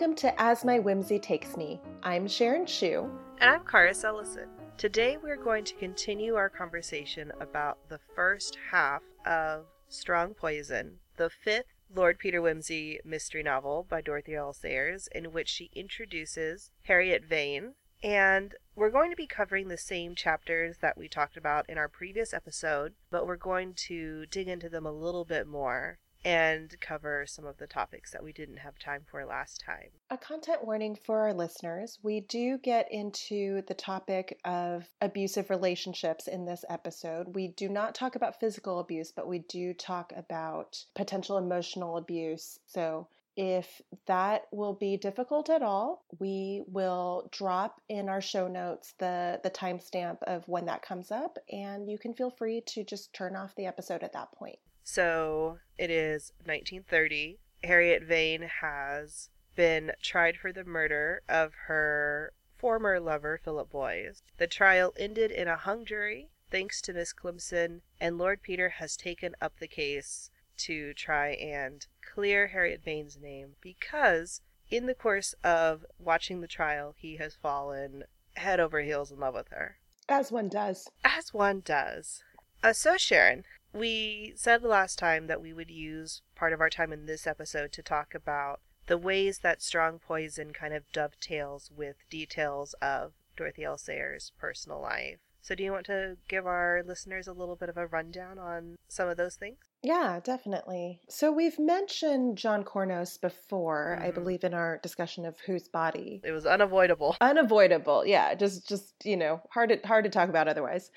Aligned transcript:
Welcome 0.00 0.16
to 0.16 0.40
As 0.40 0.64
My 0.64 0.78
Whimsy 0.78 1.18
Takes 1.18 1.58
Me. 1.58 1.78
I'm 2.02 2.26
Sharon 2.26 2.64
Shu. 2.64 3.06
And 3.38 3.50
I'm 3.50 3.60
Karis 3.60 4.02
Ellison. 4.02 4.48
Today 4.78 5.18
we're 5.22 5.36
going 5.36 5.62
to 5.64 5.74
continue 5.74 6.36
our 6.36 6.48
conversation 6.48 7.30
about 7.38 7.76
the 7.90 8.00
first 8.16 8.56
half 8.70 9.02
of 9.26 9.66
Strong 9.90 10.36
Poison, 10.36 11.00
the 11.18 11.28
fifth 11.28 11.66
Lord 11.94 12.18
Peter 12.18 12.40
Wimsey 12.40 12.96
mystery 13.04 13.42
novel 13.42 13.86
by 13.90 14.00
Dorothy 14.00 14.34
L. 14.34 14.54
Sayers, 14.54 15.06
in 15.14 15.32
which 15.32 15.50
she 15.50 15.70
introduces 15.74 16.70
Harriet 16.84 17.26
Vane. 17.26 17.74
And 18.02 18.54
we're 18.74 18.88
going 18.88 19.10
to 19.10 19.16
be 19.16 19.26
covering 19.26 19.68
the 19.68 19.76
same 19.76 20.14
chapters 20.14 20.78
that 20.80 20.96
we 20.96 21.08
talked 21.08 21.36
about 21.36 21.68
in 21.68 21.76
our 21.76 21.88
previous 21.90 22.32
episode, 22.32 22.94
but 23.10 23.26
we're 23.26 23.36
going 23.36 23.74
to 23.88 24.24
dig 24.30 24.48
into 24.48 24.70
them 24.70 24.86
a 24.86 24.92
little 24.92 25.26
bit 25.26 25.46
more 25.46 25.98
and 26.24 26.76
cover 26.80 27.24
some 27.26 27.46
of 27.46 27.56
the 27.58 27.66
topics 27.66 28.10
that 28.10 28.22
we 28.22 28.32
didn't 28.32 28.58
have 28.58 28.78
time 28.78 29.02
for 29.10 29.24
last 29.24 29.62
time. 29.64 29.88
A 30.10 30.18
content 30.18 30.64
warning 30.64 30.94
for 30.94 31.20
our 31.20 31.32
listeners 31.32 31.98
we 32.02 32.20
do 32.20 32.58
get 32.58 32.90
into 32.92 33.62
the 33.62 33.74
topic 33.74 34.38
of 34.44 34.86
abusive 35.00 35.50
relationships 35.50 36.28
in 36.28 36.44
this 36.44 36.64
episode. 36.68 37.34
We 37.34 37.48
do 37.48 37.68
not 37.68 37.94
talk 37.94 38.16
about 38.16 38.40
physical 38.40 38.80
abuse, 38.80 39.12
but 39.12 39.28
we 39.28 39.40
do 39.40 39.72
talk 39.72 40.12
about 40.16 40.84
potential 40.94 41.38
emotional 41.38 41.96
abuse. 41.96 42.58
So, 42.66 43.08
if 43.36 43.80
that 44.06 44.46
will 44.50 44.74
be 44.74 44.96
difficult 44.96 45.48
at 45.48 45.62
all, 45.62 46.04
we 46.18 46.62
will 46.66 47.28
drop 47.30 47.80
in 47.88 48.08
our 48.08 48.20
show 48.20 48.48
notes 48.48 48.92
the, 48.98 49.40
the 49.42 49.50
timestamp 49.50 50.22
of 50.24 50.46
when 50.48 50.66
that 50.66 50.82
comes 50.82 51.10
up, 51.10 51.38
and 51.50 51.88
you 51.90 51.96
can 51.96 52.12
feel 52.12 52.30
free 52.30 52.60
to 52.66 52.84
just 52.84 53.14
turn 53.14 53.36
off 53.36 53.54
the 53.54 53.66
episode 53.66 54.02
at 54.02 54.12
that 54.12 54.32
point. 54.32 54.58
So 54.84 55.58
it 55.78 55.90
is 55.90 56.32
1930. 56.44 57.38
Harriet 57.64 58.02
Vane 58.02 58.48
has 58.60 59.28
been 59.54 59.92
tried 60.02 60.36
for 60.36 60.52
the 60.52 60.64
murder 60.64 61.22
of 61.28 61.52
her 61.66 62.32
former 62.56 63.00
lover, 63.00 63.40
Philip 63.42 63.70
Boyes. 63.70 64.22
The 64.38 64.46
trial 64.46 64.92
ended 64.98 65.30
in 65.30 65.48
a 65.48 65.56
hung 65.56 65.84
jury 65.84 66.30
thanks 66.50 66.80
to 66.82 66.92
Miss 66.92 67.12
Climpson, 67.12 67.82
and 68.00 68.18
Lord 68.18 68.42
Peter 68.42 68.70
has 68.70 68.96
taken 68.96 69.34
up 69.40 69.58
the 69.58 69.68
case 69.68 70.30
to 70.58 70.92
try 70.94 71.30
and 71.30 71.86
clear 72.02 72.48
Harriet 72.48 72.82
Vane's 72.84 73.16
name 73.16 73.54
because 73.60 74.40
in 74.70 74.86
the 74.86 74.94
course 74.94 75.34
of 75.42 75.84
watching 75.98 76.40
the 76.40 76.48
trial, 76.48 76.94
he 76.98 77.16
has 77.16 77.34
fallen 77.34 78.04
head 78.36 78.60
over 78.60 78.80
heels 78.80 79.10
in 79.10 79.18
love 79.18 79.34
with 79.34 79.48
her. 79.48 79.78
As 80.08 80.30
one 80.30 80.48
does. 80.48 80.88
As 81.04 81.32
one 81.32 81.60
does. 81.60 82.22
Uh, 82.62 82.72
so, 82.72 82.96
Sharon, 82.96 83.44
we 83.72 84.32
said 84.36 84.62
last 84.62 84.98
time 84.98 85.26
that 85.26 85.40
we 85.40 85.52
would 85.52 85.70
use 85.70 86.22
part 86.34 86.52
of 86.52 86.60
our 86.60 86.70
time 86.70 86.92
in 86.92 87.06
this 87.06 87.26
episode 87.26 87.72
to 87.72 87.82
talk 87.82 88.14
about 88.14 88.60
the 88.86 88.98
ways 88.98 89.38
that 89.38 89.62
strong 89.62 89.98
poison 89.98 90.52
kind 90.52 90.74
of 90.74 90.90
dovetails 90.92 91.70
with 91.74 91.96
details 92.10 92.74
of 92.82 93.12
Dorothy 93.36 93.64
L. 93.64 93.78
Sayers' 93.78 94.32
personal 94.38 94.80
life. 94.80 95.18
So, 95.42 95.54
do 95.54 95.62
you 95.64 95.72
want 95.72 95.86
to 95.86 96.16
give 96.28 96.46
our 96.46 96.82
listeners 96.86 97.26
a 97.26 97.32
little 97.32 97.56
bit 97.56 97.70
of 97.70 97.78
a 97.78 97.86
rundown 97.86 98.38
on 98.38 98.76
some 98.88 99.08
of 99.08 99.16
those 99.16 99.36
things? 99.36 99.56
Yeah, 99.82 100.20
definitely. 100.22 101.00
So 101.08 101.32
we've 101.32 101.58
mentioned 101.58 102.36
John 102.36 102.64
Cournos 102.64 103.18
before, 103.18 103.96
Mm-hmm. 103.96 104.06
I 104.06 104.10
believe 104.10 104.44
in 104.44 104.52
our 104.52 104.78
discussion 104.82 105.24
of 105.24 105.40
whose 105.40 105.66
body. 105.68 106.20
It 106.22 106.32
was 106.32 106.44
unavoidable. 106.44 107.16
Unavoidable. 107.22 108.04
Yeah, 108.04 108.34
just 108.34 108.68
just, 108.68 108.92
you 109.04 109.16
know, 109.16 109.40
hard 109.50 109.70
to 109.70 109.80
hard 109.86 110.04
to 110.04 110.10
talk 110.10 110.28
about 110.28 110.48
otherwise. 110.48 110.90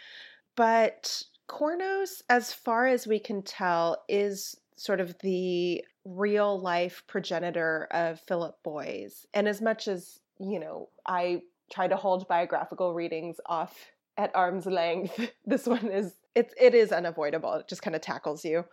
But 0.58 1.24
Cournos 1.50 2.22
as 2.30 2.54
far 2.54 2.88
as 2.88 3.08
we 3.08 3.20
can 3.20 3.42
tell 3.42 4.04
is 4.08 4.56
sort 4.76 5.00
of 5.00 5.16
the 5.20 5.84
real 6.06 6.60
life 6.60 7.04
progenitor 7.08 7.88
of 7.92 8.20
Philip 8.22 8.56
Boyes. 8.64 9.26
And 9.34 9.48
as 9.48 9.62
much 9.62 9.88
as, 9.88 10.20
you 10.40 10.60
know, 10.60 10.90
I 11.08 11.42
try 11.72 11.88
to 11.88 11.96
hold 11.96 12.28
biographical 12.28 12.94
readings 12.94 13.38
off 13.46 13.92
at 14.18 14.36
arm's 14.36 14.66
length, 14.66 15.20
this 15.46 15.66
one 15.66 15.90
is 15.90 16.14
it 16.36 16.54
it 16.60 16.74
is 16.74 16.92
unavoidable. 16.92 17.54
It 17.54 17.68
just 17.68 17.82
kind 17.82 17.96
of 17.96 18.02
tackles 18.02 18.44
you. 18.44 18.66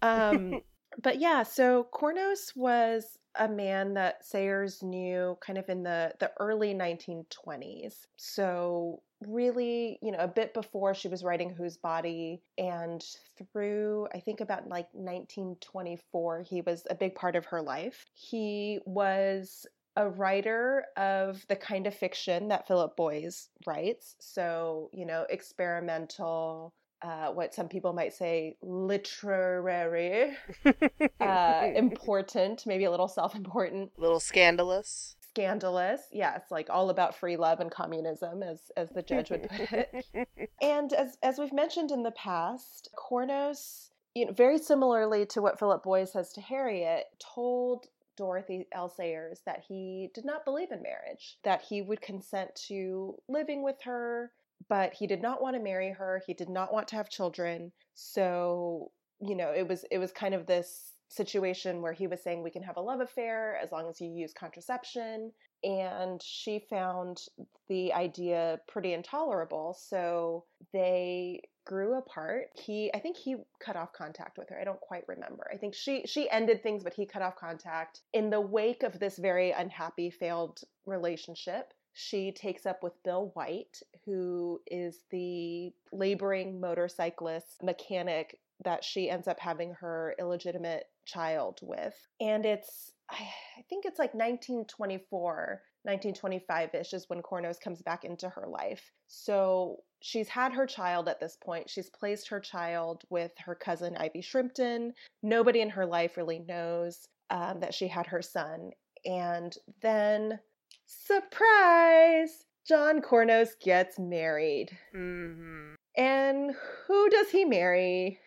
Um 0.00 0.60
but 1.02 1.20
yeah, 1.20 1.42
so 1.42 1.86
Cournos 1.92 2.56
was 2.56 3.18
a 3.38 3.48
man 3.48 3.94
that 3.94 4.24
Sayers 4.24 4.82
knew 4.82 5.38
kind 5.40 5.58
of 5.58 5.68
in 5.68 5.82
the 5.82 6.12
the 6.20 6.30
early 6.38 6.74
1920s. 6.74 8.06
So 8.16 9.02
really, 9.26 9.98
you 10.02 10.12
know, 10.12 10.18
a 10.18 10.28
bit 10.28 10.54
before 10.54 10.94
she 10.94 11.08
was 11.08 11.24
writing 11.24 11.50
Whose 11.50 11.76
Body 11.76 12.42
and 12.58 13.04
through 13.52 14.08
I 14.14 14.20
think 14.20 14.40
about 14.40 14.68
like 14.68 14.88
1924 14.92 16.42
he 16.42 16.60
was 16.60 16.86
a 16.90 16.94
big 16.94 17.14
part 17.14 17.36
of 17.36 17.46
her 17.46 17.62
life. 17.62 18.04
He 18.14 18.78
was 18.84 19.66
a 19.96 20.08
writer 20.08 20.84
of 20.96 21.44
the 21.48 21.56
kind 21.56 21.86
of 21.86 21.94
fiction 21.94 22.48
that 22.48 22.66
Philip 22.66 22.96
Boyes 22.96 23.48
writes. 23.66 24.16
So, 24.20 24.88
you 24.92 25.04
know, 25.04 25.26
experimental, 25.28 26.72
uh, 27.02 27.28
what 27.28 27.54
some 27.54 27.68
people 27.68 27.92
might 27.92 28.14
say 28.14 28.56
literary, 28.62 30.30
uh, 31.20 31.68
important, 31.74 32.64
maybe 32.66 32.84
a 32.84 32.90
little 32.90 33.08
self 33.08 33.34
important, 33.34 33.90
a 33.98 34.00
little 34.00 34.20
scandalous. 34.20 35.16
Scandalous. 35.34 36.02
Yes, 36.12 36.42
like 36.50 36.68
all 36.68 36.90
about 36.90 37.16
free 37.16 37.36
love 37.36 37.60
and 37.60 37.70
communism, 37.70 38.42
as 38.42 38.70
as 38.76 38.90
the 38.90 39.02
judge 39.02 39.30
would 39.30 39.48
put 39.48 39.72
it. 39.72 40.06
and 40.62 40.92
as 40.92 41.16
as 41.22 41.38
we've 41.38 41.52
mentioned 41.52 41.90
in 41.90 42.02
the 42.02 42.10
past, 42.10 42.90
Cournos, 42.96 43.90
you 44.14 44.26
know, 44.26 44.32
very 44.32 44.58
similarly 44.58 45.24
to 45.26 45.40
what 45.40 45.58
Philip 45.58 45.82
Boyes 45.82 46.12
says 46.12 46.32
to 46.34 46.42
Harriet, 46.42 47.06
told 47.18 47.86
Dorothy 48.16 48.66
L. 48.72 48.90
Sayers 48.90 49.40
that 49.46 49.64
he 49.66 50.10
did 50.14 50.24
not 50.24 50.44
believe 50.44 50.70
in 50.70 50.82
marriage, 50.82 51.38
that 51.44 51.62
he 51.62 51.80
would 51.80 52.02
consent 52.02 52.54
to 52.68 53.16
living 53.26 53.62
with 53.62 53.80
her, 53.82 54.32
but 54.68 54.92
he 54.92 55.06
did 55.06 55.22
not 55.22 55.40
want 55.40 55.56
to 55.56 55.62
marry 55.62 55.90
her. 55.90 56.22
He 56.26 56.34
did 56.34 56.50
not 56.50 56.72
want 56.72 56.88
to 56.88 56.96
have 56.96 57.08
children. 57.08 57.72
So, 57.94 58.90
you 59.20 59.34
know, 59.34 59.50
it 59.52 59.66
was 59.66 59.84
it 59.90 59.98
was 59.98 60.12
kind 60.12 60.34
of 60.34 60.46
this 60.46 60.91
situation 61.12 61.82
where 61.82 61.92
he 61.92 62.06
was 62.06 62.22
saying 62.22 62.42
we 62.42 62.50
can 62.50 62.62
have 62.62 62.76
a 62.76 62.80
love 62.80 63.00
affair 63.00 63.58
as 63.62 63.70
long 63.70 63.88
as 63.88 64.00
you 64.00 64.08
use 64.08 64.32
contraception 64.32 65.30
and 65.62 66.20
she 66.22 66.64
found 66.70 67.22
the 67.68 67.92
idea 67.92 68.58
pretty 68.66 68.92
intolerable 68.92 69.76
so 69.78 70.44
they 70.72 71.40
grew 71.64 71.96
apart. 71.98 72.46
He 72.54 72.90
i 72.94 72.98
think 72.98 73.16
he 73.16 73.36
cut 73.60 73.76
off 73.76 73.92
contact 73.92 74.38
with 74.38 74.48
her 74.48 74.60
i 74.60 74.64
don't 74.64 74.80
quite 74.80 75.04
remember. 75.06 75.46
I 75.52 75.56
think 75.56 75.74
she 75.74 76.04
she 76.06 76.28
ended 76.30 76.62
things 76.62 76.82
but 76.82 76.94
he 76.94 77.06
cut 77.06 77.22
off 77.22 77.36
contact. 77.36 78.00
In 78.12 78.30
the 78.30 78.40
wake 78.40 78.82
of 78.82 78.98
this 78.98 79.18
very 79.18 79.52
unhappy 79.52 80.10
failed 80.10 80.60
relationship 80.86 81.72
she 81.94 82.32
takes 82.32 82.64
up 82.64 82.82
with 82.82 83.02
Bill 83.02 83.30
White, 83.34 83.82
who 84.06 84.60
is 84.66 85.04
the 85.10 85.72
laboring 85.92 86.58
motorcyclist 86.58 87.62
mechanic 87.62 88.38
that 88.64 88.84
she 88.84 89.10
ends 89.10 89.28
up 89.28 89.38
having 89.38 89.74
her 89.74 90.14
illegitimate 90.18 90.86
child 91.04 91.60
with. 91.62 91.94
And 92.20 92.44
it's, 92.44 92.92
I 93.10 93.62
think 93.68 93.84
it's 93.84 93.98
like 93.98 94.14
1924, 94.14 95.62
1925 95.82 96.74
ish 96.74 96.92
is 96.92 97.08
when 97.08 97.22
Cournos 97.22 97.60
comes 97.60 97.82
back 97.82 98.04
into 98.04 98.28
her 98.28 98.46
life. 98.48 98.90
So 99.08 99.78
she's 100.00 100.28
had 100.28 100.52
her 100.52 100.66
child 100.66 101.08
at 101.08 101.20
this 101.20 101.36
point. 101.42 101.68
She's 101.68 101.90
placed 101.90 102.28
her 102.28 102.40
child 102.40 103.02
with 103.10 103.32
her 103.38 103.54
cousin 103.54 103.96
Ivy 103.96 104.22
Shrimpton. 104.22 104.92
Nobody 105.22 105.60
in 105.60 105.70
her 105.70 105.86
life 105.86 106.16
really 106.16 106.40
knows 106.40 107.06
um, 107.30 107.60
that 107.60 107.74
she 107.74 107.88
had 107.88 108.06
her 108.06 108.22
son. 108.22 108.70
And 109.04 109.56
then, 109.80 110.38
surprise! 110.86 112.44
John 112.66 113.00
Cournos 113.02 113.58
gets 113.60 113.98
married. 113.98 114.70
hmm 114.94 115.74
And 115.96 116.52
who 116.86 117.10
does 117.10 117.30
he 117.30 117.44
marry? 117.44 118.20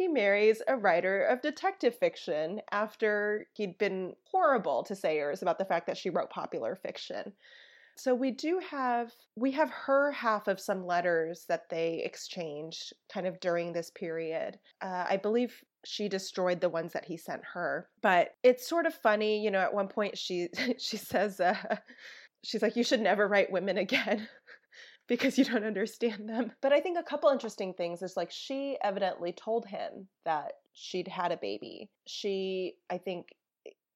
He 0.00 0.08
marries 0.08 0.62
a 0.66 0.78
writer 0.78 1.24
of 1.24 1.42
detective 1.42 1.94
fiction 1.94 2.62
after 2.70 3.46
he'd 3.52 3.76
been 3.76 4.14
horrible 4.30 4.82
to 4.84 4.96
Sayers 4.96 5.42
about 5.42 5.58
the 5.58 5.66
fact 5.66 5.86
that 5.88 5.98
she 5.98 6.08
wrote 6.08 6.30
popular 6.30 6.74
fiction. 6.74 7.34
So 7.98 8.14
we 8.14 8.30
do 8.30 8.60
have 8.60 9.12
we 9.36 9.50
have 9.50 9.68
her 9.68 10.10
half 10.10 10.48
of 10.48 10.58
some 10.58 10.86
letters 10.86 11.44
that 11.50 11.68
they 11.68 12.00
exchanged 12.02 12.94
kind 13.12 13.26
of 13.26 13.40
during 13.40 13.74
this 13.74 13.90
period. 13.90 14.58
Uh, 14.80 15.04
I 15.06 15.18
believe 15.18 15.62
she 15.84 16.08
destroyed 16.08 16.62
the 16.62 16.70
ones 16.70 16.94
that 16.94 17.04
he 17.04 17.18
sent 17.18 17.42
her, 17.52 17.86
but 18.00 18.36
it's 18.42 18.66
sort 18.66 18.86
of 18.86 18.94
funny, 18.94 19.44
you 19.44 19.50
know. 19.50 19.60
At 19.60 19.74
one 19.74 19.88
point, 19.88 20.16
she 20.16 20.48
she 20.78 20.96
says, 20.96 21.40
uh, 21.40 21.76
she's 22.42 22.62
like, 22.62 22.74
"You 22.74 22.84
should 22.84 23.02
never 23.02 23.28
write 23.28 23.52
women 23.52 23.76
again." 23.76 24.26
Because 25.10 25.36
you 25.36 25.44
don't 25.44 25.64
understand 25.64 26.28
them. 26.28 26.52
But 26.62 26.72
I 26.72 26.80
think 26.80 26.96
a 26.96 27.02
couple 27.02 27.30
interesting 27.30 27.74
things 27.74 28.00
is 28.00 28.16
like 28.16 28.30
she 28.30 28.78
evidently 28.82 29.32
told 29.32 29.66
him 29.66 30.06
that 30.24 30.52
she'd 30.72 31.08
had 31.08 31.32
a 31.32 31.36
baby. 31.36 31.90
She, 32.06 32.74
I 32.88 32.98
think, 32.98 33.26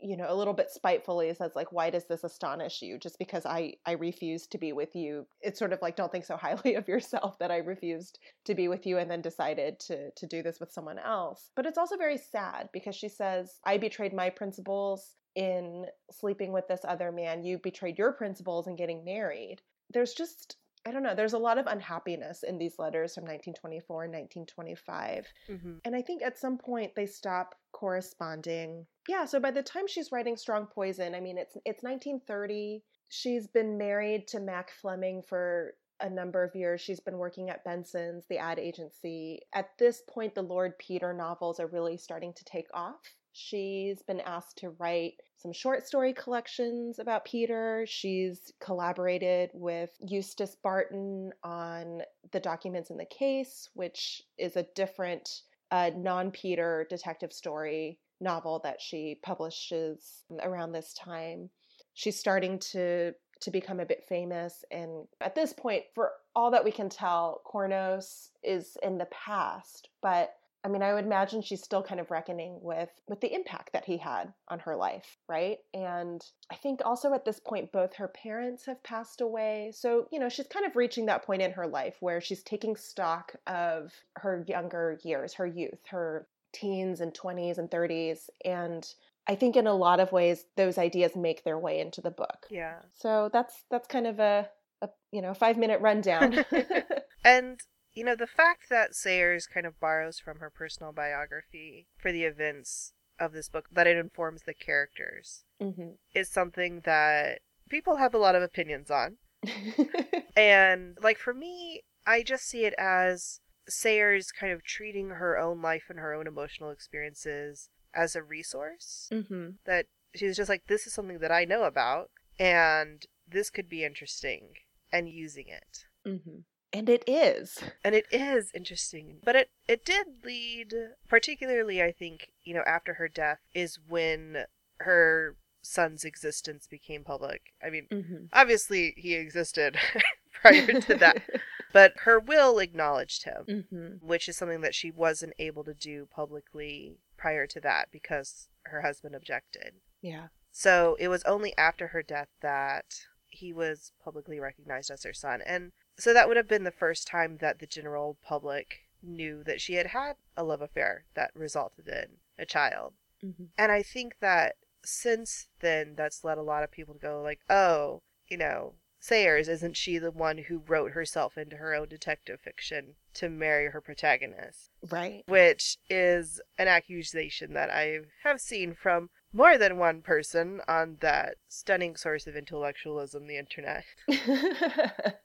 you 0.00 0.16
know, 0.16 0.26
a 0.28 0.34
little 0.34 0.54
bit 0.54 0.70
spitefully 0.70 1.32
says 1.32 1.52
like, 1.54 1.70
"Why 1.70 1.88
does 1.88 2.06
this 2.08 2.24
astonish 2.24 2.82
you? 2.82 2.98
Just 2.98 3.20
because 3.20 3.46
I 3.46 3.74
I 3.86 3.92
refused 3.92 4.50
to 4.50 4.58
be 4.58 4.72
with 4.72 4.96
you? 4.96 5.28
It's 5.40 5.58
sort 5.58 5.72
of 5.72 5.80
like 5.80 5.94
don't 5.94 6.10
think 6.10 6.24
so 6.24 6.36
highly 6.36 6.74
of 6.74 6.88
yourself 6.88 7.38
that 7.38 7.52
I 7.52 7.58
refused 7.58 8.18
to 8.46 8.56
be 8.56 8.66
with 8.66 8.84
you 8.84 8.98
and 8.98 9.08
then 9.08 9.22
decided 9.22 9.78
to 9.86 10.10
to 10.10 10.26
do 10.26 10.42
this 10.42 10.58
with 10.58 10.72
someone 10.72 10.98
else." 10.98 11.52
But 11.54 11.64
it's 11.64 11.78
also 11.78 11.96
very 11.96 12.18
sad 12.18 12.70
because 12.72 12.96
she 12.96 13.08
says, 13.08 13.60
"I 13.64 13.78
betrayed 13.78 14.12
my 14.12 14.30
principles." 14.30 15.14
in 15.36 15.84
sleeping 16.12 16.52
with 16.52 16.68
this 16.68 16.82
other 16.86 17.10
man. 17.10 17.42
You 17.42 17.58
betrayed 17.58 17.98
your 17.98 18.12
principles 18.12 18.68
in 18.68 18.76
getting 18.76 19.04
married. 19.04 19.62
There's 19.90 20.14
just 20.14 20.56
I 20.86 20.90
don't 20.90 21.02
know, 21.02 21.14
there's 21.14 21.32
a 21.32 21.38
lot 21.38 21.58
of 21.58 21.66
unhappiness 21.66 22.42
in 22.42 22.58
these 22.58 22.78
letters 22.78 23.14
from 23.14 23.24
1924 23.24 24.04
and 24.04 24.12
1925. 24.12 25.26
Mm-hmm. 25.50 25.72
And 25.84 25.96
I 25.96 26.02
think 26.02 26.22
at 26.22 26.38
some 26.38 26.58
point 26.58 26.94
they 26.94 27.06
stop 27.06 27.54
corresponding. 27.72 28.86
Yeah, 29.08 29.24
so 29.24 29.40
by 29.40 29.50
the 29.50 29.62
time 29.62 29.86
she's 29.86 30.12
writing 30.12 30.36
Strong 30.36 30.68
Poison, 30.74 31.14
I 31.14 31.20
mean 31.20 31.38
it's 31.38 31.56
it's 31.64 31.82
1930. 31.82 32.82
She's 33.08 33.46
been 33.46 33.78
married 33.78 34.28
to 34.28 34.40
Mac 34.40 34.70
Fleming 34.70 35.22
for 35.22 35.74
a 36.00 36.10
number 36.10 36.42
of 36.42 36.54
years. 36.54 36.80
She's 36.80 37.00
been 37.00 37.18
working 37.18 37.50
at 37.50 37.64
Benson's, 37.64 38.26
the 38.28 38.38
ad 38.38 38.58
agency. 38.58 39.40
At 39.54 39.70
this 39.78 40.02
point, 40.08 40.34
the 40.34 40.42
Lord 40.42 40.78
Peter 40.78 41.12
novels 41.12 41.60
are 41.60 41.66
really 41.66 41.96
starting 41.96 42.32
to 42.34 42.44
take 42.44 42.66
off. 42.74 43.14
She's 43.36 44.00
been 44.00 44.20
asked 44.20 44.58
to 44.58 44.70
write 44.70 45.14
some 45.36 45.52
short 45.52 45.84
story 45.84 46.12
collections 46.12 47.00
about 47.00 47.24
Peter. 47.24 47.84
She's 47.86 48.52
collaborated 48.60 49.50
with 49.52 49.90
Eustace 50.00 50.56
Barton 50.62 51.32
on 51.42 52.02
the 52.30 52.38
documents 52.38 52.90
in 52.90 52.96
the 52.96 53.04
case, 53.04 53.68
which 53.74 54.22
is 54.38 54.56
a 54.56 54.66
different 54.76 55.42
uh, 55.72 55.90
non 55.96 56.30
Peter 56.30 56.86
detective 56.88 57.32
story 57.32 57.98
novel 58.20 58.60
that 58.62 58.80
she 58.80 59.18
publishes 59.20 60.22
around 60.40 60.70
this 60.70 60.94
time. 60.94 61.50
She's 61.94 62.18
starting 62.18 62.60
to 62.70 63.14
to 63.40 63.50
become 63.50 63.80
a 63.80 63.84
bit 63.84 64.04
famous 64.08 64.64
and 64.70 65.06
at 65.20 65.34
this 65.34 65.52
point 65.52 65.82
for 65.92 66.12
all 66.36 66.52
that 66.52 66.64
we 66.64 66.70
can 66.70 66.88
tell 66.88 67.42
Cournos 67.44 68.28
is 68.42 68.78
in 68.82 68.96
the 68.96 69.06
past 69.06 69.88
but 70.00 70.34
I 70.64 70.68
mean, 70.68 70.82
I 70.82 70.94
would 70.94 71.04
imagine 71.04 71.42
she's 71.42 71.62
still 71.62 71.82
kind 71.82 72.00
of 72.00 72.10
reckoning 72.10 72.58
with 72.62 72.88
with 73.06 73.20
the 73.20 73.32
impact 73.32 73.74
that 73.74 73.84
he 73.84 73.98
had 73.98 74.32
on 74.48 74.58
her 74.60 74.74
life, 74.74 75.18
right? 75.28 75.58
And 75.74 76.24
I 76.50 76.56
think 76.56 76.80
also 76.84 77.12
at 77.12 77.26
this 77.26 77.38
point 77.38 77.70
both 77.70 77.94
her 77.94 78.08
parents 78.08 78.64
have 78.64 78.82
passed 78.82 79.20
away. 79.20 79.72
So, 79.74 80.08
you 80.10 80.18
know, 80.18 80.30
she's 80.30 80.46
kind 80.46 80.64
of 80.64 80.74
reaching 80.74 81.06
that 81.06 81.24
point 81.24 81.42
in 81.42 81.52
her 81.52 81.66
life 81.66 81.96
where 82.00 82.20
she's 82.20 82.42
taking 82.42 82.76
stock 82.76 83.34
of 83.46 83.92
her 84.16 84.44
younger 84.48 84.98
years, 85.04 85.34
her 85.34 85.46
youth, 85.46 85.80
her 85.90 86.26
teens 86.52 87.00
and 87.00 87.12
20s 87.12 87.58
and 87.58 87.70
30s 87.70 88.30
and 88.44 88.94
I 89.26 89.34
think 89.34 89.56
in 89.56 89.66
a 89.66 89.74
lot 89.74 90.00
of 90.00 90.12
ways 90.12 90.44
those 90.56 90.78
ideas 90.78 91.16
make 91.16 91.44
their 91.44 91.58
way 91.58 91.80
into 91.80 92.00
the 92.00 92.10
book. 92.10 92.46
Yeah. 92.50 92.76
So 92.92 93.30
that's 93.32 93.64
that's 93.70 93.88
kind 93.88 94.06
of 94.06 94.18
a, 94.20 94.48
a 94.82 94.88
you 95.12 95.22
know, 95.22 95.34
5 95.34 95.56
minute 95.56 95.80
rundown. 95.80 96.44
and 97.24 97.58
you 97.94 98.04
know, 98.04 98.16
the 98.16 98.26
fact 98.26 98.68
that 98.70 98.94
Sayers 98.94 99.46
kind 99.46 99.66
of 99.66 99.78
borrows 99.80 100.18
from 100.18 100.38
her 100.38 100.50
personal 100.50 100.92
biography 100.92 101.86
for 101.96 102.10
the 102.10 102.24
events 102.24 102.92
of 103.18 103.32
this 103.32 103.48
book, 103.48 103.66
that 103.72 103.86
it 103.86 103.96
informs 103.96 104.42
the 104.42 104.54
characters, 104.54 105.44
mm-hmm. 105.62 105.90
is 106.14 106.28
something 106.28 106.82
that 106.84 107.40
people 107.68 107.96
have 107.96 108.14
a 108.14 108.18
lot 108.18 108.34
of 108.34 108.42
opinions 108.42 108.90
on. 108.90 109.16
and, 110.36 110.98
like, 111.02 111.18
for 111.18 111.32
me, 111.32 111.82
I 112.06 112.22
just 112.22 112.48
see 112.48 112.64
it 112.64 112.74
as 112.78 113.40
Sayers 113.68 114.32
kind 114.32 114.52
of 114.52 114.64
treating 114.64 115.10
her 115.10 115.38
own 115.38 115.62
life 115.62 115.84
and 115.88 115.98
her 115.98 116.12
own 116.12 116.26
emotional 116.26 116.70
experiences 116.70 117.70
as 117.94 118.16
a 118.16 118.22
resource. 118.22 119.08
Mm-hmm. 119.12 119.50
That 119.66 119.86
she's 120.14 120.36
just 120.36 120.48
like, 120.48 120.64
this 120.66 120.86
is 120.86 120.92
something 120.92 121.20
that 121.20 121.32
I 121.32 121.44
know 121.44 121.62
about, 121.62 122.10
and 122.38 123.04
this 123.28 123.50
could 123.50 123.68
be 123.68 123.84
interesting, 123.84 124.54
and 124.92 125.08
using 125.08 125.46
it. 125.48 125.84
Mm-hmm. 126.06 126.40
And 126.74 126.88
it 126.88 127.04
is. 127.06 127.60
And 127.84 127.94
it 127.94 128.06
is 128.10 128.50
interesting. 128.52 129.18
But 129.24 129.36
it, 129.36 129.50
it 129.68 129.84
did 129.84 130.06
lead, 130.24 130.74
particularly, 131.08 131.80
I 131.80 131.92
think, 131.92 132.32
you 132.42 132.52
know, 132.52 132.64
after 132.66 132.94
her 132.94 133.08
death, 133.08 133.38
is 133.54 133.78
when 133.88 134.44
her 134.78 135.36
son's 135.62 136.04
existence 136.04 136.66
became 136.66 137.04
public. 137.04 137.52
I 137.64 137.70
mean, 137.70 137.86
mm-hmm. 137.90 138.24
obviously 138.32 138.94
he 138.96 139.14
existed 139.14 139.76
prior 140.42 140.80
to 140.80 140.94
that, 140.96 141.22
but 141.72 141.92
her 142.00 142.18
will 142.18 142.58
acknowledged 142.58 143.22
him, 143.22 143.44
mm-hmm. 143.48 144.06
which 144.06 144.28
is 144.28 144.36
something 144.36 144.60
that 144.62 144.74
she 144.74 144.90
wasn't 144.90 145.34
able 145.38 145.62
to 145.64 145.74
do 145.74 146.08
publicly 146.12 146.98
prior 147.16 147.46
to 147.46 147.60
that 147.60 147.88
because 147.92 148.48
her 148.64 148.82
husband 148.82 149.14
objected. 149.14 149.74
Yeah. 150.02 150.26
So 150.50 150.96
it 150.98 151.08
was 151.08 151.22
only 151.22 151.56
after 151.56 151.88
her 151.88 152.02
death 152.02 152.28
that 152.42 153.06
he 153.28 153.52
was 153.52 153.92
publicly 154.02 154.38
recognized 154.38 154.90
as 154.90 155.04
her 155.04 155.12
son. 155.12 155.40
And 155.44 155.72
so 155.98 156.12
that 156.12 156.28
would 156.28 156.36
have 156.36 156.48
been 156.48 156.64
the 156.64 156.70
first 156.70 157.06
time 157.06 157.38
that 157.40 157.58
the 157.58 157.66
general 157.66 158.16
public 158.24 158.80
knew 159.02 159.42
that 159.44 159.60
she 159.60 159.74
had 159.74 159.88
had 159.88 160.16
a 160.36 160.44
love 160.44 160.60
affair 160.60 161.04
that 161.14 161.30
resulted 161.34 161.88
in 161.88 162.16
a 162.38 162.46
child. 162.46 162.94
Mm-hmm. 163.24 163.44
And 163.56 163.70
I 163.70 163.82
think 163.82 164.16
that 164.20 164.56
since 164.84 165.48
then, 165.60 165.94
that's 165.96 166.24
led 166.24 166.38
a 166.38 166.42
lot 166.42 166.62
of 166.62 166.70
people 166.70 166.94
to 166.94 167.00
go, 167.00 167.22
like, 167.22 167.40
oh, 167.48 168.02
you 168.28 168.36
know, 168.36 168.74
Sayers, 169.04 169.48
isn't 169.48 169.76
she 169.76 169.98
the 169.98 170.10
one 170.10 170.38
who 170.38 170.62
wrote 170.66 170.92
herself 170.92 171.36
into 171.36 171.56
her 171.56 171.74
own 171.74 171.88
detective 171.88 172.40
fiction 172.40 172.94
to 173.12 173.28
marry 173.28 173.70
her 173.70 173.82
protagonist? 173.82 174.70
Right. 174.90 175.24
Which 175.26 175.76
is 175.90 176.40
an 176.56 176.68
accusation 176.68 177.52
that 177.52 177.68
I 177.68 177.98
have 178.22 178.40
seen 178.40 178.74
from 178.74 179.10
more 179.30 179.58
than 179.58 179.76
one 179.76 180.00
person 180.00 180.62
on 180.66 180.96
that 181.00 181.34
stunning 181.48 181.96
source 181.96 182.26
of 182.26 182.34
intellectualism, 182.34 183.26
the 183.26 183.36
internet. 183.36 183.84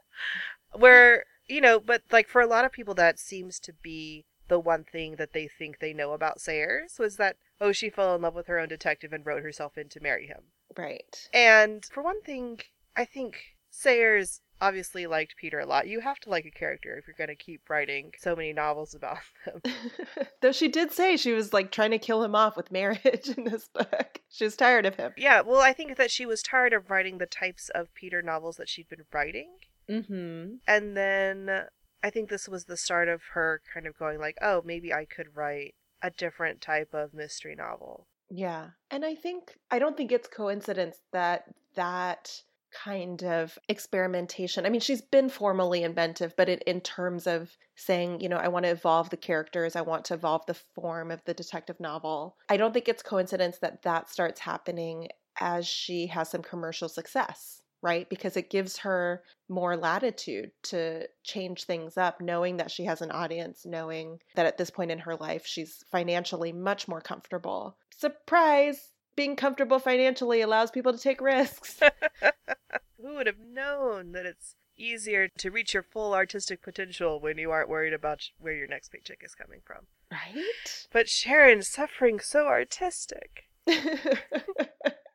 where 0.74 1.24
you 1.48 1.62
know 1.62 1.80
but 1.80 2.04
like 2.12 2.28
for 2.28 2.42
a 2.42 2.48
lot 2.48 2.66
of 2.66 2.72
people 2.72 2.94
that 2.94 3.20
seems 3.20 3.60
to 3.60 3.74
be 3.74 4.26
the 4.48 4.60
one 4.60 4.84
thing 4.84 5.16
that 5.18 5.34
they 5.34 5.48
think 5.48 5.80
they 5.80 5.94
know 5.94 6.14
about 6.14 6.42
sayers 6.42 6.98
was 7.00 7.18
that 7.18 7.38
oh 7.62 7.72
she 7.72 7.90
fell 7.90 8.16
in 8.16 8.22
love 8.22 8.36
with 8.36 8.48
her 8.48 8.60
own 8.60 8.68
detective 8.68 9.14
and 9.14 9.26
wrote 9.26 9.44
herself 9.44 9.78
in 9.78 9.90
to 9.90 10.02
marry 10.02 10.28
him. 10.28 10.44
Right. 10.78 11.28
And 11.34 11.86
for 11.86 12.04
one 12.04 12.22
thing 12.22 12.60
i 12.96 13.06
think 13.06 13.38
sayers 13.70 14.42
obviously 14.62 15.08
liked 15.08 15.38
peter 15.38 15.60
a 15.60 15.66
lot. 15.66 15.88
You 15.88 16.02
have 16.02 16.20
to 16.20 16.30
like 16.30 16.46
a 16.46 16.52
character 16.52 16.98
if 16.98 17.08
you're 17.08 17.16
going 17.18 17.36
to 17.36 17.44
keep 17.44 17.70
writing 17.70 18.12
so 18.18 18.36
many 18.36 18.52
novels 18.52 18.94
about 18.94 19.20
them 19.46 19.62
though 20.42 20.52
she 20.52 20.68
did 20.68 20.92
say 20.92 21.16
she 21.16 21.32
was 21.32 21.54
like 21.54 21.72
trying 21.72 21.92
to 21.92 22.00
kill 22.00 22.24
him 22.24 22.36
off 22.36 22.58
with 22.58 22.72
marriage 22.72 23.30
in 23.38 23.46
this 23.46 23.68
book. 23.70 24.20
She 24.30 24.44
was 24.44 24.56
tired 24.56 24.86
of 24.86 24.96
him. 24.96 25.14
Yeah 25.16 25.42
well 25.42 25.62
i 25.62 25.74
think 25.74 25.96
that 25.96 26.12
she 26.12 26.26
was 26.26 26.44
tired 26.44 26.74
of 26.74 26.90
writing 26.90 27.18
the 27.18 27.26
types 27.26 27.70
of 27.70 27.94
peter 27.94 28.22
novels 28.22 28.58
that 28.58 28.70
she'd 28.70 28.90
been 28.90 29.06
writing 29.14 29.50
Mm-hmm. 29.90 30.56
And 30.68 30.98
then 30.98 31.64
I 32.04 32.10
think 32.10 32.30
this 32.30 32.48
was 32.48 32.66
the 32.66 32.78
start 32.78 33.08
of 33.08 33.22
her 33.34 33.62
kind 33.74 33.88
of 33.88 33.98
going 33.98 34.20
like, 34.20 34.38
oh, 34.42 34.62
maybe 34.64 34.94
I 34.94 35.06
could 35.06 35.36
write 35.36 35.76
a 36.02 36.12
different 36.12 36.62
type 36.62 36.94
of 36.94 37.14
mystery 37.14 37.56
novel. 37.56 38.08
Yeah. 38.30 38.70
And 38.92 39.04
I 39.04 39.16
think, 39.16 39.58
I 39.72 39.80
don't 39.80 39.98
think 39.98 40.12
it's 40.12 40.28
coincidence 40.28 40.98
that 41.12 41.46
that 41.76 42.44
kind 42.72 43.24
of 43.24 43.58
experimentation. 43.68 44.66
I 44.66 44.70
mean, 44.70 44.82
she's 44.82 45.02
been 45.02 45.30
formally 45.30 45.84
inventive, 45.84 46.36
but 46.38 46.50
it, 46.50 46.62
in 46.64 46.82
terms 46.82 47.26
of 47.26 47.58
saying, 47.76 48.22
you 48.22 48.30
know, 48.30 48.38
I 48.38 48.48
want 48.48 48.66
to 48.66 48.72
evolve 48.72 49.10
the 49.10 49.18
characters, 49.18 49.76
I 49.76 49.82
want 49.82 50.06
to 50.06 50.14
evolve 50.14 50.46
the 50.46 50.54
form 50.54 51.10
of 51.10 51.24
the 51.26 51.34
detective 51.34 51.80
novel. 51.80 52.38
I 52.48 52.58
don't 52.58 52.74
think 52.74 52.88
it's 52.88 53.02
coincidence 53.02 53.58
that 53.60 53.82
that 53.84 54.10
starts 54.10 54.42
happening 54.42 55.08
as 55.40 55.66
she 55.66 56.08
has 56.08 56.30
some 56.30 56.44
commercial 56.44 56.90
success 56.90 57.64
right? 57.82 58.10
Because 58.10 58.36
it 58.36 58.50
gives 58.50 58.78
her 58.78 59.24
more 59.48 59.78
latitude 59.78 60.52
to 60.64 61.08
change 61.24 61.64
things 61.64 61.98
up, 61.98 62.22
knowing 62.22 62.58
that 62.58 62.72
she 62.72 62.86
has 62.86 63.02
an 63.02 63.12
audience, 63.12 63.66
knowing 63.66 64.20
that 64.36 64.46
at 64.46 64.58
this 64.58 64.70
point 64.70 64.92
in 64.92 65.00
her 65.00 65.16
life, 65.16 65.46
she's 65.46 65.84
financially 65.92 66.52
much 66.52 66.88
more 66.88 67.02
comfortable. 67.02 67.78
Surprise! 67.96 68.92
Being 69.16 69.36
comfortable 69.36 69.80
financially 69.80 70.42
allows 70.42 70.72
people 70.72 70.94
to 70.94 71.00
take 71.00 71.20
risks. 71.20 71.80
Who 73.02 73.16
would 73.16 73.28
have 73.28 73.40
known 73.40 74.12
that 74.14 74.26
it's 74.26 74.56
easier 74.78 75.28
to 75.38 75.52
reach 75.52 75.74
your 75.74 75.84
full 75.84 76.14
artistic 76.14 76.62
potential 76.62 77.20
when 77.20 77.38
you 77.38 77.52
aren't 77.52 77.70
worried 77.70 77.94
about 77.94 78.30
where 78.40 78.54
your 78.54 78.68
next 78.68 78.90
paycheck 78.90 79.22
is 79.24 79.36
coming 79.36 79.60
from? 79.66 79.88
Right? 80.12 80.88
But 80.92 81.10
Sharon, 81.10 81.62
suffering 81.64 82.20
so 82.20 82.48
artistic. 82.48 83.50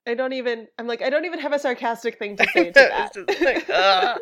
I 0.06 0.14
don't 0.14 0.32
even. 0.32 0.68
I'm 0.78 0.86
like, 0.86 1.02
I 1.02 1.10
don't 1.10 1.24
even 1.24 1.40
have 1.40 1.52
a 1.52 1.58
sarcastic 1.58 2.18
thing 2.18 2.36
to 2.36 2.46
say 2.54 2.70
to 2.70 2.72
that. 2.72 3.40
like, 3.40 3.70
uh. 3.70 4.18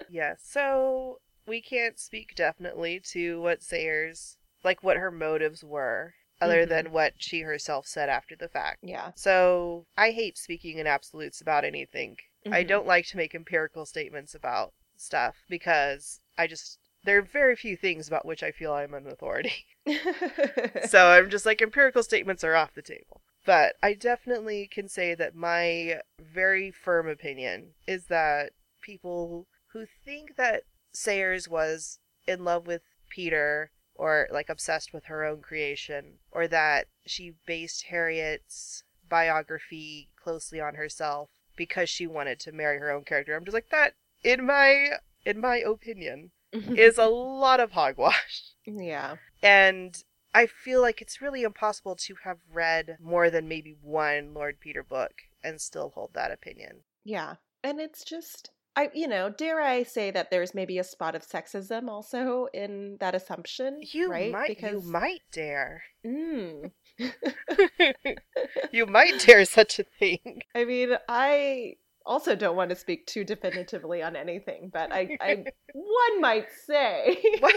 yeah. 0.10 0.34
So 0.40 1.20
we 1.46 1.60
can't 1.60 1.98
speak 1.98 2.34
definitely 2.34 3.00
to 3.12 3.40
what 3.40 3.62
Sayers, 3.62 4.36
like, 4.62 4.82
what 4.82 4.96
her 4.96 5.10
motives 5.10 5.64
were, 5.64 6.14
other 6.40 6.62
mm-hmm. 6.62 6.70
than 6.70 6.92
what 6.92 7.14
she 7.18 7.40
herself 7.40 7.86
said 7.86 8.08
after 8.08 8.36
the 8.36 8.48
fact. 8.48 8.78
Yeah. 8.82 9.10
So 9.16 9.86
I 9.96 10.10
hate 10.10 10.38
speaking 10.38 10.78
in 10.78 10.86
absolutes 10.86 11.40
about 11.40 11.64
anything. 11.64 12.16
Mm-hmm. 12.44 12.54
I 12.54 12.62
don't 12.62 12.86
like 12.86 13.06
to 13.08 13.16
make 13.16 13.34
empirical 13.34 13.86
statements 13.86 14.34
about 14.34 14.72
stuff 14.96 15.36
because 15.48 16.20
I 16.38 16.46
just 16.46 16.78
there 17.04 17.18
are 17.18 17.22
very 17.22 17.54
few 17.56 17.76
things 17.76 18.08
about 18.08 18.24
which 18.24 18.42
I 18.42 18.50
feel 18.50 18.72
I'm 18.72 18.94
an 18.94 19.06
authority. 19.06 19.66
so 20.88 21.08
I'm 21.08 21.28
just 21.28 21.44
like 21.44 21.60
empirical 21.60 22.02
statements 22.02 22.44
are 22.44 22.54
off 22.54 22.74
the 22.74 22.82
table. 22.82 23.20
But 23.44 23.74
I 23.82 23.94
definitely 23.94 24.68
can 24.72 24.88
say 24.88 25.14
that 25.14 25.34
my 25.34 26.00
very 26.20 26.70
firm 26.70 27.08
opinion 27.08 27.74
is 27.86 28.06
that 28.06 28.52
people 28.80 29.46
who 29.72 29.86
think 30.04 30.36
that 30.36 30.62
Sayers 30.92 31.48
was 31.48 31.98
in 32.26 32.44
love 32.44 32.66
with 32.66 32.82
Peter 33.10 33.70
or 33.94 34.28
like 34.32 34.48
obsessed 34.48 34.92
with 34.92 35.04
her 35.06 35.24
own 35.24 35.40
creation 35.40 36.18
or 36.30 36.48
that 36.48 36.86
she 37.06 37.34
based 37.46 37.84
Harriet's 37.84 38.82
biography 39.08 40.08
closely 40.16 40.60
on 40.60 40.74
herself 40.74 41.28
because 41.56 41.88
she 41.88 42.06
wanted 42.06 42.40
to 42.40 42.52
marry 42.52 42.78
her 42.78 42.90
own 42.90 43.04
character. 43.04 43.36
I'm 43.36 43.44
just 43.44 43.54
like 43.54 43.70
that 43.70 43.94
in 44.22 44.46
my 44.46 44.96
in 45.24 45.40
my 45.40 45.58
opinion 45.58 46.30
is 46.52 46.98
a 46.98 47.06
lot 47.06 47.60
of 47.60 47.72
hogwash. 47.72 48.42
yeah. 48.64 49.16
And 49.42 50.02
I 50.34 50.46
feel 50.46 50.82
like 50.82 51.00
it's 51.00 51.22
really 51.22 51.42
impossible 51.44 51.94
to 51.96 52.14
have 52.24 52.38
read 52.52 52.98
more 53.00 53.30
than 53.30 53.48
maybe 53.48 53.76
one 53.80 54.34
Lord 54.34 54.58
Peter 54.60 54.82
book 54.82 55.12
and 55.42 55.60
still 55.60 55.90
hold 55.94 56.10
that 56.14 56.32
opinion. 56.32 56.80
Yeah. 57.04 57.34
And 57.62 57.80
it's 57.80 58.04
just 58.04 58.50
I 58.76 58.90
you 58.92 59.06
know, 59.06 59.30
dare 59.30 59.60
I 59.60 59.84
say 59.84 60.10
that 60.10 60.30
there's 60.32 60.54
maybe 60.54 60.78
a 60.78 60.84
spot 60.84 61.14
of 61.14 61.24
sexism 61.26 61.88
also 61.88 62.48
in 62.52 62.96
that 62.98 63.14
assumption, 63.14 63.78
You 63.92 64.10
right? 64.10 64.32
might 64.32 64.48
because 64.48 64.84
you 64.84 64.90
might 64.90 65.22
dare. 65.32 65.84
Mm. 66.04 66.72
you 68.72 68.86
might 68.86 69.20
dare 69.20 69.44
such 69.44 69.78
a 69.78 69.84
thing. 69.84 70.42
I 70.54 70.64
mean, 70.64 70.96
I 71.08 71.74
also 72.04 72.34
don't 72.34 72.56
want 72.56 72.70
to 72.70 72.76
speak 72.76 73.06
too 73.06 73.24
definitively 73.24 74.02
on 74.02 74.16
anything, 74.16 74.70
but 74.72 74.92
I, 74.92 75.16
I 75.20 75.44
one 75.74 76.20
might 76.20 76.48
say. 76.66 77.22
What? 77.40 77.54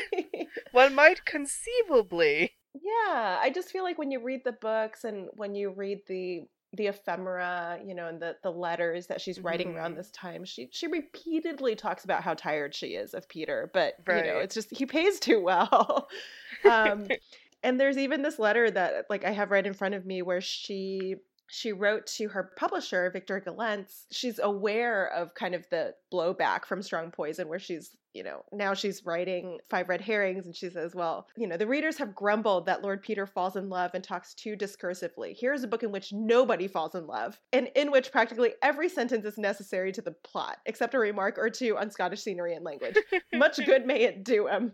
One 0.71 0.95
might 0.95 1.25
conceivably. 1.25 2.56
Yeah, 2.81 3.39
I 3.41 3.49
just 3.53 3.69
feel 3.71 3.83
like 3.83 3.97
when 3.97 4.11
you 4.11 4.19
read 4.21 4.41
the 4.43 4.51
books 4.51 5.03
and 5.03 5.29
when 5.35 5.55
you 5.55 5.69
read 5.71 6.01
the 6.07 6.43
the 6.73 6.87
ephemera, 6.87 7.79
you 7.83 7.95
know, 7.95 8.07
and 8.07 8.21
the 8.21 8.35
the 8.43 8.51
letters 8.51 9.07
that 9.07 9.21
she's 9.21 9.39
writing 9.39 9.73
around 9.73 9.93
Mhm. 9.93 9.95
this 9.95 10.11
time, 10.11 10.43
she 10.45 10.69
she 10.71 10.87
repeatedly 10.87 11.75
talks 11.75 12.03
about 12.03 12.23
how 12.23 12.33
tired 12.33 12.75
she 12.75 12.87
is 12.95 13.13
of 13.13 13.27
Peter, 13.29 13.69
but 13.73 13.95
you 14.09 14.23
know, 14.23 14.39
it's 14.39 14.53
just 14.53 14.75
he 14.75 14.85
pays 14.85 15.19
too 15.19 15.41
well. 15.41 16.09
um 16.65 17.09
and 17.63 17.79
there's 17.79 17.97
even 17.97 18.21
this 18.21 18.37
letter 18.39 18.69
that 18.69 19.05
like 19.09 19.23
I 19.25 19.31
have 19.31 19.51
right 19.51 19.65
in 19.65 19.73
front 19.73 19.95
of 19.95 20.05
me 20.05 20.21
where 20.21 20.41
she 20.41 21.15
she 21.49 21.71
wrote 21.71 22.05
to 22.07 22.27
her 22.29 22.51
publisher 22.57 23.09
Victor 23.11 23.39
Gollancz. 23.41 24.05
She's 24.11 24.37
aware 24.39 25.07
of 25.13 25.33
kind 25.33 25.55
of 25.55 25.65
the 25.69 25.95
blowback 26.11 26.65
from 26.65 26.81
Strong 26.83 27.11
Poison 27.11 27.47
where 27.47 27.59
she's, 27.59 27.95
you 28.17 28.23
know, 28.23 28.43
now 28.51 28.73
she's 28.73 29.05
writing 29.05 29.59
Five 29.69 29.89
Red 29.89 30.01
Herrings 30.01 30.47
and 30.47 30.55
she 30.55 30.71
says, 30.71 30.95
well, 30.95 31.27
you 31.37 31.45
know, 31.45 31.55
the 31.55 31.67
readers 31.67 31.99
have 31.99 32.15
grumbled 32.15 32.65
that 32.65 32.81
Lord 32.81 33.03
Peter 33.03 33.27
falls 33.27 33.55
in 33.55 33.69
love 33.69 33.91
and 33.93 34.03
talks 34.03 34.33
too 34.33 34.55
discursively. 34.55 35.35
Here's 35.39 35.61
a 35.61 35.67
book 35.67 35.83
in 35.83 35.91
which 35.91 36.11
nobody 36.11 36.67
falls 36.67 36.95
in 36.95 37.05
love 37.05 37.39
and 37.53 37.69
in 37.75 37.91
which 37.91 38.11
practically 38.11 38.55
every 38.63 38.89
sentence 38.89 39.23
is 39.23 39.37
necessary 39.37 39.91
to 39.91 40.01
the 40.01 40.15
plot 40.23 40.57
except 40.65 40.95
a 40.95 40.99
remark 40.99 41.37
or 41.37 41.51
two 41.51 41.77
on 41.77 41.91
Scottish 41.91 42.23
scenery 42.23 42.55
and 42.55 42.65
language 42.65 42.97
much 43.33 43.57
good 43.65 43.85
may 43.85 44.01
it 44.01 44.23
do 44.23 44.47
him. 44.47 44.71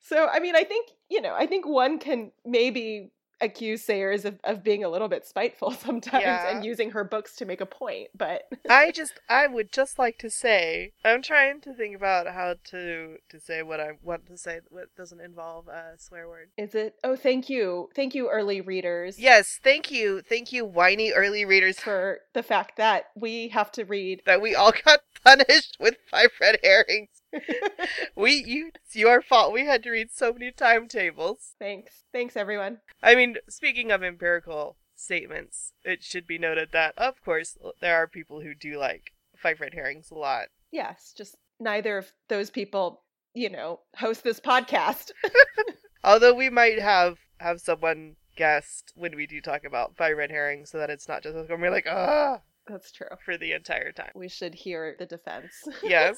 So, 0.00 0.26
I 0.26 0.40
mean, 0.40 0.56
I 0.56 0.64
think, 0.64 0.88
you 1.08 1.20
know, 1.20 1.34
I 1.38 1.46
think 1.46 1.64
one 1.64 2.00
can 2.00 2.32
maybe 2.44 3.12
accuse 3.42 3.82
Sayers 3.82 4.24
of, 4.24 4.38
of 4.44 4.62
being 4.62 4.84
a 4.84 4.88
little 4.88 5.08
bit 5.08 5.26
spiteful 5.26 5.70
sometimes 5.86 6.22
Yeah. 6.22 6.48
and 6.54 6.64
using 6.64 6.90
her 6.92 7.04
books 7.04 7.34
to 7.36 7.44
make 7.44 7.60
a 7.60 7.66
point, 7.66 8.08
but 8.16 8.42
I 8.70 8.90
just 8.92 9.14
I 9.28 9.46
would 9.48 9.72
just 9.72 9.98
like 9.98 10.18
to 10.18 10.30
say 10.30 10.92
I'm 11.04 11.22
trying 11.22 11.60
to 11.62 11.74
think 11.74 11.96
about 11.96 12.26
how 12.28 12.54
to 12.70 13.16
to 13.28 13.40
say 13.40 13.62
what 13.62 13.80
I 13.80 13.92
want 14.02 14.26
to 14.26 14.38
say 14.38 14.60
that 14.72 14.94
doesn't 14.96 15.20
involve 15.20 15.68
a 15.68 15.94
swear 15.98 16.28
word. 16.28 16.48
is 16.56 16.74
it, 16.74 16.94
oh, 17.04 17.16
thank 17.16 17.50
you. 17.50 17.88
Thank 17.94 18.14
you, 18.14 18.28
early 18.30 18.60
readers. 18.60 19.18
Yes, 19.18 19.58
thank 19.62 19.90
you. 19.90 20.22
Thank 20.22 20.52
you 20.52 20.64
whiny 20.64 21.12
early 21.12 21.44
readers 21.44 21.80
For 21.80 22.20
the 22.34 22.42
fact 22.42 22.76
that 22.76 23.06
we 23.16 23.48
have 23.48 23.72
to 23.72 23.84
read. 23.84 24.22
that 24.26 24.40
we 24.40 24.54
all 24.54 24.72
got 24.84 25.00
punished 25.24 25.76
with 25.80 25.96
five 26.10 26.30
red 26.40 26.58
herrings. 26.62 27.08
we 28.16 28.32
you 28.46 28.70
it's 28.74 28.96
your 28.96 29.22
fault. 29.22 29.52
We 29.52 29.64
had 29.64 29.82
to 29.84 29.90
read 29.90 30.10
so 30.12 30.32
many 30.32 30.50
timetables. 30.50 31.54
Thanks. 31.58 32.04
Thanks, 32.12 32.36
everyone. 32.36 32.78
I 33.02 33.14
mean, 33.14 33.36
speaking 33.48 33.90
of 33.90 34.02
empirical 34.02 34.76
statements, 34.94 35.72
it 35.84 36.02
should 36.02 36.26
be 36.26 36.38
noted 36.38 36.70
that 36.72 36.96
of 36.96 37.22
course 37.24 37.56
there 37.80 37.96
are 37.96 38.06
people 38.06 38.40
who 38.40 38.54
do 38.54 38.78
like 38.78 39.12
five 39.36 39.60
red 39.60 39.74
herrings 39.74 40.10
a 40.10 40.14
lot. 40.14 40.46
Yes, 40.70 41.12
just 41.16 41.36
neither 41.60 41.98
of 41.98 42.12
those 42.28 42.50
people, 42.50 43.02
you 43.34 43.50
know, 43.50 43.80
host 43.96 44.24
this 44.24 44.40
podcast. 44.40 45.10
Although 46.04 46.34
we 46.34 46.50
might 46.50 46.78
have 46.80 47.18
have 47.38 47.60
someone 47.60 48.16
guest 48.36 48.92
when 48.94 49.14
we 49.14 49.26
do 49.26 49.40
talk 49.40 49.64
about 49.64 49.96
five 49.96 50.16
red 50.16 50.30
herrings, 50.30 50.70
so 50.70 50.78
that 50.78 50.90
it's 50.90 51.08
not 51.08 51.22
just 51.22 51.36
us 51.36 51.48
going, 51.48 51.60
we're 51.60 51.70
like 51.70 51.86
ah 51.88 52.40
That's 52.66 52.92
true. 52.92 53.08
for 53.24 53.36
the 53.36 53.52
entire 53.52 53.92
time. 53.92 54.12
We 54.14 54.28
should 54.28 54.54
hear 54.54 54.96
the 54.98 55.06
defense. 55.06 55.52
Yes. 55.82 56.16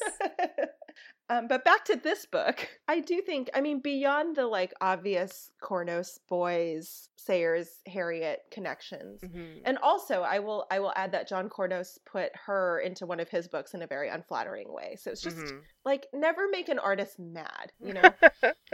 Um, 1.30 1.48
but 1.48 1.64
back 1.64 1.86
to 1.86 1.96
this 1.96 2.26
book, 2.26 2.68
I 2.88 3.00
do 3.00 3.22
think, 3.22 3.48
I 3.54 3.62
mean, 3.62 3.80
beyond 3.80 4.36
the 4.36 4.46
like 4.46 4.74
obvious 4.82 5.50
Cournos 5.62 6.18
Boyes, 6.28 7.08
Sayers, 7.16 7.80
Harriet 7.86 8.40
connections. 8.50 9.22
Mhm. 9.22 9.62
And 9.64 9.78
also, 9.78 10.20
I 10.20 10.40
will 10.40 10.66
I 10.70 10.80
will 10.80 10.92
add 10.96 11.12
that 11.12 11.26
John 11.26 11.48
Cournos 11.48 11.98
put 12.04 12.30
her 12.46 12.78
into 12.80 13.06
one 13.06 13.20
of 13.20 13.30
his 13.30 13.48
books 13.48 13.72
in 13.72 13.80
a 13.82 13.86
very 13.86 14.10
unflattering 14.10 14.70
way. 14.70 14.96
So 15.00 15.10
it's 15.10 15.22
just 15.22 15.38
Mhm. 15.38 15.62
like 15.86 16.06
never 16.12 16.48
make 16.50 16.68
an 16.68 16.78
artist 16.78 17.18
mad, 17.18 17.72
you 17.80 17.94
know. 17.94 18.02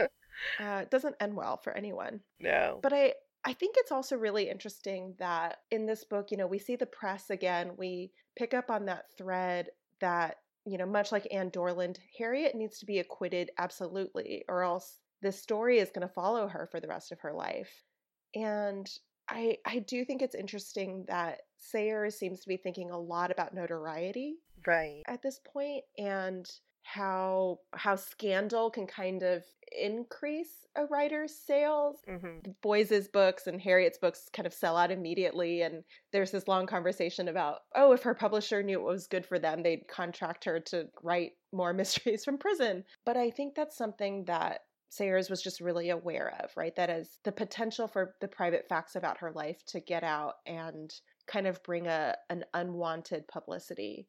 uh, 0.59 0.79
it 0.83 0.91
doesn't 0.91 1.15
end 1.21 1.35
well 1.35 1.57
for 1.57 1.71
anyone. 1.71 2.21
no. 2.39 2.79
But 2.83 2.91
I 2.93 3.13
I 3.43 3.53
think 3.53 3.75
it's 3.77 3.91
also 3.91 4.17
really 4.17 4.49
interesting 4.49 5.15
that 5.17 5.61
in 5.71 5.85
this 5.87 6.03
book, 6.03 6.29
you 6.29 6.37
know, 6.37 6.45
we 6.47 6.59
see 6.59 6.75
the 6.75 6.85
press 6.85 7.29
again. 7.31 7.71
We 7.77 8.11
pick 8.35 8.53
up 8.53 8.69
on 8.69 8.85
that 8.85 9.05
thread 9.17 9.69
that, 9.99 10.37
you 10.65 10.77
know, 10.77 10.85
much 10.85 11.11
like 11.11 11.27
Ann 11.31 11.49
Dorland, 11.49 11.97
Harriet 12.17 12.55
needs 12.55 12.79
to 12.79 12.85
be 12.85 12.99
acquitted 12.99 13.51
absolutely, 13.57 14.43
or 14.47 14.63
else 14.63 14.99
this 15.21 15.41
story 15.41 15.79
is 15.79 15.91
going 15.91 16.07
to 16.07 16.13
follow 16.13 16.47
her 16.47 16.67
for 16.71 16.79
the 16.79 16.87
rest 16.87 17.11
of 17.11 17.19
her 17.21 17.33
life. 17.33 17.83
And 18.35 18.89
I 19.29 19.57
I 19.65 19.79
do 19.79 20.05
think 20.05 20.21
it's 20.21 20.35
interesting 20.35 21.05
that 21.07 21.41
Sayers 21.57 22.17
seems 22.17 22.41
to 22.41 22.47
be 22.47 22.57
thinking 22.57 22.91
a 22.91 22.99
lot 22.99 23.31
about 23.31 23.53
notoriety 23.53 24.35
right. 24.65 25.03
at 25.07 25.21
this 25.21 25.39
point 25.53 25.83
and 25.97 26.49
how 26.83 27.59
how 27.73 27.95
scandal 27.95 28.69
can 28.69 28.87
kind 28.87 29.23
of 29.23 29.43
increase 29.79 30.65
a 30.75 30.85
writer's 30.85 31.33
sales 31.35 31.99
hmm 32.07 32.39
Boyes's 32.61 33.07
books 33.07 33.47
and 33.47 33.61
Harriet's 33.61 33.97
books 33.97 34.29
kind 34.33 34.45
of 34.45 34.53
sell 34.53 34.77
out 34.77 34.91
immediately. 34.91 35.61
And 35.61 35.83
there's 36.11 36.31
this 36.31 36.47
long 36.47 36.65
conversation 36.65 37.27
about, 37.27 37.59
oh, 37.75 37.91
if 37.93 38.03
her 38.03 38.13
publisher 38.13 38.63
knew 38.63 38.79
what 38.79 38.93
was 38.93 39.07
good 39.07 39.25
for 39.25 39.39
them, 39.39 39.63
they'd 39.63 39.87
contract 39.87 40.45
her 40.45 40.59
to 40.59 40.87
write 41.03 41.31
more 41.53 41.73
mysteries 41.81 42.23
from 42.23 42.37
prison. 42.37 42.83
But 43.05 43.17
I 43.17 43.31
think 43.31 43.55
that's 43.55 43.77
something 43.77 44.25
that 44.25 44.61
Sayers 44.89 45.29
was 45.29 45.41
just 45.41 45.61
really 45.61 45.89
aware 45.89 46.35
of, 46.43 46.51
right? 46.57 46.75
That 46.75 46.89
is 46.89 47.19
the 47.23 47.31
potential 47.31 47.87
for 47.87 48.15
the 48.19 48.27
private 48.27 48.67
facts 48.67 48.95
about 48.97 49.19
her 49.19 49.31
life 49.31 49.63
to 49.67 49.79
get 49.79 50.03
out 50.03 50.35
and 50.45 50.93
kind 51.27 51.47
of 51.47 51.63
bring 51.63 51.87
a 51.87 52.15
an 52.29 52.43
unwanted 52.53 53.25
publicity. 53.29 54.07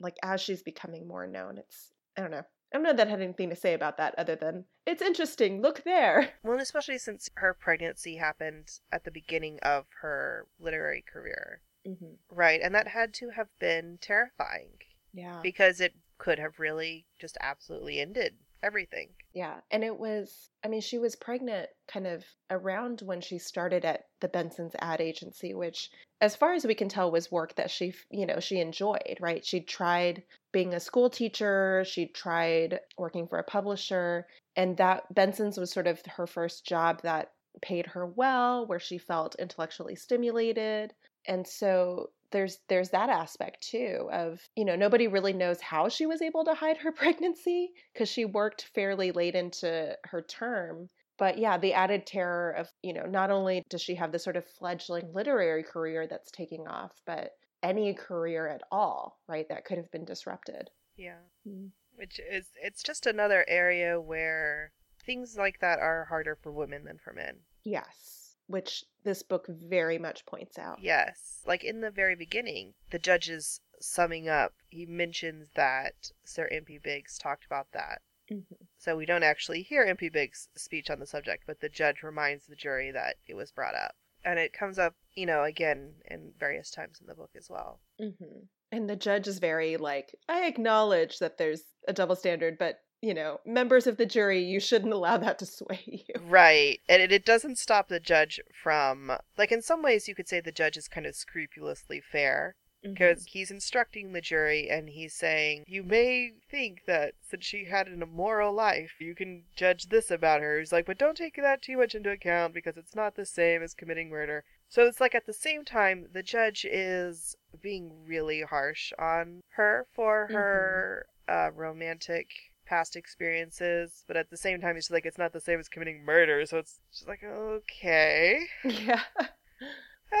Like 0.00 0.16
as 0.22 0.40
she's 0.40 0.62
becoming 0.62 1.08
more 1.08 1.26
known, 1.26 1.58
it's 1.58 1.90
I 2.16 2.20
don't 2.20 2.30
know. 2.30 2.42
I 2.72 2.76
don't 2.76 2.82
know 2.82 2.92
that 2.92 3.06
I 3.06 3.10
had 3.10 3.20
anything 3.22 3.50
to 3.50 3.56
say 3.56 3.72
about 3.74 3.96
that 3.98 4.14
other 4.18 4.34
than 4.34 4.64
it's 4.86 5.02
interesting. 5.02 5.60
Look 5.62 5.84
there. 5.84 6.30
Well, 6.42 6.54
and 6.54 6.62
especially 6.62 6.98
since 6.98 7.28
her 7.36 7.54
pregnancy 7.54 8.16
happened 8.16 8.68
at 8.92 9.04
the 9.04 9.10
beginning 9.10 9.58
of 9.62 9.84
her 10.02 10.46
literary 10.58 11.04
career. 11.10 11.60
Mm-hmm. 11.86 12.14
Right. 12.30 12.60
And 12.62 12.74
that 12.74 12.88
had 12.88 13.14
to 13.14 13.30
have 13.30 13.48
been 13.60 13.98
terrifying 14.00 14.78
Yeah. 15.12 15.40
because 15.42 15.80
it 15.80 15.94
could 16.18 16.38
have 16.38 16.58
really 16.58 17.06
just 17.20 17.36
absolutely 17.40 18.00
ended 18.00 18.34
everything. 18.64 19.08
Yeah. 19.34 19.56
And 19.70 19.84
it 19.84 19.98
was, 19.98 20.48
I 20.64 20.68
mean, 20.68 20.80
she 20.80 20.98
was 20.98 21.14
pregnant 21.14 21.68
kind 21.86 22.06
of 22.06 22.24
around 22.50 23.02
when 23.04 23.20
she 23.20 23.38
started 23.38 23.84
at 23.84 24.04
the 24.20 24.28
Benson's 24.28 24.74
ad 24.80 25.00
agency, 25.00 25.54
which, 25.54 25.90
as 26.20 26.34
far 26.34 26.54
as 26.54 26.64
we 26.64 26.74
can 26.74 26.88
tell, 26.88 27.10
was 27.12 27.30
work 27.30 27.54
that 27.56 27.70
she, 27.70 27.94
you 28.10 28.26
know, 28.26 28.40
she 28.40 28.60
enjoyed, 28.60 29.18
right? 29.20 29.44
She 29.44 29.60
tried 29.60 30.22
being 30.52 30.72
a 30.72 30.80
school 30.80 31.10
teacher, 31.10 31.84
she 31.86 32.06
tried 32.06 32.80
working 32.96 33.26
for 33.26 33.38
a 33.38 33.44
publisher, 33.44 34.26
and 34.56 34.76
that 34.78 35.12
Benson's 35.14 35.58
was 35.58 35.70
sort 35.70 35.86
of 35.86 36.00
her 36.16 36.26
first 36.26 36.66
job 36.66 37.02
that 37.02 37.32
paid 37.60 37.86
her 37.86 38.06
well, 38.06 38.66
where 38.66 38.80
she 38.80 38.98
felt 38.98 39.36
intellectually 39.38 39.96
stimulated. 39.96 40.94
And 41.26 41.46
so 41.46 42.10
there's 42.34 42.58
there's 42.68 42.90
that 42.90 43.08
aspect 43.08 43.62
too 43.62 44.08
of 44.12 44.40
you 44.56 44.64
know 44.64 44.74
nobody 44.74 45.06
really 45.06 45.32
knows 45.32 45.60
how 45.60 45.88
she 45.88 46.04
was 46.04 46.20
able 46.20 46.44
to 46.44 46.52
hide 46.52 46.76
her 46.76 46.90
pregnancy 47.00 47.70
because 47.92 48.08
she 48.08 48.24
worked 48.24 48.68
fairly 48.74 49.12
late 49.12 49.36
into 49.36 49.96
her 50.04 50.20
term 50.20 50.88
but 51.16 51.38
yeah 51.38 51.56
the 51.56 51.72
added 51.72 52.04
terror 52.06 52.50
of 52.50 52.68
you 52.82 52.92
know 52.92 53.06
not 53.06 53.30
only 53.30 53.62
does 53.70 53.80
she 53.80 53.94
have 53.94 54.10
this 54.10 54.24
sort 54.24 54.36
of 54.36 54.44
fledgling 54.58 55.08
literary 55.14 55.62
career 55.62 56.06
that's 56.08 56.30
taking 56.32 56.66
off 56.66 56.90
but 57.06 57.30
any 57.62 57.94
career 57.94 58.48
at 58.48 58.62
all 58.72 59.20
right 59.28 59.48
that 59.48 59.64
could 59.64 59.78
have 59.78 59.90
been 59.92 60.04
disrupted 60.04 60.68
Yeah. 60.96 61.22
Mm. 61.48 61.70
Which 61.96 62.18
is, 62.28 62.48
it's 62.60 62.82
just 62.82 63.06
another 63.06 63.44
area 63.46 64.00
where 64.00 64.72
things 65.06 65.36
like 65.38 65.60
that 65.60 65.78
are 65.78 66.06
harder 66.06 66.36
for 66.42 66.50
women 66.50 66.82
than 66.84 66.98
for 66.98 67.12
men. 67.12 67.36
yes 67.62 68.23
which 68.46 68.84
this 69.04 69.22
book 69.22 69.46
very 69.48 69.98
much 69.98 70.26
points 70.26 70.58
out 70.58 70.78
Yes. 70.80 71.42
Like 71.46 71.64
in 71.64 71.80
the 71.80 71.90
very 71.90 72.14
beginning, 72.14 72.74
the 72.90 72.98
judge 72.98 73.28
is 73.28 73.60
summing 73.80 74.28
up. 74.28 74.54
He 74.68 74.86
mentions 74.86 75.48
that 75.54 76.10
Sir 76.24 76.48
Impey 76.48 76.78
Biggs 76.78 77.18
talked 77.18 77.44
about 77.44 77.72
that. 77.72 78.02
Mhm. 78.30 78.44
So 78.78 78.96
we 78.96 79.06
don't 79.06 79.22
actually 79.22 79.62
hear 79.62 79.84
Impey 79.84 80.08
Biggs' 80.08 80.48
speech 80.56 80.88
on 80.90 80.98
the 80.98 81.06
subject, 81.06 81.44
but 81.46 81.60
the 81.60 81.68
judge 81.68 82.02
reminds 82.02 82.46
the 82.46 82.56
jury 82.56 82.90
that 82.90 83.16
it 83.26 83.34
was 83.34 83.52
brought 83.52 83.74
up. 83.74 83.96
And 84.24 84.38
it 84.38 84.54
comes 84.54 84.78
up 84.78 84.96
you 85.14 85.26
know, 85.26 85.44
again, 85.44 85.94
in 86.06 86.32
various 86.38 86.70
times 86.70 87.00
in 87.00 87.06
the 87.06 87.14
book 87.14 87.30
as 87.36 87.48
well. 87.48 87.80
Mm-hmm. 88.00 88.46
And 88.72 88.90
the 88.90 88.96
judge 88.96 89.28
is 89.28 89.38
very 89.38 89.76
like, 89.76 90.14
I 90.28 90.46
acknowledge 90.46 91.18
that 91.20 91.38
there's 91.38 91.62
a 91.86 91.92
double 91.92 92.16
standard, 92.16 92.58
but 92.58 92.80
you 93.04 93.12
know, 93.12 93.40
members 93.44 93.86
of 93.86 93.98
the 93.98 94.06
jury, 94.06 94.42
you 94.42 94.58
shouldn't 94.58 94.92
allow 94.92 95.18
that 95.18 95.38
to 95.38 95.46
sway 95.46 95.80
you. 95.84 96.14
Right. 96.26 96.80
And 96.88 97.02
it, 97.02 97.12
it 97.12 97.26
doesn't 97.26 97.58
stop 97.58 97.88
the 97.88 98.00
judge 98.00 98.40
from, 98.62 99.12
like, 99.36 99.52
in 99.52 99.60
some 99.60 99.82
ways, 99.82 100.08
you 100.08 100.14
could 100.14 100.28
say 100.28 100.40
the 100.40 100.50
judge 100.50 100.78
is 100.78 100.88
kind 100.88 101.06
of 101.06 101.14
scrupulously 101.14 102.00
fair 102.00 102.54
because 102.82 103.20
mm-hmm. 103.20 103.38
he's 103.38 103.50
instructing 103.50 104.12
the 104.12 104.20
jury 104.22 104.70
and 104.70 104.88
he's 104.88 105.14
saying, 105.14 105.64
You 105.66 105.82
may 105.82 106.32
think 106.50 106.82
that 106.86 107.14
since 107.28 107.44
she 107.44 107.66
had 107.66 107.88
an 107.88 108.02
immoral 108.02 108.54
life, 108.54 108.92
you 108.98 109.14
can 109.14 109.44
judge 109.54 109.88
this 109.88 110.10
about 110.10 110.40
her. 110.40 110.58
He's 110.58 110.72
like, 110.72 110.86
But 110.86 110.98
don't 110.98 111.16
take 111.16 111.36
that 111.36 111.60
too 111.62 111.76
much 111.76 111.94
into 111.94 112.10
account 112.10 112.54
because 112.54 112.78
it's 112.78 112.94
not 112.94 113.16
the 113.16 113.26
same 113.26 113.62
as 113.62 113.74
committing 113.74 114.08
murder. 114.08 114.44
So 114.68 114.86
it's 114.86 115.00
like 115.00 115.14
at 115.14 115.26
the 115.26 115.32
same 115.34 115.64
time, 115.64 116.08
the 116.12 116.22
judge 116.22 116.64
is 116.64 117.36
being 117.62 117.92
really 118.06 118.42
harsh 118.42 118.92
on 118.98 119.42
her 119.50 119.86
for 119.92 120.28
her 120.30 121.06
mm-hmm. 121.28 121.48
uh, 121.48 121.50
romantic 121.50 122.28
past 122.66 122.96
experiences, 122.96 124.04
but 124.06 124.16
at 124.16 124.30
the 124.30 124.36
same 124.36 124.60
time, 124.60 124.76
it's 124.76 124.90
like 124.90 125.06
it's 125.06 125.18
not 125.18 125.32
the 125.32 125.40
same 125.40 125.58
as 125.58 125.68
committing 125.68 126.04
murder. 126.04 126.44
So 126.46 126.58
it's 126.58 126.80
just 126.92 127.08
like 127.08 127.22
okay, 127.24 128.40
yeah, 128.64 129.00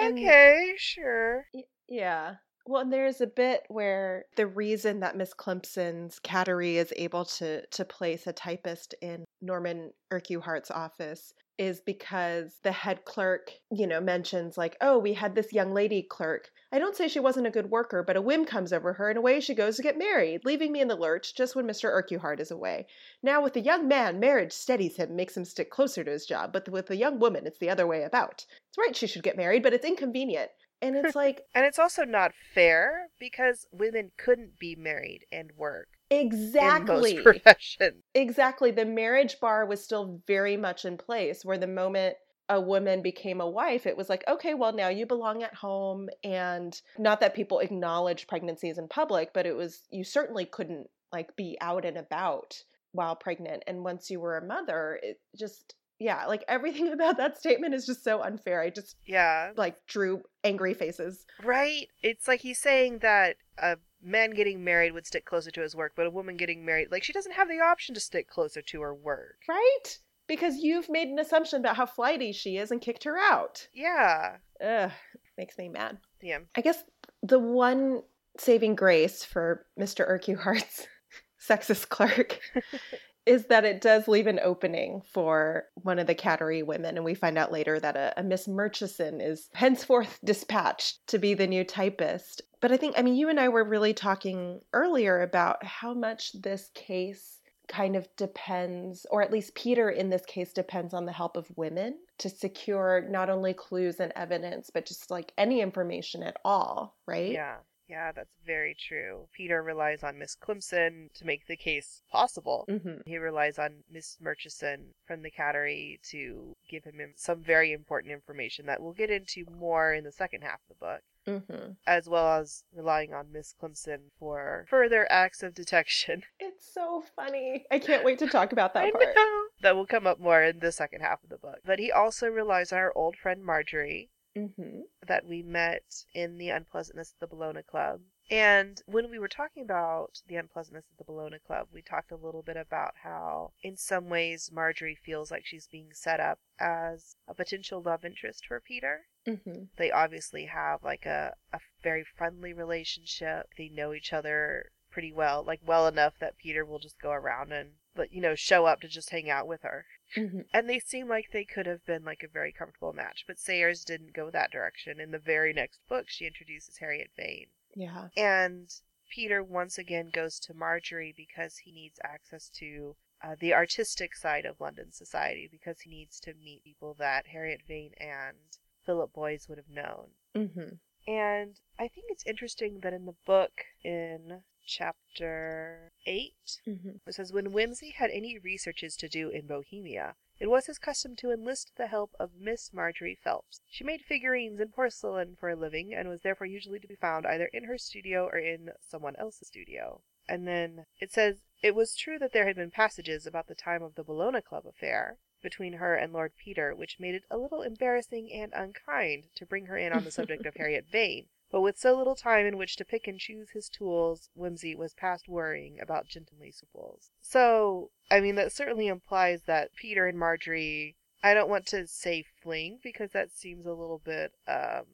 okay, 0.02 0.68
and, 0.70 0.80
sure, 0.80 1.46
yeah. 1.88 2.36
Well, 2.66 2.80
and 2.80 2.92
there's 2.92 3.20
a 3.20 3.26
bit 3.26 3.64
where 3.68 4.24
the 4.36 4.46
reason 4.46 5.00
that 5.00 5.16
Miss 5.16 5.34
Climpson's 5.34 6.18
Cattery 6.20 6.76
is 6.76 6.92
able 6.96 7.26
to 7.26 7.66
to 7.66 7.84
place 7.84 8.26
a 8.26 8.32
typist 8.32 8.94
in 9.02 9.24
Norman 9.42 9.92
Urquhart's 10.10 10.70
office 10.70 11.34
is 11.58 11.80
because 11.80 12.58
the 12.62 12.72
head 12.72 13.04
clerk, 13.04 13.52
you 13.70 13.86
know, 13.86 14.00
mentions 14.00 14.58
like, 14.58 14.76
"Oh, 14.80 14.98
we 14.98 15.14
had 15.14 15.34
this 15.34 15.52
young 15.52 15.72
lady 15.72 16.02
clerk. 16.02 16.50
I 16.72 16.78
don't 16.80 16.96
say 16.96 17.06
she 17.06 17.20
wasn't 17.20 17.46
a 17.46 17.52
good 17.52 17.70
worker, 17.70 18.02
but 18.02 18.16
a 18.16 18.20
whim 18.20 18.44
comes 18.44 18.72
over 18.72 18.94
her 18.94 19.08
and 19.08 19.16
away 19.16 19.38
she 19.38 19.54
goes 19.54 19.76
to 19.76 19.82
get 19.82 19.96
married, 19.96 20.44
leaving 20.44 20.72
me 20.72 20.80
in 20.80 20.88
the 20.88 20.96
lurch 20.96 21.34
just 21.34 21.54
when 21.54 21.66
Mr. 21.66 21.84
Urquhart 21.88 22.40
is 22.40 22.50
away. 22.50 22.88
Now 23.22 23.42
with 23.42 23.54
a 23.56 23.60
young 23.60 23.86
man, 23.86 24.18
marriage 24.18 24.52
steadies 24.52 24.96
him, 24.96 25.14
makes 25.14 25.36
him 25.36 25.44
stick 25.44 25.70
closer 25.70 26.02
to 26.02 26.10
his 26.10 26.26
job, 26.26 26.52
but 26.52 26.68
with 26.68 26.90
a 26.90 26.96
young 26.96 27.20
woman, 27.20 27.46
it's 27.46 27.60
the 27.60 27.70
other 27.70 27.86
way 27.86 28.02
about. 28.02 28.44
It's 28.68 28.78
right 28.78 28.96
she 28.96 29.06
should 29.06 29.22
get 29.22 29.36
married, 29.36 29.62
but 29.62 29.72
it's 29.72 29.86
inconvenient. 29.86 30.50
And 30.82 30.96
it's 31.04 31.14
like 31.14 31.42
And 31.54 31.64
it's 31.64 31.78
also 31.78 32.04
not 32.04 32.32
fair 32.54 33.08
because 33.20 33.66
women 33.70 34.10
couldn't 34.18 34.58
be 34.58 34.74
married 34.74 35.26
and 35.30 35.52
work. 35.56 35.86
Exactly. 36.20 37.10
In 37.12 37.16
most 37.24 37.24
professions. 37.24 38.02
Exactly. 38.14 38.70
The 38.70 38.84
marriage 38.84 39.38
bar 39.40 39.66
was 39.66 39.82
still 39.82 40.20
very 40.26 40.56
much 40.56 40.84
in 40.84 40.96
place 40.96 41.44
where 41.44 41.58
the 41.58 41.66
moment 41.66 42.16
a 42.48 42.60
woman 42.60 43.02
became 43.02 43.40
a 43.40 43.48
wife, 43.48 43.86
it 43.86 43.96
was 43.96 44.08
like, 44.08 44.24
okay, 44.28 44.54
well, 44.54 44.72
now 44.72 44.88
you 44.88 45.06
belong 45.06 45.42
at 45.42 45.54
home. 45.54 46.08
And 46.22 46.78
not 46.98 47.20
that 47.20 47.34
people 47.34 47.60
acknowledge 47.60 48.26
pregnancies 48.26 48.78
in 48.78 48.88
public, 48.88 49.32
but 49.32 49.46
it 49.46 49.56
was, 49.56 49.82
you 49.90 50.04
certainly 50.04 50.44
couldn't 50.44 50.88
like 51.12 51.34
be 51.36 51.56
out 51.60 51.84
and 51.84 51.96
about 51.96 52.54
while 52.92 53.16
pregnant. 53.16 53.62
And 53.66 53.84
once 53.84 54.10
you 54.10 54.20
were 54.20 54.36
a 54.36 54.46
mother, 54.46 54.98
it 55.02 55.20
just, 55.36 55.74
yeah, 55.98 56.26
like 56.26 56.44
everything 56.48 56.88
about 56.92 57.16
that 57.16 57.38
statement 57.38 57.74
is 57.74 57.86
just 57.86 58.04
so 58.04 58.20
unfair. 58.20 58.60
I 58.60 58.70
just 58.70 58.96
yeah, 59.06 59.52
like 59.56 59.76
drew 59.86 60.22
angry 60.42 60.74
faces. 60.74 61.24
Right? 61.42 61.88
It's 62.02 62.28
like 62.28 62.40
he's 62.40 62.58
saying 62.58 62.98
that 62.98 63.36
a 63.58 63.76
man 64.04 64.32
getting 64.32 64.62
married 64.62 64.92
would 64.92 65.06
stick 65.06 65.24
closer 65.24 65.50
to 65.50 65.62
his 65.62 65.74
work, 65.74 65.92
but 65.96 66.06
a 66.06 66.10
woman 66.10 66.36
getting 66.36 66.64
married, 66.64 66.90
like 66.90 67.02
she 67.02 67.12
doesn't 67.12 67.32
have 67.32 67.48
the 67.48 67.60
option 67.60 67.94
to 67.94 68.00
stick 68.00 68.28
closer 68.28 68.62
to 68.62 68.80
her 68.82 68.94
work. 68.94 69.36
Right? 69.48 69.98
Because 70.26 70.56
you've 70.58 70.88
made 70.88 71.08
an 71.08 71.18
assumption 71.18 71.60
about 71.60 71.76
how 71.76 71.86
flighty 71.86 72.32
she 72.32 72.56
is 72.56 72.70
and 72.70 72.80
kicked 72.80 73.04
her 73.04 73.18
out. 73.18 73.68
Yeah. 73.72 74.36
Ugh, 74.64 74.90
makes 75.36 75.58
me 75.58 75.68
mad. 75.68 75.98
Yeah. 76.22 76.38
I 76.54 76.60
guess 76.60 76.82
the 77.22 77.38
one 77.38 78.02
saving 78.38 78.74
grace 78.74 79.24
for 79.24 79.66
Mr. 79.78 80.08
Urquhart's 80.08 80.86
sexist 81.40 81.88
clerk 81.88 82.40
is 83.26 83.46
that 83.46 83.64
it 83.64 83.80
does 83.80 84.06
leave 84.08 84.26
an 84.26 84.40
opening 84.42 85.02
for 85.12 85.64
one 85.74 85.98
of 85.98 86.06
the 86.06 86.14
Cattery 86.14 86.64
women, 86.64 86.96
and 86.96 87.04
we 87.04 87.14
find 87.14 87.38
out 87.38 87.52
later 87.52 87.80
that 87.80 87.96
a, 87.96 88.12
a, 88.18 88.22
Miss 88.22 88.46
Murchison 88.46 89.20
is 89.20 89.48
henceforth 89.54 90.18
dispatched 90.24 91.06
to 91.08 91.18
be 91.18 91.34
the 91.34 91.46
new 91.46 91.64
typist. 91.64 92.42
But 92.60 92.72
I 92.72 92.76
think, 92.76 92.98
I 92.98 93.02
mean, 93.02 93.16
you 93.16 93.28
and 93.28 93.40
I 93.40 93.48
were 93.48 93.64
really 93.64 93.94
talking 93.94 94.60
earlier 94.72 95.22
about 95.22 95.64
how 95.64 95.94
much 95.94 96.32
this 96.32 96.70
case 96.74 97.40
kind 97.66 97.96
of 97.96 98.06
depends, 98.16 99.06
or 99.10 99.22
at 99.22 99.32
least 99.32 99.54
Peter 99.54 99.88
in 99.88 100.10
this 100.10 100.24
case 100.26 100.52
depends 100.52 100.92
on 100.92 101.06
the 101.06 101.12
help 101.12 101.36
of 101.36 101.46
women 101.56 101.98
to 102.18 102.28
secure 102.28 103.06
not 103.08 103.30
only 103.30 103.54
clues 103.54 104.00
and 104.00 104.12
evidence, 104.16 104.70
but 104.72 104.86
just 104.86 105.10
like 105.10 105.32
any 105.38 105.60
information 105.60 106.22
at 106.22 106.36
all, 106.44 106.96
right? 107.06 107.32
Yeah. 107.32 107.56
Yeah, 107.88 108.12
that's 108.12 108.36
very 108.46 108.74
true. 108.74 109.28
Peter 109.32 109.62
relies 109.62 110.02
on 110.02 110.18
Miss 110.18 110.34
Climpson 110.34 111.10
to 111.14 111.26
make 111.26 111.46
the 111.46 111.56
case 111.56 112.02
possible. 112.10 112.64
Mm-hmm. 112.68 113.00
He 113.04 113.18
relies 113.18 113.58
on 113.58 113.84
Miss 113.90 114.16
Murchison 114.20 114.94
from 115.06 115.22
the 115.22 115.30
Cattery 115.30 116.00
to 116.10 116.56
give 116.68 116.84
him 116.84 116.94
some 117.16 117.42
very 117.42 117.72
important 117.72 118.12
information 118.12 118.66
that 118.66 118.80
we'll 118.80 118.92
get 118.92 119.10
into 119.10 119.44
more 119.50 119.92
in 119.92 120.04
the 120.04 120.12
second 120.12 120.42
half 120.42 120.60
of 120.70 120.76
the 120.76 120.86
book. 120.86 121.00
Mm-hmm. 121.26 121.72
As 121.86 122.06
well 122.06 122.40
as 122.40 122.64
relying 122.74 123.14
on 123.14 123.32
Miss 123.32 123.54
Climpson 123.58 124.10
for 124.18 124.66
further 124.68 125.06
acts 125.10 125.42
of 125.42 125.54
detection. 125.54 126.22
It's 126.40 126.72
so 126.72 127.02
funny. 127.16 127.64
I 127.70 127.78
can't 127.78 128.04
wait 128.04 128.18
to 128.18 128.26
talk 128.26 128.52
about 128.52 128.74
that 128.74 128.84
I 128.84 128.90
part. 128.90 129.04
Know. 129.14 129.42
That 129.62 129.76
will 129.76 129.86
come 129.86 130.06
up 130.06 130.20
more 130.20 130.42
in 130.42 130.58
the 130.58 130.72
second 130.72 131.00
half 131.00 131.22
of 131.24 131.30
the 131.30 131.38
book. 131.38 131.60
But 131.64 131.78
he 131.78 131.90
also 131.90 132.28
relies 132.28 132.72
on 132.72 132.78
our 132.78 132.92
old 132.94 133.16
friend 133.16 133.42
Marjorie, 133.42 134.10
mm-hmm. 134.36 134.80
that 135.06 135.26
we 135.26 135.42
met 135.42 136.04
in 136.14 136.38
the 136.38 136.50
unpleasantness 136.50 137.14
of 137.20 137.28
the 137.28 137.34
Bellona 137.34 137.64
Club. 137.64 138.00
And 138.30 138.80
when 138.86 139.10
we 139.10 139.18
were 139.18 139.28
talking 139.28 139.62
about 139.62 140.22
the 140.26 140.36
unpleasantness 140.36 140.86
of 140.90 140.96
the 140.96 141.12
Bellona 141.12 141.42
Club, 141.42 141.68
we 141.72 141.82
talked 141.82 142.10
a 142.10 142.16
little 142.16 142.42
bit 142.42 142.56
about 142.56 142.94
how, 143.02 143.52
in 143.62 143.76
some 143.76 144.08
ways, 144.08 144.50
Marjorie 144.52 144.98
feels 145.04 145.30
like 145.30 145.44
she's 145.44 145.66
being 145.66 145.90
set 145.92 146.20
up 146.20 146.38
as 146.58 147.16
a 147.28 147.34
potential 147.34 147.82
love 147.82 148.04
interest 148.04 148.46
for 148.46 148.60
Peter. 148.60 149.02
Mm-hmm. 149.26 149.64
They 149.76 149.90
obviously 149.90 150.46
have 150.46 150.82
like 150.82 151.04
a, 151.04 151.34
a 151.52 151.58
very 151.82 152.04
friendly 152.16 152.54
relationship. 152.54 153.50
They 153.58 153.68
know 153.68 153.92
each 153.92 154.12
other 154.12 154.70
pretty 154.90 155.12
well, 155.12 155.44
like 155.46 155.60
well 155.66 155.86
enough 155.86 156.14
that 156.20 156.38
Peter 156.38 156.64
will 156.64 156.78
just 156.78 157.00
go 157.02 157.10
around 157.10 157.52
and, 157.52 157.72
but 157.94 158.12
you 158.12 158.22
know, 158.22 158.34
show 158.34 158.64
up 158.64 158.80
to 158.80 158.88
just 158.88 159.10
hang 159.10 159.28
out 159.28 159.46
with 159.46 159.62
her. 159.62 159.84
Mm-hmm. 160.16 160.40
And 160.52 160.68
they 160.68 160.78
seem 160.78 161.08
like 161.08 161.30
they 161.32 161.44
could 161.44 161.66
have 161.66 161.84
been 161.84 162.04
like 162.04 162.22
a 162.22 162.28
very 162.28 162.52
comfortable 162.52 162.92
match, 162.92 163.24
but 163.26 163.38
Sayers 163.38 163.84
didn't 163.84 164.14
go 164.14 164.30
that 164.30 164.50
direction. 164.50 165.00
In 165.00 165.10
the 165.10 165.18
very 165.18 165.52
next 165.52 165.80
book, 165.88 166.06
she 166.08 166.26
introduces 166.26 166.78
Harriet 166.78 167.10
Vane. 167.16 167.48
Yeah. 167.74 168.08
And 168.16 168.72
Peter 169.10 169.42
once 169.42 169.78
again 169.78 170.10
goes 170.12 170.38
to 170.40 170.54
Marjorie 170.54 171.14
because 171.16 171.58
he 171.58 171.72
needs 171.72 171.98
access 172.04 172.48
to 172.50 172.96
uh, 173.22 173.36
the 173.40 173.54
artistic 173.54 174.14
side 174.14 174.44
of 174.44 174.60
London 174.60 174.92
society 174.92 175.48
because 175.50 175.80
he 175.80 175.90
needs 175.90 176.20
to 176.20 176.34
meet 176.34 176.64
people 176.64 176.94
that 176.98 177.26
Harriet 177.28 177.62
Vane 177.66 177.94
and 177.98 178.36
Philip 178.84 179.12
Boyes 179.12 179.46
would 179.48 179.58
have 179.58 179.70
known. 179.70 180.08
Mm-hmm. 180.34 181.10
And 181.10 181.60
I 181.78 181.88
think 181.88 182.06
it's 182.08 182.26
interesting 182.26 182.80
that 182.80 182.92
in 182.92 183.06
the 183.06 183.14
book, 183.26 183.52
in 183.82 184.42
chapter 184.66 185.92
8. 186.06 186.34
Mm-hmm. 186.66 186.90
It 187.06 187.14
says 187.14 187.32
When 187.32 187.52
Wimsey 187.52 187.92
had 187.94 188.10
any 188.10 188.38
researches 188.38 188.96
to 188.96 189.08
do 189.08 189.28
in 189.28 189.46
Bohemia, 189.46 190.16
it 190.40 190.48
was 190.48 190.66
his 190.66 190.78
custom 190.78 191.14
to 191.16 191.30
enlist 191.30 191.72
the 191.76 191.86
help 191.86 192.10
of 192.18 192.34
Miss 192.34 192.72
Marjorie 192.72 193.18
Phelps. 193.22 193.60
She 193.70 193.84
made 193.84 194.02
figurines 194.02 194.58
and 194.58 194.72
porcelain 194.72 195.36
for 195.36 195.48
a 195.48 195.56
living, 195.56 195.94
and 195.94 196.08
was 196.08 196.22
therefore 196.22 196.48
usually 196.48 196.80
to 196.80 196.88
be 196.88 196.96
found 196.96 197.24
either 197.26 197.46
in 197.46 197.64
her 197.64 197.78
studio 197.78 198.26
or 198.26 198.38
in 198.38 198.70
someone 198.80 199.14
else's 199.16 199.48
studio. 199.48 200.00
And 200.28 200.48
then 200.48 200.86
it 200.98 201.12
says 201.12 201.42
it 201.62 201.74
was 201.74 201.94
true 201.94 202.18
that 202.18 202.32
there 202.32 202.46
had 202.46 202.56
been 202.56 202.70
passages 202.70 203.26
about 203.26 203.46
the 203.46 203.54
time 203.54 203.82
of 203.82 203.94
the 203.94 204.02
Bellona 204.02 204.42
Club 204.42 204.66
affair 204.66 205.18
between 205.42 205.74
her 205.74 205.94
and 205.94 206.12
Lord 206.12 206.32
Peter, 206.36 206.74
which 206.74 206.98
made 206.98 207.14
it 207.14 207.24
a 207.30 207.36
little 207.36 207.62
embarrassing 207.62 208.32
and 208.32 208.52
unkind 208.54 209.24
to 209.36 209.46
bring 209.46 209.66
her 209.66 209.76
in 209.76 209.92
on 209.92 210.02
the 210.02 210.10
subject 210.10 210.46
of 210.46 210.54
Harriet 210.56 210.86
Vane, 210.90 211.28
but 211.54 211.60
with 211.60 211.78
so 211.78 211.96
little 211.96 212.16
time 212.16 212.46
in 212.46 212.58
which 212.58 212.74
to 212.74 212.84
pick 212.84 213.06
and 213.06 213.20
choose 213.20 213.50
his 213.50 213.68
tools, 213.68 214.28
Wimsey 214.36 214.76
was 214.76 214.92
past 214.92 215.28
worrying 215.28 215.78
about 215.80 216.08
gentlemanly 216.08 216.50
scruples. 216.50 217.12
So, 217.20 217.92
I 218.10 218.18
mean, 218.18 218.34
that 218.34 218.50
certainly 218.50 218.88
implies 218.88 219.42
that 219.46 219.72
Peter 219.76 220.08
and 220.08 220.18
Marjorie, 220.18 220.96
I 221.22 221.32
don't 221.32 221.48
want 221.48 221.66
to 221.66 221.86
say 221.86 222.24
fling 222.42 222.80
because 222.82 223.12
that 223.12 223.30
seems 223.30 223.66
a 223.66 223.72
little 223.72 224.02
bit, 224.04 224.32
um, 224.48 224.86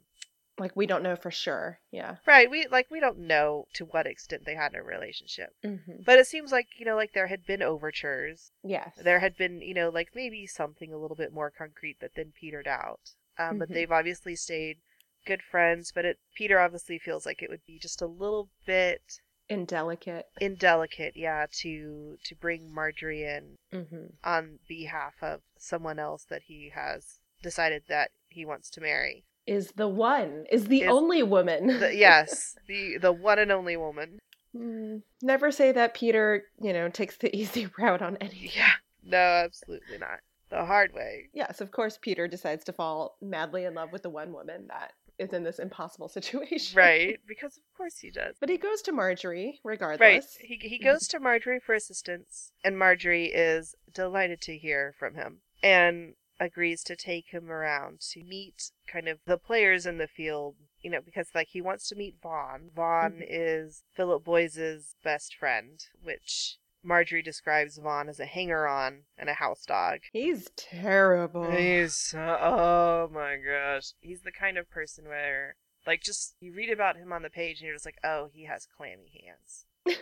like 0.59 0.77
we 0.77 0.85
don't 0.85 1.03
know 1.03 1.17
for 1.17 1.31
sure. 1.31 1.79
Yeah. 1.91 2.17
Right. 2.27 2.51
We 2.51 2.67
like 2.71 2.91
we 2.91 3.01
don't 3.01 3.21
know 3.21 3.65
to 3.73 3.87
what 3.87 4.07
extent 4.07 4.45
they 4.45 4.55
had 4.55 4.75
a 4.75 4.83
relationship. 4.83 5.55
Mm-hmm. 5.65 6.03
But 6.05 6.19
it 6.19 6.27
seems 6.27 6.53
like, 6.53 6.67
you 6.77 6.85
know, 6.85 6.95
like 6.95 7.15
there 7.15 7.29
had 7.29 7.47
been 7.47 7.63
overtures. 7.63 8.53
Yes. 8.63 8.93
There 9.03 9.21
had 9.21 9.35
been, 9.35 9.63
you 9.63 9.73
know, 9.73 9.89
like 9.89 10.11
maybe 10.15 10.47
something 10.47 10.93
a 10.93 10.99
little 10.99 11.17
bit 11.17 11.33
more 11.33 11.51
concrete 11.51 12.01
that 12.01 12.17
then 12.17 12.35
petered 12.39 12.69
out. 12.69 13.13
Um, 13.39 13.47
mm-hmm. 13.47 13.59
but 13.61 13.69
they've 13.71 13.91
obviously 13.91 14.37
stayed 14.37 14.77
good 15.27 15.43
friends, 15.43 15.93
but 15.95 16.05
it 16.05 16.19
Peter 16.37 16.59
obviously 16.59 16.99
feels 16.99 17.27
like 17.27 17.43
it 17.43 17.51
would 17.51 17.65
be 17.67 17.79
just 17.79 18.03
a 18.03 18.07
little 18.07 18.49
bit 18.67 19.21
indelicate. 19.49 20.27
Indelicate, 20.41 21.15
yeah, 21.17 21.47
to 21.61 22.17
to 22.25 22.35
bring 22.35 22.73
Marjorie 22.73 23.25
in 23.25 23.57
mm-hmm. 23.73 24.07
on 24.25 24.59
behalf 24.69 25.15
of 25.23 25.41
someone 25.59 25.99
else 25.99 26.25
that 26.31 26.43
he 26.47 26.71
has 26.75 27.19
decided 27.43 27.83
that 27.89 28.11
he 28.29 28.45
wants 28.45 28.71
to 28.71 28.81
marry. 28.81 29.25
is 29.47 29.73
the 29.73 29.89
one, 29.89 30.45
is 30.51 30.67
the 30.67 30.83
Is 30.83 30.91
only 30.91 31.23
woman. 31.23 31.81
The, 31.81 31.95
yes, 31.95 32.57
the 32.67 32.99
the 32.99 33.13
one 33.13 33.39
and 33.39 33.51
only 33.53 33.77
woman. 33.77 34.19
Mm, 34.57 35.03
Never 35.23 35.53
say 35.53 35.73
that 35.73 35.95
Peter, 35.95 36.45
you 36.61 36.73
know, 36.73 36.89
takes 36.89 37.17
the 37.17 37.35
easy 37.41 37.69
route 37.79 38.03
on 38.03 38.17
any. 38.21 38.51
Yeah. 38.55 38.73
No, 39.03 39.19
absolutely 39.19 39.99
not. 39.99 40.21
The 40.51 40.65
hard 40.65 40.93
way. 40.93 41.29
Yes, 41.33 41.61
of 41.61 41.71
course, 41.71 41.99
Peter 42.01 42.27
decides 42.27 42.65
to 42.65 42.73
fall 42.73 43.17
madly 43.23 43.65
in 43.65 43.75
love 43.75 43.93
with 43.93 44.03
the 44.03 44.11
one 44.11 44.33
woman 44.33 44.67
that 44.69 44.93
is 45.21 45.33
in 45.33 45.45
this 45.45 45.59
impossible 45.59 46.09
situation. 46.19 46.77
Right. 46.77 47.19
Because 47.29 47.57
of 47.57 47.63
course 47.77 47.99
he 47.99 48.11
does. 48.11 48.37
But 48.41 48.49
he 48.49 48.57
goes 48.57 48.83
to 48.83 48.93
Marjorie 48.93 49.61
regardless. 49.65 50.01
Right. 50.01 50.25
He 50.41 50.57
he 50.69 50.79
goes 50.79 51.07
to 51.09 51.21
Marjorie 51.21 51.61
for 51.61 51.75
assistance, 51.75 52.53
and 52.65 52.79
Marjorie 52.79 53.27
is 53.27 53.75
delighted 53.93 54.41
to 54.43 54.57
hear 54.59 54.95
from 54.99 55.15
him 55.15 55.43
and 55.63 56.15
agrees 56.41 56.83
to 56.85 56.97
take 56.97 57.27
him 57.29 57.51
around 57.51 58.01
to 58.01 58.25
meet 58.25 58.71
kind 58.91 59.09
of 59.09 59.19
the 59.27 59.37
players 59.37 59.85
in 59.87 59.99
the 59.99 60.09
field. 60.09 60.57
You 60.81 60.91
know, 60.91 61.01
because 61.05 61.29
like 61.35 61.49
he 61.49 61.61
wants 61.61 61.87
to 61.91 61.95
meet 61.95 62.17
Vaughn. 62.23 62.71
Vaughn 62.75 63.19
Mhm. 63.21 63.27
is 63.29 63.83
Philip 63.95 64.25
Boyes's 64.25 64.95
best 65.05 65.37
friend, 65.37 65.79
which 66.03 66.57
Marjorie 66.83 67.23
describes 67.23 67.79
Vaughn 67.79 68.09
as 68.09 68.21
a 68.21 68.27
hanger-on 68.27 69.01
and 69.19 69.29
a 69.29 69.35
house 69.35 69.65
dog. 69.67 70.01
He's 70.13 70.49
terrible. 70.57 71.51
He's 71.51 72.15
oh 72.17 73.09
my 73.13 73.37
gosh. 73.37 73.93
He's 74.01 74.23
the 74.23 74.33
kind 74.33 74.59
of 74.59 74.71
person 74.71 75.07
where 75.07 75.57
like 75.87 76.03
just 76.03 76.35
you 76.41 76.53
read 76.53 76.71
about 76.71 76.97
him 76.97 77.13
on 77.13 77.23
the 77.23 77.31
page 77.31 77.59
and 77.59 77.67
you're 77.67 77.75
just 77.75 77.87
like, 77.87 77.99
oh, 78.05 78.29
he 78.33 78.45
has 78.45 78.67
clammy 78.77 79.25
hands. 79.25 79.67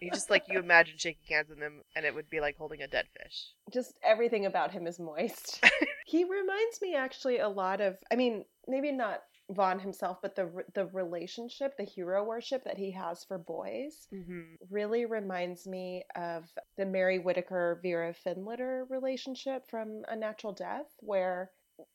You 0.00 0.10
just 0.10 0.30
like 0.30 0.44
you 0.48 0.58
imagine 0.58 0.96
shaking 0.96 1.26
hands 1.28 1.50
with 1.50 1.58
him 1.58 1.82
and 1.94 2.06
it 2.06 2.14
would 2.14 2.30
be 2.30 2.40
like 2.40 2.56
holding 2.56 2.80
a 2.80 2.88
dead 2.88 3.06
fish. 3.12 3.48
Just 3.70 3.98
everything 4.02 4.46
about 4.46 4.72
him 4.72 4.86
is 4.86 4.98
moist. 4.98 5.62
he 6.06 6.24
reminds 6.24 6.80
me 6.80 6.94
actually 6.94 7.38
a 7.38 7.48
lot 7.48 7.82
of, 7.82 7.98
I 8.10 8.16
mean, 8.16 8.46
maybe 8.66 8.92
not 8.92 9.22
Vaughn 9.50 9.78
himself, 9.78 10.18
but 10.22 10.34
the 10.36 10.50
the 10.74 10.86
relationship, 10.86 11.76
the 11.76 11.84
hero 11.84 12.24
worship 12.24 12.64
that 12.64 12.78
he 12.78 12.90
has 12.92 13.24
for 13.24 13.38
Boyes 13.38 14.08
Mm-hmm. 14.12 14.54
really 14.70 15.04
reminds 15.06 15.66
me 15.66 16.04
of 16.16 16.44
the 16.76 16.84
Mary 16.86 17.18
Whitaker 17.18 17.78
Vera 17.82 18.14
Findlater 18.26 18.84
relationship 18.88 19.68
from 19.70 20.02
A 20.08 20.16
Natural 20.16 20.52
Death, 20.52 20.86
where 21.00 21.50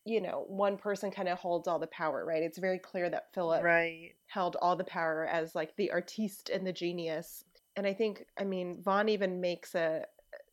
you 0.06 0.22
know 0.22 0.46
one 0.48 0.78
person 0.78 1.12
kind 1.12 1.28
of 1.30 1.38
holds 1.38 1.68
all 1.68 1.80
the 1.80 1.88
power, 1.88 2.26
right? 2.26 2.44
It's 2.44 2.58
very 2.58 2.80
clear 2.80 3.10
that 3.10 3.34
Philip 3.34 3.64
Right. 3.64 4.12
held 4.28 4.56
all 4.62 4.76
the 4.76 4.84
power 4.84 5.26
as 5.28 5.56
like 5.56 5.76
the 5.76 5.92
artiste 5.92 6.50
and 6.50 6.66
the 6.66 6.74
genius. 6.74 7.44
And 7.76 7.86
I 7.86 7.94
think, 7.94 8.26
I 8.40 8.46
mean, 8.46 8.82
Vaughn 8.82 9.10
even 9.10 9.42
makes 9.42 9.76
a 9.76 10.06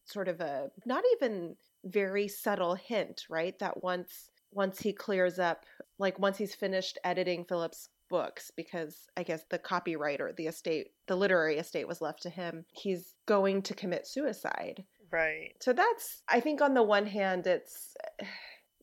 sort 0.04 0.28
of 0.28 0.40
a 0.40 0.70
not 0.84 1.04
even 1.14 1.56
very 1.84 2.28
subtle 2.28 2.74
hint, 2.74 3.24
right? 3.30 3.58
That 3.60 3.82
once 3.82 4.30
once 4.52 4.80
he 4.80 4.92
clears 4.92 5.38
up, 5.38 5.64
like 5.98 6.18
once 6.18 6.38
he's 6.38 6.54
finished 6.54 6.98
editing 7.04 7.44
Philip's 7.44 7.88
books, 8.08 8.50
because 8.56 9.06
I 9.16 9.22
guess 9.22 9.44
the 9.50 9.58
copywriter, 9.58 10.34
the 10.36 10.46
estate, 10.46 10.88
the 11.06 11.16
literary 11.16 11.58
estate 11.58 11.88
was 11.88 12.00
left 12.00 12.22
to 12.22 12.30
him, 12.30 12.64
he's 12.72 13.14
going 13.26 13.62
to 13.62 13.74
commit 13.74 14.06
suicide. 14.06 14.84
Right. 15.10 15.54
So 15.60 15.72
that's, 15.72 16.22
I 16.28 16.40
think, 16.40 16.60
on 16.60 16.74
the 16.74 16.82
one 16.82 17.06
hand, 17.06 17.46
it's 17.46 17.96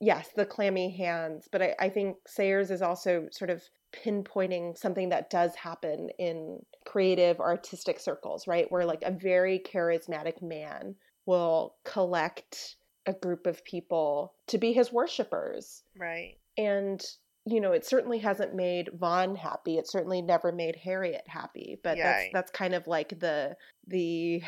yes, 0.02 0.30
the 0.36 0.46
clammy 0.46 0.96
hands, 0.96 1.48
but 1.52 1.62
I, 1.62 1.76
I 1.80 1.90
think 1.90 2.18
Sayers 2.28 2.72
is 2.72 2.82
also 2.82 3.28
sort 3.32 3.50
of 3.50 3.64
pinpointing 3.94 4.78
something 4.78 5.10
that 5.10 5.30
does 5.30 5.56
happen 5.56 6.10
in 6.20 6.60
creative 6.86 7.40
artistic 7.40 8.00
circles, 8.00 8.48
right? 8.48 8.72
Where 8.72 8.86
like 8.86 9.02
a 9.04 9.12
very 9.12 9.60
charismatic 9.60 10.42
man 10.42 10.96
will 11.26 11.76
collect 11.86 12.76
a 13.10 13.14
group 13.14 13.48
of 13.48 13.64
people 13.66 14.34
to 14.48 14.58
be 14.58 14.72
his 14.74 14.92
worshippers. 14.94 15.84
Right. 15.98 16.38
And 16.58 17.04
you 17.46 17.62
know, 17.62 17.72
it 17.72 17.86
certainly 17.86 18.20
hasn't 18.20 18.54
made 18.54 18.90
Vaughn 18.94 19.36
happy. 19.36 19.78
It 19.78 19.88
certainly 19.88 20.22
never 20.22 20.52
made 20.52 20.76
Harriet 20.76 21.24
happy. 21.28 21.80
But 21.84 21.98
that's 21.98 22.24
Yay. 22.26 22.30
that's 22.34 22.52
kind 22.52 22.76
of 22.76 22.86
like 22.86 23.20
the 23.20 23.56
the 23.88 24.42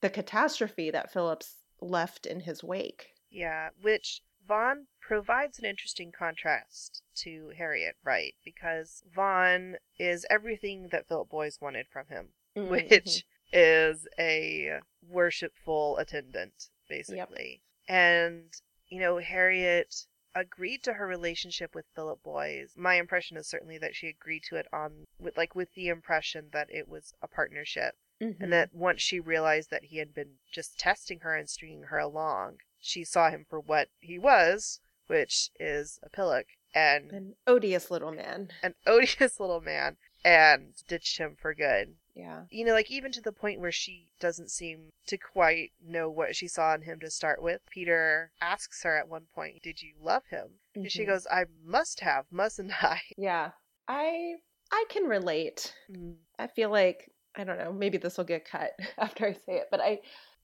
the 0.00 0.10
catastrophe 0.10 0.90
that 0.90 1.12
Philip's 1.12 1.56
left 1.80 2.26
in 2.26 2.40
his 2.40 2.62
wake. 2.62 3.08
Yeah. 3.30 3.70
Which 3.82 4.22
Vaughn 4.46 4.86
provides 5.00 5.58
an 5.58 5.64
interesting 5.64 6.12
contrast 6.16 7.02
to 7.16 7.50
Harriet, 7.56 7.96
right? 8.04 8.34
Because 8.44 9.02
Vaughn 9.12 9.76
is 9.98 10.24
everything 10.30 10.88
that 10.92 11.08
Philip 11.08 11.28
Boyes 11.28 11.58
wanted 11.60 11.86
from 11.88 12.06
him, 12.08 12.28
Mhm. 12.56 12.68
which 12.68 13.24
is 13.52 14.06
a 14.18 14.78
worshipful 15.08 15.96
attendant, 15.98 16.68
basically. 16.88 17.62
And, 17.88 18.52
you 18.88 19.00
know, 19.00 19.18
Harriet 19.18 20.06
agreed 20.34 20.82
to 20.84 20.94
her 20.94 21.06
relationship 21.06 21.74
with 21.74 21.86
Philip 21.94 22.22
Boyes. 22.22 22.74
My 22.76 22.94
impression 22.96 23.36
is 23.36 23.46
certainly 23.48 23.78
that 23.78 23.94
she 23.96 24.08
agreed 24.08 24.42
to 24.44 24.56
it 24.56 24.66
on 24.72 25.06
with 25.18 25.36
like 25.36 25.54
with 25.54 25.72
the 25.74 25.88
impression 25.88 26.48
that 26.52 26.68
it 26.70 26.88
was 26.88 27.14
a 27.22 27.28
partnership. 27.28 27.96
Mhm. 28.20 28.40
And 28.40 28.52
that 28.52 28.74
once 28.74 29.02
she 29.02 29.20
realized 29.20 29.70
that 29.70 29.84
he 29.84 29.98
had 29.98 30.14
been 30.14 30.38
just 30.50 30.78
testing 30.78 31.20
her 31.20 31.34
and 31.34 31.48
stringing 31.48 31.84
her 31.84 31.98
along, 31.98 32.60
she 32.78 33.04
saw 33.04 33.30
him 33.30 33.44
for 33.48 33.60
what 33.60 33.88
he 34.00 34.18
was, 34.18 34.80
which 35.06 35.50
is 35.60 35.98
a 36.02 36.08
pillock 36.10 36.46
and 36.74 37.10
an 37.12 37.36
odious 37.46 37.90
little 37.90 38.12
man. 38.12 38.52
an 38.62 38.74
odious 38.86 39.40
little 39.40 39.60
man, 39.60 39.96
and 40.26 40.74
ditched 40.88 41.18
him 41.18 41.36
for 41.40 41.54
good. 41.54 41.94
Yeah. 42.14 42.42
You 42.50 42.64
know, 42.64 42.72
like 42.72 42.90
even 42.90 43.12
to 43.12 43.20
the 43.20 43.32
point 43.32 43.60
where 43.60 43.70
she 43.72 44.06
doesn't 44.18 44.50
seem 44.50 44.90
to 45.06 45.16
quite 45.16 45.70
know 45.86 46.10
what 46.10 46.34
she 46.34 46.48
saw 46.48 46.74
in 46.74 46.82
him 46.82 46.98
to 47.00 47.10
start 47.10 47.40
with. 47.42 47.60
Peter 47.70 48.30
asks 48.40 48.82
her 48.82 48.96
at 48.96 49.08
one 49.08 49.26
point, 49.34 49.62
Did 49.62 49.82
you 49.82 49.92
love 50.02 50.24
him? 50.30 50.48
And 50.74 50.90
she 50.90 51.04
Mhm. 51.04 51.06
goes, 51.08 51.26
I 51.30 51.44
must 51.64 52.00
have, 52.00 52.26
mustn't 52.30 52.82
I? 52.82 53.00
Yeah. 53.16 53.52
I 53.88 54.34
I 54.72 54.84
can 54.88 55.04
relate. 55.04 55.72
Mm, 55.90 56.16
I 56.40 56.48
feel 56.48 56.70
like 56.70 57.12
I 57.36 57.44
don't 57.44 57.58
know, 57.58 57.72
maybe 57.72 57.98
this 57.98 58.16
will 58.16 58.24
get 58.24 58.44
cut 58.44 58.72
after 58.98 59.26
I 59.26 59.32
say 59.34 59.58
it, 59.58 59.68
but 59.70 59.80
I 59.80 60.00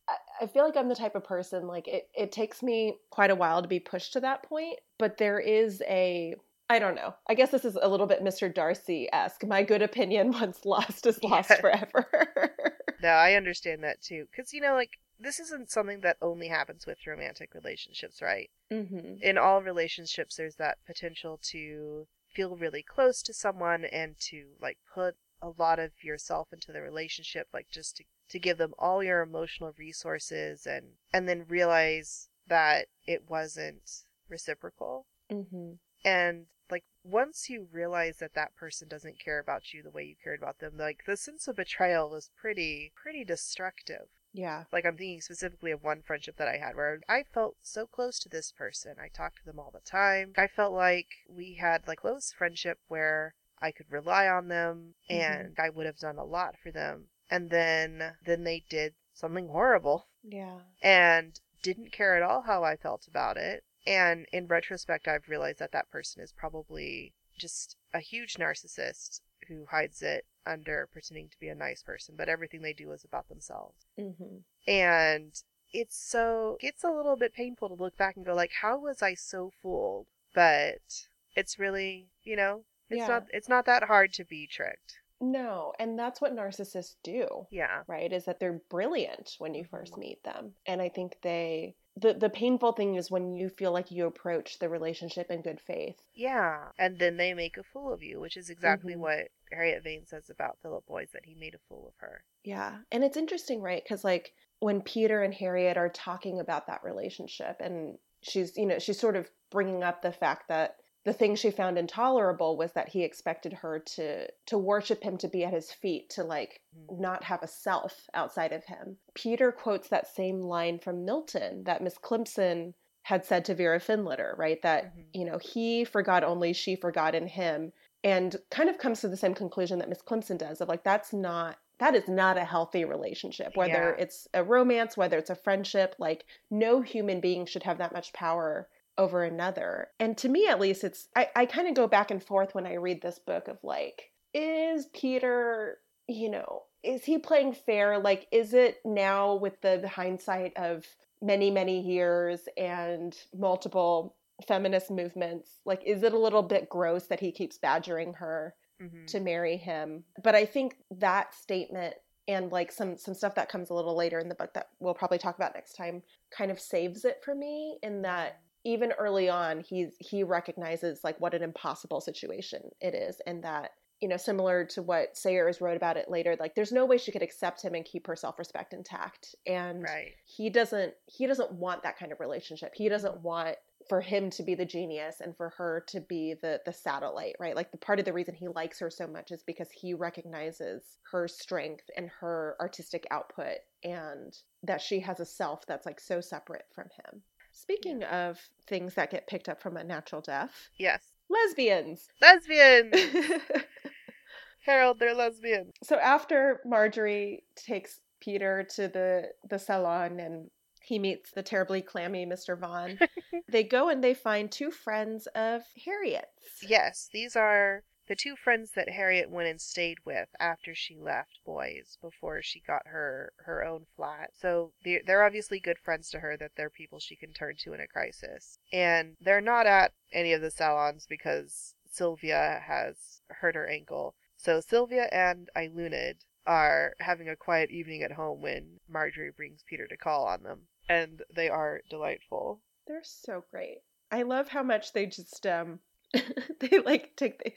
I- 0.09 0.19
I 0.43 0.47
feel 0.49 0.65
like 0.65 0.77
I'm 0.77 0.89
the 0.89 0.95
type 0.95 1.15
of 1.17 1.25
person 1.25 1.67
like 1.67 1.89
it 1.89 2.09
it 2.15 2.31
takes 2.33 2.63
me 2.63 2.99
quite 3.11 3.31
a 3.31 3.35
while 3.35 3.63
to 3.63 3.69
be 3.69 3.81
pushed 3.81 4.13
to 4.13 4.21
that 4.21 4.43
point, 4.45 4.79
but 4.99 5.17
there 5.17 5.41
is 5.41 5.83
a 5.89 6.35
I 6.73 6.79
don't 6.79 6.95
know. 6.95 7.15
I 7.29 7.35
guess 7.35 7.51
this 7.51 7.65
is 7.65 7.77
a 7.81 7.89
little 7.89 8.07
bit 8.07 8.23
Mr. 8.25 8.53
Darcy 8.53 9.09
esque. 9.13 9.45
My 9.47 9.63
good 9.63 9.83
opinion 9.83 10.33
once 10.41 10.65
lost 10.65 11.07
is 11.07 11.23
lost 11.23 11.51
Yeah. 11.51 11.61
forever. 11.61 12.57
No, 13.03 13.09
I 13.09 13.35
understand 13.35 13.83
that 13.83 14.01
too. 14.01 14.27
Because, 14.31 14.53
you 14.55 14.61
know, 14.61 14.75
like, 14.75 15.01
this 15.19 15.41
isn't 15.41 15.71
something 15.73 16.03
that 16.03 16.19
only 16.23 16.47
happens 16.47 16.87
with 16.87 17.05
romantic 17.07 17.53
relationships, 17.53 18.23
right? 18.23 18.49
hmm 18.71 19.17
in 19.21 19.37
all 19.37 19.61
relationships 19.63 20.37
there's 20.37 20.55
that 20.57 20.79
potential 20.87 21.39
to 21.43 22.07
feel 22.33 22.57
really 22.57 22.83
close 22.83 23.23
to 23.23 23.33
someone 23.35 23.85
and 23.85 24.19
to 24.19 24.47
like 24.61 24.79
put 24.95 25.15
a 25.43 25.51
lot 25.59 25.79
of 25.79 25.91
yourself 26.03 26.49
into 26.53 26.73
the 26.73 26.81
relationship 26.81 27.47
like 27.53 27.67
just 27.71 27.97
to, 27.97 28.05
to 28.31 28.39
give 28.39 28.57
them 28.59 28.73
all 28.79 29.03
your 29.03 29.21
emotional 29.21 29.73
resources 29.77 30.67
and 30.67 30.85
and 31.13 31.29
then 31.29 31.45
realize 31.49 32.29
that 32.49 32.87
it 33.07 33.29
wasn't 33.29 34.05
reciprocal 34.29 35.07
hmm 35.31 35.73
and 36.05 36.47
like 36.71 36.85
once 37.05 37.51
you 37.51 37.67
realize 37.73 38.19
that 38.19 38.35
that 38.35 38.55
person 38.57 38.89
doesn't 38.89 39.19
care 39.23 39.39
about 39.39 39.73
you 39.73 39.83
the 39.83 39.91
way 39.91 40.05
you 40.05 40.15
cared 40.23 40.41
about 40.41 40.59
them 40.59 40.73
like 40.79 41.03
the 41.07 41.17
sense 41.17 41.49
of 41.49 41.57
betrayal 41.57 42.15
is 42.15 42.31
pretty 42.41 42.93
pretty 42.95 43.25
destructive 43.25 44.09
Yeah. 44.33 44.65
like 44.73 44.87
I'm 44.87 44.97
thinking 44.97 45.21
specifically 45.21 45.71
of 45.73 45.83
one 45.83 46.03
friendship 46.03 46.37
that 46.37 46.49
I 46.49 46.57
had 46.59 46.77
where 46.77 47.01
I 47.09 47.25
felt 47.25 47.57
so 47.63 47.87
close 47.87 48.19
to 48.21 48.29
this 48.29 48.53
person. 48.53 48.97
I 49.03 49.09
talked 49.09 49.39
to 49.39 49.45
them 49.45 49.59
all 49.59 49.71
the 49.73 49.81
time. 49.81 50.33
I 50.39 50.47
felt 50.47 50.73
like 50.73 51.09
we 51.29 51.55
had 51.61 51.87
like 51.87 52.01
close 52.01 52.33
friendship 52.33 52.79
where 52.89 53.35
I 53.61 53.73
could 53.73 53.91
rely 53.91 54.27
on 54.29 54.49
them 54.49 54.95
mm-hmm. 55.11 55.21
and 55.21 55.55
I 55.59 55.69
would 55.71 55.87
have 55.87 55.99
done 55.99 56.17
a 56.19 56.25
lot 56.25 56.55
for 56.63 56.71
them. 56.71 57.09
And 57.31 57.51
then 57.51 58.15
then 58.25 58.45
they 58.45 58.65
did 58.71 58.95
something 59.13 59.49
horrible 59.49 60.07
Yeah. 60.23 60.61
and 60.83 61.39
didn't 61.63 61.93
care 61.93 62.17
at 62.17 62.23
all 62.23 62.43
how 62.43 62.65
I 62.65 62.77
felt 62.77 63.07
about 63.07 63.37
it. 63.37 63.65
And 63.87 64.27
in 64.33 64.47
retrospect, 64.49 65.09
I've 65.09 65.29
realized 65.29 65.59
that 65.61 65.73
that 65.73 65.91
person 65.91 66.23
is 66.23 66.33
probably 66.33 67.15
just 67.39 67.77
a 67.95 68.01
huge 68.01 68.35
narcissist 68.35 69.21
who 69.49 69.67
hides 69.67 70.03
it 70.03 70.27
under 70.47 70.89
pretending 70.93 71.29
to 71.29 71.39
be 71.39 71.49
a 71.49 71.55
nice 71.55 71.83
person, 71.83 72.17
but 72.17 72.29
everything 72.29 72.63
they 72.63 72.73
do 72.73 72.93
is 72.93 73.05
about 73.05 73.29
themselves 73.29 73.87
hmm 73.97 74.45
and 74.67 75.43
it's 75.73 75.97
so 75.97 76.57
it's 76.61 76.85
a 76.85 76.91
little 76.91 77.17
bit 77.17 77.35
painful 77.35 77.69
to 77.69 77.75
look 77.75 77.97
back 77.97 78.17
and 78.17 78.27
go 78.27 78.35
like 78.35 78.53
how 78.61 78.79
was 78.79 79.03
i 79.03 79.15
so 79.15 79.51
fooled 79.63 80.07
but 80.35 81.07
it's 81.37 81.59
really 81.59 82.09
you 82.23 82.37
know 82.37 82.65
it's 82.91 83.07
Yeah. 83.07 83.09
not 83.09 83.25
it's 83.33 83.49
not 83.49 83.67
that 83.67 83.85
hard 83.85 84.13
to 84.13 84.25
be 84.25 84.47
tricked 84.47 84.99
No, 85.23 85.73
and 85.79 85.99
that's 85.99 86.21
what 86.21 86.35
narcissists 86.35 86.97
do. 87.03 87.47
yeah 87.51 87.83
right 87.87 88.13
is 88.13 88.27
that 88.27 88.39
they're 88.39 88.61
brilliant 88.69 89.37
when 89.39 89.55
you 89.55 89.65
Mm-hmm. 89.65 89.65
first 89.65 89.97
meet 89.97 90.23
them 90.23 90.55
and 90.67 90.81
i 90.81 90.89
think 90.89 91.21
they 91.23 91.75
the 91.97 92.15
the 92.15 92.31
painful 92.31 92.73
thing 92.73 92.95
is 92.95 93.11
when 93.11 93.35
you 93.35 93.49
feel 93.51 93.73
like 93.73 93.91
you 93.91 94.07
approach 94.07 94.59
the 94.59 94.69
relationship 94.69 95.31
in 95.31 95.43
good 95.43 95.61
faith. 95.61 95.97
Yeah 96.15 96.69
and 96.79 96.99
then 96.99 97.17
they 97.17 97.35
make 97.35 97.57
a 97.59 97.63
fool 97.63 97.93
of 97.93 98.03
you 98.03 98.21
which 98.21 98.37
is 98.37 98.49
exactly 98.51 98.95
Mhm. 98.95 98.99
what 98.99 99.29
harriet 99.51 99.83
vane 99.85 100.07
says 100.07 100.31
about 100.31 100.59
philip 100.63 100.87
boyes 100.87 101.11
that 101.13 101.27
he 101.27 101.35
made 101.35 101.55
a 101.55 101.59
fool 101.69 101.89
of 101.89 101.95
her. 101.99 102.25
Yeah 102.45 102.79
and 102.91 103.05
it's 103.05 103.17
interesting 103.17 103.61
right? 103.61 103.83
Because 103.85 104.05
like 104.05 104.33
when 104.61 104.81
peter 104.81 105.23
and 105.23 105.35
harriet 105.35 105.77
are 105.77 105.89
talking 105.91 106.41
about 106.41 106.67
that 106.69 106.83
relationship 106.85 107.57
and 107.61 107.99
she's 108.23 108.57
you 108.57 108.67
know 108.67 108.79
she's 108.79 108.99
sort 109.01 109.17
of 109.17 109.31
bringing 109.51 109.83
up 109.83 110.01
the 110.03 110.13
fact 110.13 110.49
that 110.49 110.77
the 111.05 111.13
thing 111.13 111.35
she 111.35 111.51
found 111.51 111.79
intolerable 111.79 112.57
was 112.57 112.73
that 112.73 112.89
he 112.89 113.03
expected 113.03 113.53
her 113.53 113.79
to 113.81 114.29
to 114.47 114.59
worship 114.59 115.03
him 115.03 115.19
to 115.19 115.29
be 115.29 115.45
at 115.45 115.53
his 115.53 115.73
feet 115.73 116.09
to 116.11 116.23
like 116.25 116.61
Mhm. 116.77 117.01
not 117.01 117.25
have 117.25 117.43
a 117.43 117.49
self 117.49 118.09
outside 118.15 118.53
of 118.53 118.65
him 118.65 118.99
peter 119.15 119.51
quotes 119.53 119.89
that 119.89 120.07
same 120.07 120.41
line 120.41 120.79
from 120.79 121.05
milton 121.05 121.65
that 121.65 121.83
miss 121.83 121.99
climpson 121.99 122.75
had 123.05 123.25
said 123.25 123.45
to 123.45 123.55
vera 123.55 123.81
findlater 123.81 124.37
right 124.39 124.63
that 124.63 124.95
Mhm. 124.97 125.05
you 125.13 125.25
know 125.25 125.39
he 125.39 125.85
forgot 125.85 126.23
only 126.25 126.53
she 126.53 126.77
forgot 126.77 127.15
in 127.15 127.27
him 127.27 127.73
and 128.05 128.37
kind 128.51 128.69
of 128.69 128.79
comes 128.79 129.01
to 129.01 129.09
the 129.09 129.17
same 129.17 129.35
conclusion 129.35 129.79
that 129.81 129.89
miss 129.89 130.03
climpson 130.03 130.37
does 130.37 130.61
of 130.61 130.69
like 130.69 130.85
that's 130.85 131.13
not 131.13 131.59
that 131.79 131.97
is 131.97 132.07
not 132.09 132.37
a 132.37 132.45
healthy 132.45 132.85
relationship 132.85 133.57
whether 133.57 133.97
Yeah. 133.99 134.03
it's 134.05 134.29
a 134.35 134.45
romance 134.45 134.97
whether 134.97 135.19
it's 135.19 135.31
a 135.31 135.35
friendship 135.35 135.97
like 135.99 136.25
no 136.51 136.81
human 136.81 137.21
being 137.21 137.45
should 137.45 137.65
have 137.65 137.79
that 137.79 137.93
much 137.93 138.13
power 138.13 138.69
over 139.03 139.25
another. 139.25 139.89
And 139.99 140.17
to 140.19 140.29
me, 140.29 140.47
at 140.47 140.61
least, 140.61 140.85
it's 140.85 141.09
I, 141.17 141.29
I 141.35 141.47
kind 141.47 141.69
of 141.69 141.75
go 141.75 141.87
back 141.87 142.11
and 142.11 142.23
forth 142.23 142.55
when 142.55 142.67
I 142.67 142.75
read 142.75 143.03
this 143.03 143.19
book 143.19 143.49
of 143.49 143.59
like, 143.63 144.11
is 144.33 144.87
Peter, 144.95 145.79
you 146.09 146.31
know, 146.31 146.63
is 146.83 147.05
he 147.05 147.19
playing 147.19 147.55
fair? 147.55 147.99
Like, 147.99 148.27
is 148.33 148.55
it 148.55 148.79
now 148.85 149.35
with 149.35 149.61
the 149.61 149.87
hindsight 149.87 150.57
of 150.57 150.87
many, 151.21 151.51
many 151.51 151.81
years 151.81 152.41
and 152.57 153.17
multiple 153.37 154.17
feminist 154.49 154.91
movements, 154.91 155.61
like, 155.65 155.83
is 155.85 156.03
it 156.03 156.13
a 156.15 156.19
little 156.19 156.43
bit 156.43 156.69
gross 156.69 157.07
that 157.07 157.21
he 157.21 157.31
keeps 157.31 157.59
badgering 157.59 158.15
her 158.15 158.55
Mhm. 158.81 159.07
to 159.09 159.21
marry 159.21 159.57
him? 159.57 160.05
But 160.23 160.35
I 160.35 160.47
think 160.47 160.77
that 160.91 161.35
statement 161.35 161.95
and 162.29 162.53
like 162.53 162.71
some 162.71 162.97
some 162.97 163.15
stuff 163.15 163.35
that 163.35 163.49
comes 163.49 163.71
a 163.71 163.75
little 163.75 163.97
later 163.97 164.19
in 164.21 164.29
the 164.29 164.35
book 164.35 164.55
that 164.55 164.69
we'll 164.79 164.95
probably 164.95 165.19
talk 165.19 165.35
about 165.35 165.55
next 165.55 165.73
time 165.73 166.03
kind 166.31 166.51
of 166.53 166.61
saves 166.61 167.05
it 167.05 167.21
for 167.25 167.35
me 167.35 167.79
in 167.83 168.03
that 168.03 168.41
even 168.65 168.93
early 168.93 169.29
on 169.29 169.61
he's 169.61 169.95
he 169.99 170.23
recognizes 170.23 171.01
like 171.03 171.21
what 171.21 171.35
an 171.35 171.43
impossible 171.43 172.01
situation 172.01 172.63
it 172.81 172.95
is 172.95 173.21
and 173.27 173.43
that 173.43 173.71
you 174.03 174.09
know 174.09 174.17
similar 174.17 174.65
to 174.65 174.83
what 174.83 175.17
sayers 175.17 175.61
wrote 175.61 175.77
about 175.77 175.97
it 175.97 176.11
later 176.11 176.37
like 176.39 176.55
there's 176.55 176.73
no 176.73 176.85
way 176.85 176.99
she 176.99 177.13
could 177.13 177.23
accept 177.23 177.63
him 177.63 177.75
and 177.75 177.85
keep 177.85 178.07
her 178.07 178.17
self-respect 178.17 178.75
intact. 178.75 179.35
And 179.47 179.83
Right. 179.85 180.13
he 180.25 180.51
doesn't 180.51 180.95
he 181.07 181.27
doesn't 181.27 181.53
want 181.53 181.85
that 181.85 181.97
kind 181.97 182.13
of 182.13 182.21
relationship. 182.21 182.75
He 182.75 182.89
doesn't 182.89 183.15
mm-hmm. 183.15 183.23
want 183.23 183.57
for 183.89 184.01
him 184.01 184.31
to 184.31 184.43
be 184.43 184.55
the 184.55 184.65
genius 184.65 185.21
and 185.21 185.37
for 185.37 185.51
her 185.51 185.85
to 185.89 186.01
be 186.01 186.35
the 186.43 186.61
the 186.67 186.73
satellite 186.73 187.37
right? 187.39 187.55
Like 187.55 187.71
the 187.71 187.79
part 187.79 188.01
of 188.01 188.05
the 188.05 188.13
reason 188.13 188.35
he 188.35 188.49
likes 188.49 188.81
her 188.81 188.91
so 188.91 189.07
much 189.07 189.31
is 189.31 189.45
because 189.45 189.71
he 189.71 189.95
recognizes 189.95 190.99
her 191.13 191.29
strength 191.29 191.89
and 191.97 192.11
her 192.21 192.57
artistic 192.61 193.07
output 193.13 193.59
and 193.85 194.37
that 194.65 194.81
she 194.81 194.99
has 195.01 195.21
a 195.21 195.25
self 195.25 195.65
that's 195.67 195.87
like 195.87 196.01
so 196.01 196.21
separate 196.21 196.67
from 196.75 196.89
him 197.05 197.23
speaking 197.53 198.03
of 198.05 198.39
things 198.67 198.95
that 198.95 199.11
get 199.11 199.27
picked 199.27 199.49
up 199.49 199.61
from 199.63 199.77
a 199.77 199.85
natural 199.85 200.21
death 200.21 200.69
Yes. 200.79 201.03
lesbians 201.29 202.09
Lesbians. 202.21 202.95
Harold, 204.65 204.99
they're 205.01 205.15
lesbian. 205.15 205.73
so 205.83 205.97
after 205.97 206.61
Marjorie 206.65 207.43
takes 207.57 208.01
Peter 208.21 208.63
to 208.77 208.87
the 208.89 209.29
the 209.51 209.59
salon 209.59 210.21
and 210.21 210.49
he 210.85 210.99
meets 210.99 211.31
the 211.33 211.43
terribly 211.43 211.83
clammy 211.83 212.27
Mr. 212.27 212.59
Vaughn, 212.59 212.99
they 213.49 213.63
go 213.65 213.89
and 213.89 214.03
they 214.03 214.15
find 214.15 214.51
two 214.51 214.71
friends 214.71 215.27
of 215.35 215.63
Harriet's. 215.85 216.63
Yes, 216.67 217.09
these 217.13 217.35
are 217.37 217.83
the 218.13 218.17
two 218.17 218.37
friends 218.37 218.73
that 218.73 218.91
Harriet 218.91 219.31
went 219.31 219.49
and 219.49 219.59
stayed 219.59 219.97
with 220.05 220.29
after 220.39 220.75
she 220.75 220.99
left 220.99 221.39
Boyes 221.47 221.97
before 222.03 222.43
she 222.43 222.61
got 222.61 222.87
her 222.89 223.33
her 223.39 223.65
own 223.65 223.87
flat. 223.97 224.33
So 224.39 224.75
they're, 224.85 225.01
they're 225.07 225.25
obviously 225.25 225.59
good 225.59 225.79
friends 225.79 226.11
to 226.11 226.19
her 226.21 226.37
that 226.37 226.51
they're 226.55 226.69
people 226.69 226.99
she 226.99 227.17
can 227.17 227.33
turn 227.33 227.55
to 227.61 227.73
in 227.73 227.81
a 227.81 227.87
crisis. 227.87 228.59
And 228.71 229.17
they're 229.19 229.41
not 229.41 229.67
at 229.67 229.95
any 230.13 230.35
of 230.35 230.43
the 230.43 230.51
salons 230.51 231.07
because 231.09 231.75
Sylvia 231.91 232.63
has 232.67 233.23
hurt 233.31 233.55
her 233.55 233.67
ankle. 233.67 234.15
So 234.37 234.61
Sylvia 234.61 235.09
and 235.11 235.49
Eiluned 235.57 236.17
are 236.47 236.93
having 237.01 237.31
a 237.31 237.35
quiet 237.37 237.71
evening 237.71 238.03
at 238.03 238.13
home 238.13 238.43
when 238.43 238.79
Marjorie 238.87 239.33
brings 239.35 239.65
Peter 239.67 239.87
to 239.87 239.97
call 239.97 240.27
on 240.27 240.43
them. 240.43 240.67
And 240.87 241.23
they 241.35 241.49
are 241.49 241.81
delightful. 241.89 242.61
They're 242.87 243.05
so 243.05 243.45
great. 243.51 243.79
I 244.11 244.21
love 244.21 244.49
how 244.49 244.63
much 244.63 244.93
they 244.93 245.07
just 245.07 245.47
um 245.47 245.81
they 246.61 246.79
like 246.79 247.17
take 247.17 247.43
the 247.43 247.53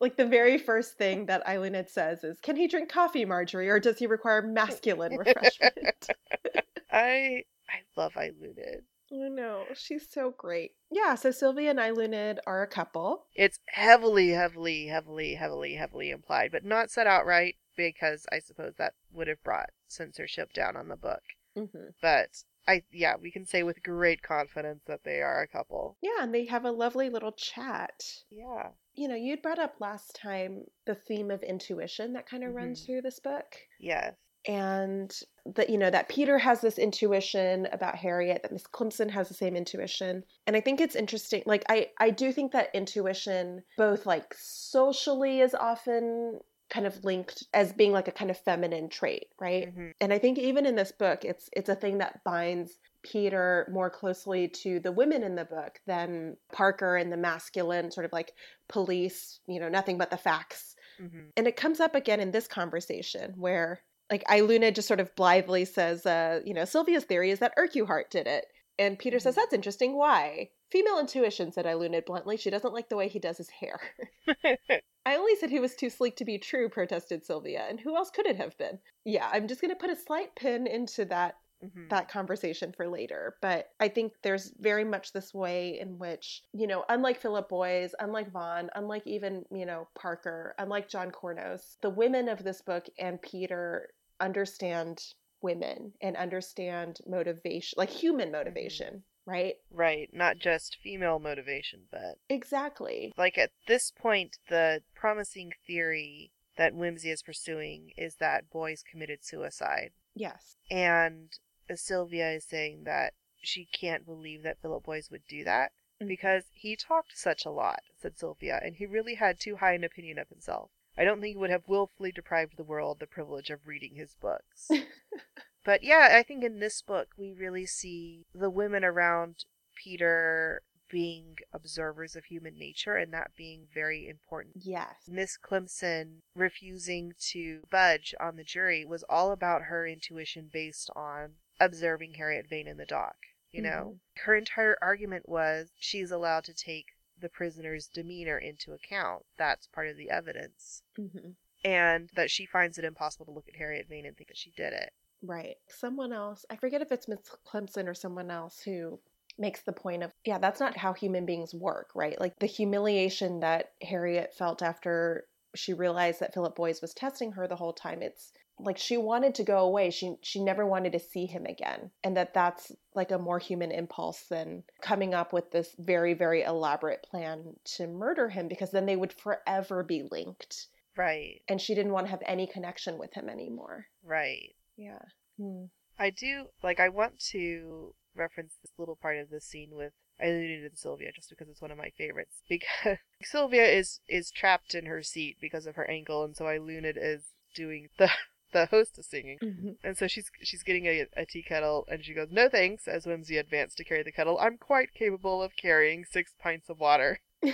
like 0.00 0.16
the 0.16 0.26
very 0.26 0.58
first 0.58 0.96
thing 0.96 1.26
that 1.26 1.46
Eileen 1.46 1.86
says 1.86 2.24
is, 2.24 2.40
"Can 2.40 2.56
he 2.56 2.66
drink 2.66 2.88
coffee, 2.88 3.24
Marjorie, 3.24 3.68
or 3.68 3.80
does 3.80 3.98
he 3.98 4.06
require 4.06 4.42
masculine 4.42 5.16
refreshment?" 5.18 6.08
I 6.92 7.44
I 7.68 7.82
love 7.96 8.14
Eiluned. 8.14 8.82
I 9.12 9.28
know 9.28 9.64
she's 9.74 10.08
so 10.08 10.32
great. 10.36 10.72
Yeah, 10.90 11.16
so 11.16 11.32
Sylvia 11.32 11.70
and 11.70 11.78
Eiluned 11.80 12.38
are 12.46 12.62
a 12.62 12.68
couple. 12.68 13.26
It's 13.34 13.58
heavily, 13.66 14.30
heavily, 14.30 14.86
heavily, 14.86 15.34
heavily, 15.34 15.74
heavily 15.74 16.10
implied, 16.10 16.52
but 16.52 16.64
not 16.64 16.90
said 16.90 17.08
outright 17.08 17.56
because 17.76 18.24
I 18.30 18.38
suppose 18.38 18.74
that 18.78 18.94
would 19.12 19.26
have 19.26 19.42
brought 19.42 19.70
censorship 19.88 20.52
down 20.52 20.76
on 20.76 20.88
the 20.88 20.96
book. 20.96 21.22
Mm-hmm. 21.58 21.88
But 22.00 22.44
I, 22.68 22.84
yeah, 22.92 23.14
we 23.20 23.32
can 23.32 23.46
say 23.46 23.62
with 23.62 23.82
great 23.82 24.22
confidence 24.22 24.82
that 24.86 25.02
they 25.04 25.22
are 25.22 25.42
a 25.42 25.48
couple. 25.48 25.96
Yeah, 26.00 26.22
and 26.22 26.32
they 26.32 26.44
have 26.46 26.64
a 26.64 26.70
lovely 26.70 27.10
little 27.10 27.32
chat. 27.32 28.04
Yeah. 28.30 28.68
You 29.00 29.08
know, 29.08 29.14
you'd 29.14 29.40
brought 29.40 29.58
up 29.58 29.76
last 29.80 30.14
time 30.14 30.66
the 30.84 30.94
theme 30.94 31.30
of 31.30 31.42
intuition 31.42 32.12
that 32.12 32.28
kind 32.28 32.44
of 32.44 32.54
runs 32.54 32.82
Mhm. 32.82 32.84
through 32.86 33.00
this 33.00 33.18
book. 33.18 33.56
Yes. 33.78 34.14
And 34.46 35.10
that, 35.46 35.70
you 35.70 35.78
know, 35.78 35.88
that 35.88 36.10
Peter 36.10 36.36
has 36.36 36.60
this 36.60 36.78
intuition 36.78 37.64
about 37.72 37.96
Harriet, 37.96 38.42
that 38.42 38.52
Miss 38.52 38.64
Clemson 38.64 39.08
has 39.10 39.28
the 39.28 39.34
same 39.34 39.56
intuition. 39.56 40.24
And 40.46 40.54
I 40.54 40.60
think 40.60 40.82
it's 40.82 40.94
interesting. 40.96 41.42
Like, 41.46 41.64
I, 41.70 41.88
I 41.98 42.10
do 42.10 42.30
think 42.30 42.52
that 42.52 42.68
intuition, 42.74 43.62
both 43.78 44.04
like 44.04 44.34
socially, 44.34 45.40
is 45.40 45.54
often 45.54 46.40
kind 46.68 46.86
of 46.86 47.02
linked 47.02 47.44
as 47.54 47.72
being 47.72 47.92
like 47.92 48.06
a 48.06 48.12
kind 48.12 48.30
of 48.30 48.36
feminine 48.38 48.90
trait, 48.90 49.28
right? 49.40 49.74
Mhm. 49.74 49.92
and 50.02 50.12
I 50.12 50.18
think 50.18 50.36
even 50.38 50.66
in 50.66 50.74
this 50.76 50.92
book, 50.92 51.24
it's 51.24 51.48
it's 51.54 51.70
a 51.70 51.74
thing 51.74 51.98
that 51.98 52.22
binds 52.22 52.78
Peter 53.02 53.68
more 53.72 53.90
closely 53.90 54.48
to 54.48 54.80
the 54.80 54.92
women 54.92 55.22
in 55.22 55.34
the 55.34 55.44
book 55.44 55.80
than 55.86 56.36
Parker 56.52 56.96
and 56.96 57.12
the 57.12 57.16
masculine 57.16 57.90
sort 57.90 58.04
of 58.06 58.12
like 58.12 58.32
police, 58.68 59.40
you 59.46 59.58
know, 59.60 59.68
nothing 59.68 59.98
but 59.98 60.10
the 60.10 60.16
facts. 60.16 60.76
Mhm. 61.00 61.30
And 61.36 61.46
it 61.46 61.56
comes 61.56 61.80
up 61.80 61.94
again 61.94 62.20
in 62.20 62.30
this 62.30 62.46
conversation 62.46 63.34
where 63.36 63.82
like 64.10 64.24
Eiluned 64.24 64.74
just 64.74 64.88
sort 64.88 65.00
of 65.00 65.14
blithely 65.14 65.64
says, 65.64 66.04
uh, 66.04 66.40
you 66.44 66.52
know, 66.52 66.64
Sylvia's 66.64 67.04
theory 67.04 67.30
is 67.30 67.38
that 67.38 67.54
Urquhart 67.56 68.10
did 68.10 68.26
it. 68.26 68.46
And 68.78 68.98
Peter 68.98 69.18
says, 69.18 69.34
Mhm. 69.34 69.36
that's 69.36 69.52
interesting. 69.52 69.96
Why? 69.96 70.50
Female 70.70 70.98
intuition, 70.98 71.52
said 71.52 71.64
Eiluned 71.66 72.06
bluntly. 72.06 72.36
She 72.36 72.50
doesn't 72.50 72.72
like 72.72 72.88
the 72.88 72.96
way 72.96 73.08
he 73.08 73.18
does 73.18 73.36
his 73.38 73.50
hair. 73.50 73.80
I 75.06 75.16
only 75.16 75.36
said 75.36 75.50
he 75.50 75.60
was 75.60 75.74
too 75.76 75.90
sleek 75.90 76.16
to 76.16 76.24
be 76.24 76.38
true, 76.38 76.68
protested 76.68 77.24
Sylvia. 77.24 77.66
And 77.68 77.80
who 77.80 77.96
else 77.96 78.10
could 78.10 78.26
it 78.26 78.36
have 78.36 78.56
been? 78.58 78.78
Yeah, 79.04 79.28
I'm 79.32 79.48
just 79.48 79.60
going 79.60 79.70
to 79.72 79.76
put 79.80 79.90
a 79.90 79.96
slight 79.96 80.34
pin 80.36 80.66
into 80.66 81.04
that 81.06 81.36
Mhm. 81.64 81.88
that 81.90 82.08
conversation 82.08 82.72
for 82.72 82.88
later. 82.88 83.36
But 83.40 83.70
I 83.78 83.88
think 83.88 84.14
there's 84.22 84.50
very 84.58 84.84
much 84.84 85.12
this 85.12 85.34
way 85.34 85.78
in 85.78 85.98
which, 85.98 86.42
you 86.52 86.66
know, 86.66 86.84
unlike 86.88 87.20
Philip 87.20 87.48
Boyes, 87.48 87.94
unlike 87.98 88.30
Vaughn, 88.30 88.70
unlike 88.74 89.06
even, 89.06 89.44
you 89.50 89.66
know, 89.66 89.88
Parker, 89.94 90.54
unlike 90.58 90.88
John 90.88 91.10
Cournos, 91.10 91.76
the 91.82 91.90
women 91.90 92.28
of 92.28 92.42
this 92.44 92.62
book 92.62 92.86
and 92.98 93.20
Peter 93.20 93.90
understand 94.20 95.02
women 95.42 95.92
and 96.00 96.16
understand 96.16 96.98
motivation, 97.06 97.76
like 97.76 97.90
human 97.90 98.30
motivation, 98.30 99.02
right? 99.26 99.54
Right. 99.70 100.10
Not 100.12 100.38
just 100.38 100.76
female 100.82 101.18
motivation, 101.18 101.88
but 101.90 102.18
Exactly. 102.28 103.12
like 103.16 103.38
at 103.38 103.52
this 103.66 103.90
point, 103.90 104.38
the 104.48 104.82
promising 104.94 105.52
theory 105.66 106.32
that 106.56 106.74
Wimsey 106.74 107.06
is 107.12 107.22
pursuing 107.22 107.92
is 107.96 108.16
that 108.16 108.50
Boyes 108.50 108.82
committed 108.82 109.24
suicide. 109.24 109.92
Yes. 110.14 110.56
And 110.70 111.38
Sylvia 111.78 112.30
is 112.32 112.44
saying 112.44 112.84
that 112.84 113.14
she 113.42 113.64
can't 113.66 114.04
believe 114.04 114.42
that 114.42 114.60
Philip 114.60 114.84
Boyes 114.84 115.10
would 115.10 115.26
do 115.28 115.44
that 115.44 115.72
Mhm. 116.00 116.08
because 116.08 116.44
he 116.52 116.76
talked 116.76 117.16
such 117.16 117.44
a 117.44 117.50
lot, 117.50 117.82
said 117.96 118.18
Sylvia, 118.18 118.58
and 118.62 118.76
he 118.76 118.86
really 118.86 119.14
had 119.14 119.38
too 119.38 119.56
high 119.56 119.74
an 119.74 119.84
opinion 119.84 120.18
of 120.18 120.28
himself. 120.28 120.70
I 120.96 121.04
don't 121.04 121.20
think 121.20 121.34
he 121.34 121.38
would 121.38 121.50
have 121.50 121.68
willfully 121.68 122.12
deprived 122.12 122.56
the 122.56 122.64
world 122.64 122.98
the 122.98 123.06
privilege 123.06 123.50
of 123.50 123.66
reading 123.66 123.94
his 123.94 124.14
books. 124.14 124.70
but 125.64 125.82
yeah, 125.82 126.08
I 126.12 126.22
think 126.22 126.42
in 126.44 126.58
this 126.58 126.82
book 126.82 127.14
we 127.16 127.32
really 127.32 127.66
see 127.66 128.26
the 128.34 128.50
women 128.50 128.84
around 128.84 129.44
Peter 129.76 130.62
being 130.90 131.36
observers 131.52 132.16
of 132.16 132.24
human 132.24 132.58
nature 132.58 132.96
and 132.96 133.12
that 133.14 133.30
being 133.36 133.68
very 133.72 134.08
important. 134.08 134.56
Yes. 134.56 135.06
Miss 135.06 135.36
Climpson 135.36 136.22
refusing 136.34 137.14
to 137.30 137.62
budge 137.70 138.14
on 138.18 138.36
the 138.36 138.42
jury 138.44 138.84
was 138.84 139.04
all 139.08 139.30
about 139.30 139.62
her 139.62 139.86
intuition 139.86 140.50
based 140.52 140.90
on 140.96 141.36
observing 141.60 142.14
Harriet 142.14 142.48
Vane 142.48 142.66
in 142.66 142.76
the 142.76 142.86
dock. 142.86 143.16
You 143.52 143.62
know, 143.62 143.98
her 144.24 144.36
entire 144.36 144.76
argument 144.80 145.28
was 145.28 145.72
she's 145.78 146.12
allowed 146.12 146.44
to 146.44 146.54
take 146.54 146.86
the 147.18 147.28
prisoner's 147.28 147.88
demeanor 147.88 148.38
into 148.38 148.72
account. 148.72 149.24
That's 149.36 149.66
part 149.66 149.88
of 149.88 149.96
the 149.96 150.10
evidence. 150.10 150.82
hmm 150.96 151.30
And 151.64 152.08
that 152.14 152.30
she 152.30 152.46
finds 152.46 152.78
it 152.78 152.84
impossible 152.84 153.26
to 153.26 153.32
look 153.32 153.48
at 153.48 153.56
Harriet 153.56 153.88
Vane 153.88 154.06
and 154.06 154.16
think 154.16 154.28
that 154.28 154.38
she 154.38 154.52
did 154.56 154.72
it. 154.72 154.92
Right. 155.22 155.56
Someone 155.68 156.12
else, 156.12 156.44
I 156.48 156.56
forget 156.56 156.80
if 156.80 156.92
it's 156.92 157.08
Miss 157.08 157.20
Climpson 157.44 157.88
or 157.88 157.94
someone 157.94 158.30
else 158.30 158.60
who 158.60 159.00
makes 159.38 159.62
the 159.62 159.72
point 159.72 160.02
of, 160.02 160.12
yeah, 160.24 160.38
that's 160.38 160.60
not 160.60 160.76
how 160.76 160.92
human 160.92 161.26
beings 161.26 161.54
work, 161.54 161.90
right? 161.94 162.18
Like 162.18 162.38
the 162.38 162.46
humiliation 162.46 163.40
that 163.40 163.72
Harriet 163.82 164.34
felt 164.34 164.62
after 164.62 165.26
she 165.54 165.74
realized 165.74 166.20
that 166.20 166.32
Philip 166.32 166.54
Boyes 166.54 166.80
was 166.80 166.94
testing 166.94 167.32
her 167.32 167.46
the 167.46 167.56
whole 167.56 167.72
time. 167.72 168.02
It's 168.02 168.32
like 168.62 168.78
she 168.78 168.96
wanted 168.96 169.34
to 169.36 169.44
go 169.44 169.58
away. 169.58 169.90
She 169.90 170.16
she 170.22 170.42
never 170.42 170.66
wanted 170.66 170.92
to 170.92 170.98
see 170.98 171.26
him 171.26 171.46
again. 171.46 171.90
And 172.04 172.16
that 172.16 172.34
that's 172.34 172.72
like 172.94 173.10
a 173.10 173.18
more 173.18 173.38
human 173.38 173.70
impulse 173.70 174.22
than 174.22 174.64
coming 174.80 175.14
up 175.14 175.32
with 175.32 175.50
this 175.50 175.74
very 175.78 176.14
very 176.14 176.42
elaborate 176.42 177.02
plan 177.02 177.56
to 177.76 177.86
murder 177.86 178.28
him 178.28 178.48
because 178.48 178.70
then 178.70 178.86
they 178.86 178.96
would 178.96 179.12
forever 179.12 179.82
be 179.82 180.08
linked. 180.10 180.66
Right. 180.96 181.40
And 181.48 181.60
she 181.60 181.74
didn't 181.74 181.92
want 181.92 182.06
to 182.06 182.10
have 182.10 182.22
any 182.26 182.46
connection 182.46 182.98
with 182.98 183.14
him 183.14 183.28
anymore. 183.28 183.86
Right. 184.04 184.54
Yeah. 184.76 185.02
Hmm. 185.38 185.66
I 185.98 186.10
do 186.10 186.46
like 186.62 186.80
I 186.80 186.88
want 186.88 187.18
to 187.30 187.94
reference 188.14 188.54
this 188.62 188.72
little 188.78 188.96
part 188.96 189.18
of 189.18 189.30
the 189.30 189.40
scene 189.40 189.70
with 189.72 189.92
Eiluned 190.22 190.66
and 190.66 190.78
Sylvia 190.78 191.12
just 191.12 191.30
because 191.30 191.48
it's 191.48 191.62
one 191.62 191.70
of 191.70 191.78
my 191.78 191.90
favorites. 191.96 192.42
Because 192.48 192.98
Sylvia 193.22 193.64
is 193.64 194.00
is 194.08 194.30
trapped 194.30 194.74
in 194.74 194.86
her 194.86 195.02
seat 195.02 195.36
because 195.40 195.66
of 195.66 195.76
her 195.76 195.88
ankle, 195.90 196.24
and 196.24 196.36
so 196.36 196.44
Eiluned 196.44 196.96
is 196.96 197.24
doing 197.54 197.88
the 197.98 198.10
the 198.52 198.66
hostess 198.66 199.06
singing. 199.08 199.38
Mhm. 199.42 199.76
And 199.84 199.96
so 199.96 200.06
she's 200.06 200.30
she's 200.42 200.62
getting 200.62 200.86
a, 200.86 201.06
a 201.16 201.26
tea 201.26 201.42
kettle, 201.42 201.86
and 201.88 202.04
she 202.04 202.14
goes, 202.14 202.28
"No 202.30 202.48
thanks." 202.48 202.86
As 202.88 203.06
Wimsey 203.06 203.38
advanced 203.38 203.76
to 203.78 203.84
carry 203.84 204.02
the 204.02 204.12
kettle, 204.12 204.38
I'm 204.38 204.58
quite 204.58 204.94
capable 204.94 205.42
of 205.42 205.56
carrying 205.56 206.04
six 206.04 206.32
pints 206.38 206.68
of 206.68 206.78
water. 206.80 207.20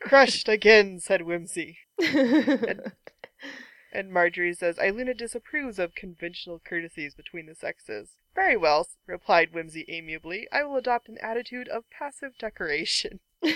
Crushed 0.00 0.48
again, 0.48 1.00
said 1.00 1.22
Wimsey. 1.22 1.76
And 1.98 2.92
Marjorie 4.12 4.54
says, 4.54 4.76
Eiluned 4.76 5.16
disapproves 5.16 5.78
of 5.78 5.94
conventional 5.94 6.58
courtesies 6.58 7.14
between 7.14 7.46
the 7.46 7.54
sexes. 7.54 8.16
Very 8.34 8.56
well, 8.56 8.86
replied 9.06 9.52
Wimsey 9.52 9.84
amiably. 9.88 10.48
I 10.52 10.64
will 10.64 10.76
adopt 10.76 11.08
an 11.08 11.18
attitude 11.22 11.68
of 11.68 11.88
passive 11.90 12.36
decoration. 12.38 13.20
Which 13.40 13.54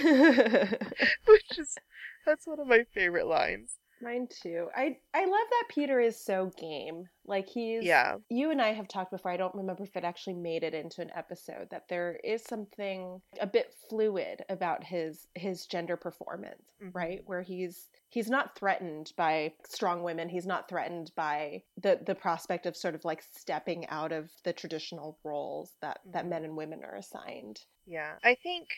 is, 1.59 1.77
that's 2.25 2.47
one 2.47 2.61
of 2.61 2.67
my 2.67 2.85
favorite 2.95 3.27
lines. 3.27 3.79
Mine 4.01 4.29
too. 4.29 4.69
I 4.77 4.99
I 5.13 5.25
love 5.25 5.49
that 5.51 5.65
Peter 5.71 5.99
is 6.01 6.23
so 6.23 6.51
game. 6.57 7.09
Like 7.25 7.49
he's 7.49 7.85
Yeah. 7.85 8.19
You 8.31 8.51
and 8.51 8.63
I 8.63 8.73
have 8.73 8.87
talked 8.89 9.11
before. 9.11 9.31
I 9.33 9.37
don't 9.37 9.55
remember 9.55 9.83
if 9.83 9.97
it 9.97 10.05
actually 10.05 10.35
made 10.35 10.63
it 10.63 10.75
into 10.75 11.03
an 11.03 11.11
episode 11.15 11.71
that 11.71 11.89
there 11.89 12.17
is 12.23 12.43
something 12.45 13.23
a 13.41 13.47
bit 13.47 13.75
fluid 13.89 14.45
about 14.49 14.85
his 14.85 15.27
his 15.35 15.67
gender 15.67 15.97
performance, 15.97 16.63
Mhm. 16.81 16.95
right? 16.95 17.23
Where 17.27 17.43
he's 17.43 17.91
he's 18.11 18.31
not 18.31 18.57
threatened 18.57 19.13
by 19.17 19.55
strong 19.67 20.03
women. 20.05 20.29
He's 20.29 20.47
not 20.47 20.69
threatened 20.69 21.13
by 21.17 21.65
the 21.77 22.01
the 22.05 22.15
prospect 22.15 22.67
of 22.67 22.77
sort 22.77 22.95
of 22.95 23.05
like 23.05 23.23
stepping 23.23 23.87
out 23.89 24.13
of 24.13 24.31
the 24.45 24.53
traditional 24.53 25.19
roles 25.25 25.77
that 25.81 26.01
that 26.13 26.27
Mhm. 26.27 26.29
men 26.29 26.45
and 26.45 26.57
women 26.57 26.85
are 26.85 26.95
assigned. 26.95 27.65
Yeah. 27.87 28.19
I 28.23 28.35
think 28.37 28.69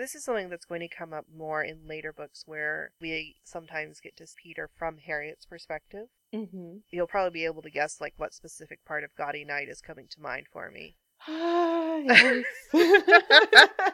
this 0.00 0.14
is 0.14 0.24
something 0.24 0.48
that's 0.48 0.64
going 0.64 0.80
to 0.80 0.88
come 0.88 1.12
up 1.12 1.26
more 1.36 1.62
in 1.62 1.86
later 1.86 2.12
books 2.12 2.44
where 2.46 2.92
we 3.00 3.36
sometimes 3.44 4.00
get 4.00 4.16
to 4.16 4.26
Peter 4.42 4.70
from 4.78 4.98
Harriet's 4.98 5.46
perspective. 5.46 6.06
Mm-hmm. 6.34 6.78
You'll 6.90 7.06
probably 7.06 7.38
be 7.40 7.44
able 7.44 7.62
to 7.62 7.70
guess 7.70 8.00
like 8.00 8.14
what 8.16 8.34
specific 8.34 8.84
part 8.84 9.04
of 9.04 9.14
Gaudy 9.16 9.44
Night 9.44 9.68
is 9.68 9.80
coming 9.80 10.06
to 10.10 10.20
mind 10.20 10.46
for 10.52 10.70
me. 10.70 10.96
yes. 11.28 12.44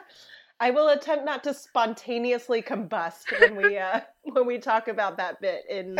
I 0.59 0.71
will 0.71 0.89
attempt 0.89 1.23
not 1.23 1.43
to 1.43 1.53
spontaneously 1.53 2.63
combust 2.63 3.25
when 3.39 3.55
we 3.55 3.77
uh, 3.77 4.01
when 4.23 4.47
we 4.47 4.57
talk 4.57 4.87
about 4.87 5.17
that 5.17 5.39
bit 5.39 5.63
in 5.69 5.97